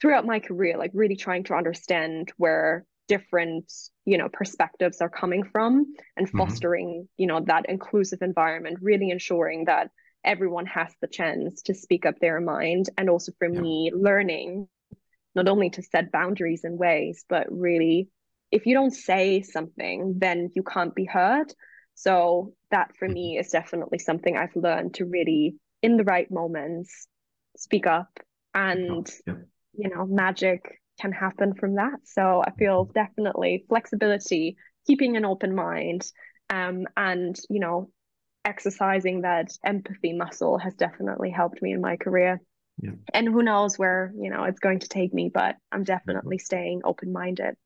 throughout 0.00 0.26
my 0.26 0.40
career. 0.40 0.78
Like 0.78 0.92
really 0.94 1.16
trying 1.16 1.44
to 1.44 1.54
understand 1.54 2.32
where 2.36 2.84
different 3.08 3.72
you 4.04 4.18
know 4.18 4.28
perspectives 4.32 5.00
are 5.00 5.08
coming 5.08 5.44
from 5.44 5.86
and 6.16 6.26
mm-hmm. 6.26 6.38
fostering 6.38 6.88
mm-hmm. 6.88 7.04
you 7.16 7.26
know 7.26 7.40
that 7.40 7.66
inclusive 7.68 8.20
environment 8.22 8.78
really 8.80 9.10
ensuring 9.10 9.64
that 9.66 9.90
everyone 10.24 10.66
has 10.66 10.92
the 11.00 11.06
chance 11.06 11.62
to 11.62 11.74
speak 11.74 12.04
up 12.04 12.18
their 12.18 12.40
mind 12.40 12.90
and 12.98 13.08
also 13.08 13.32
for 13.38 13.48
yeah. 13.48 13.60
me 13.60 13.92
learning 13.94 14.68
not 15.34 15.48
only 15.48 15.70
to 15.70 15.82
set 15.82 16.10
boundaries 16.10 16.64
in 16.64 16.76
ways 16.76 17.24
but 17.28 17.46
really 17.50 18.08
if 18.50 18.66
you 18.66 18.74
don't 18.74 18.94
say 18.94 19.42
something 19.42 20.14
then 20.18 20.50
you 20.54 20.62
can't 20.62 20.94
be 20.94 21.04
heard 21.04 21.52
So 21.96 22.52
that 22.70 22.94
for 22.98 23.08
me 23.08 23.32
mm-hmm. 23.34 23.40
is 23.40 23.50
definitely 23.50 23.98
something 23.98 24.36
I've 24.36 24.54
learned 24.54 24.94
to 24.94 25.06
really, 25.06 25.56
in 25.82 25.96
the 25.96 26.04
right 26.04 26.30
moments, 26.30 27.08
speak 27.56 27.86
up 27.86 28.20
and 28.54 29.10
yeah. 29.26 29.34
you 29.72 29.88
know, 29.88 30.06
magic 30.06 30.60
can 31.00 31.12
happen 31.12 31.54
from 31.54 31.76
that. 31.76 31.98
So 32.04 32.42
I 32.46 32.50
feel 32.52 32.84
mm-hmm. 32.84 32.92
definitely 32.92 33.64
flexibility, 33.68 34.56
keeping 34.86 35.16
an 35.16 35.24
open 35.24 35.54
mind, 35.54 36.06
um, 36.50 36.84
and 36.96 37.34
you 37.48 37.60
know, 37.60 37.90
exercising 38.44 39.22
that 39.22 39.50
empathy 39.64 40.12
muscle 40.12 40.58
has 40.58 40.74
definitely 40.74 41.30
helped 41.30 41.62
me 41.62 41.72
in 41.72 41.80
my 41.80 41.96
career. 41.96 42.40
Yeah. 42.78 42.92
And 43.14 43.26
who 43.26 43.42
knows 43.42 43.78
where, 43.78 44.12
you 44.20 44.28
know, 44.28 44.44
it's 44.44 44.60
going 44.60 44.80
to 44.80 44.88
take 44.88 45.14
me, 45.14 45.30
but 45.32 45.56
I'm 45.72 45.82
definitely 45.82 46.36
staying 46.36 46.82
open 46.84 47.10
minded. 47.10 47.56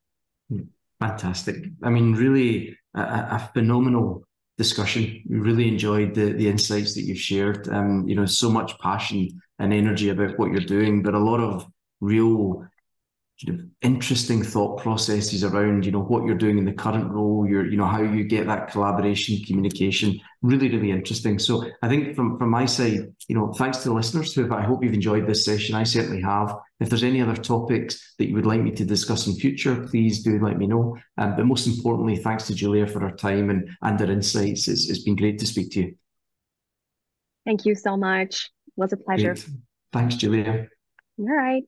Fantastic. 1.01 1.65
I 1.83 1.89
mean, 1.89 2.15
really 2.15 2.77
a, 2.95 3.01
a, 3.01 3.51
phenomenal 3.55 4.25
discussion. 4.59 5.23
We 5.29 5.39
really 5.39 5.67
enjoyed 5.67 6.15
the, 6.15 6.33
the 6.33 6.47
insights 6.47 6.95
that 6.95 7.03
you've 7.03 7.19
shared. 7.19 7.69
Um, 7.69 8.07
you 8.07 8.15
know, 8.15 8.27
so 8.27 8.51
much 8.51 8.79
passion 8.81 9.41
and 9.59 9.73
energy 9.73 10.11
about 10.11 10.39
what 10.39 10.51
you're 10.51 10.61
doing, 10.61 11.03
but 11.03 11.15
a 11.15 11.19
lot 11.19 11.41
of 11.41 11.67
real 12.01 12.67
sort 13.41 13.59
of 13.59 13.64
interesting 13.80 14.43
thought 14.43 14.78
processes 14.82 15.45
around 15.45 15.86
you 15.86 15.93
know 15.93 16.03
what 16.03 16.24
you're 16.24 16.34
doing 16.34 16.59
in 16.59 16.64
the 16.66 16.72
current 16.72 17.11
role 17.11 17.47
your 17.49 17.64
you 17.66 17.76
know 17.76 17.86
how 17.86 18.03
you 18.03 18.22
get 18.24 18.47
that 18.47 18.70
collaboration 18.70 19.43
communication. 19.47 20.20
Really 20.43 20.68
really 20.68 20.91
interesting. 20.91 21.38
So 21.38 21.64
i 21.82 21.88
think 21.88 22.14
from 22.14 22.38
from 22.38 22.51
my 22.51 22.66
side 22.66 23.14
you 23.28 23.34
know 23.34 23.53
thanks 23.53 23.78
to 23.78 23.88
the 23.88 23.95
listeners 23.95 24.34
who 24.34 24.53
i 24.53 24.62
hope 24.62 24.84
you've 24.84 24.93
enjoyed 24.93 25.26
this 25.26 25.45
session. 25.45 25.74
I 25.74 25.84
certainly 25.84 26.20
have. 26.20 26.55
If 26.80 26.88
there's 26.88 27.05
any 27.05 27.20
other 27.20 27.36
topics 27.36 28.14
that 28.18 28.28
you 28.28 28.34
would 28.34 28.47
like 28.47 28.61
me 28.61 28.72
to 28.72 28.84
discuss 28.84 29.26
in 29.26 29.34
future 29.34 29.86
please 29.88 30.22
do 30.22 30.38
let 30.38 30.59
me 30.59 30.66
know. 30.66 30.99
Um, 31.16 31.36
but 31.36 31.47
most 31.47 31.66
importantly 31.66 32.16
thanks 32.16 32.47
to 32.49 32.55
julia 32.55 32.86
for 32.86 33.01
her 33.01 33.12
time 33.12 33.49
and 33.49 33.70
and 33.82 33.99
her 34.01 34.11
insights. 34.11 34.68
It's, 34.68 34.91
it's 34.91 35.03
been 35.03 35.16
great 35.16 35.38
to 35.38 35.47
speak 35.47 35.72
to 35.72 35.80
you. 35.80 35.95
Thank 37.47 37.64
you 37.64 37.74
so 37.74 37.97
much. 37.97 38.51
It 38.66 38.74
was 38.76 38.93
a 38.93 38.99
pleasure. 38.99 39.34
Great. 39.34 39.49
thanks 39.93 40.16
julia. 40.16 40.68
All 41.18 41.26
right 41.26 41.64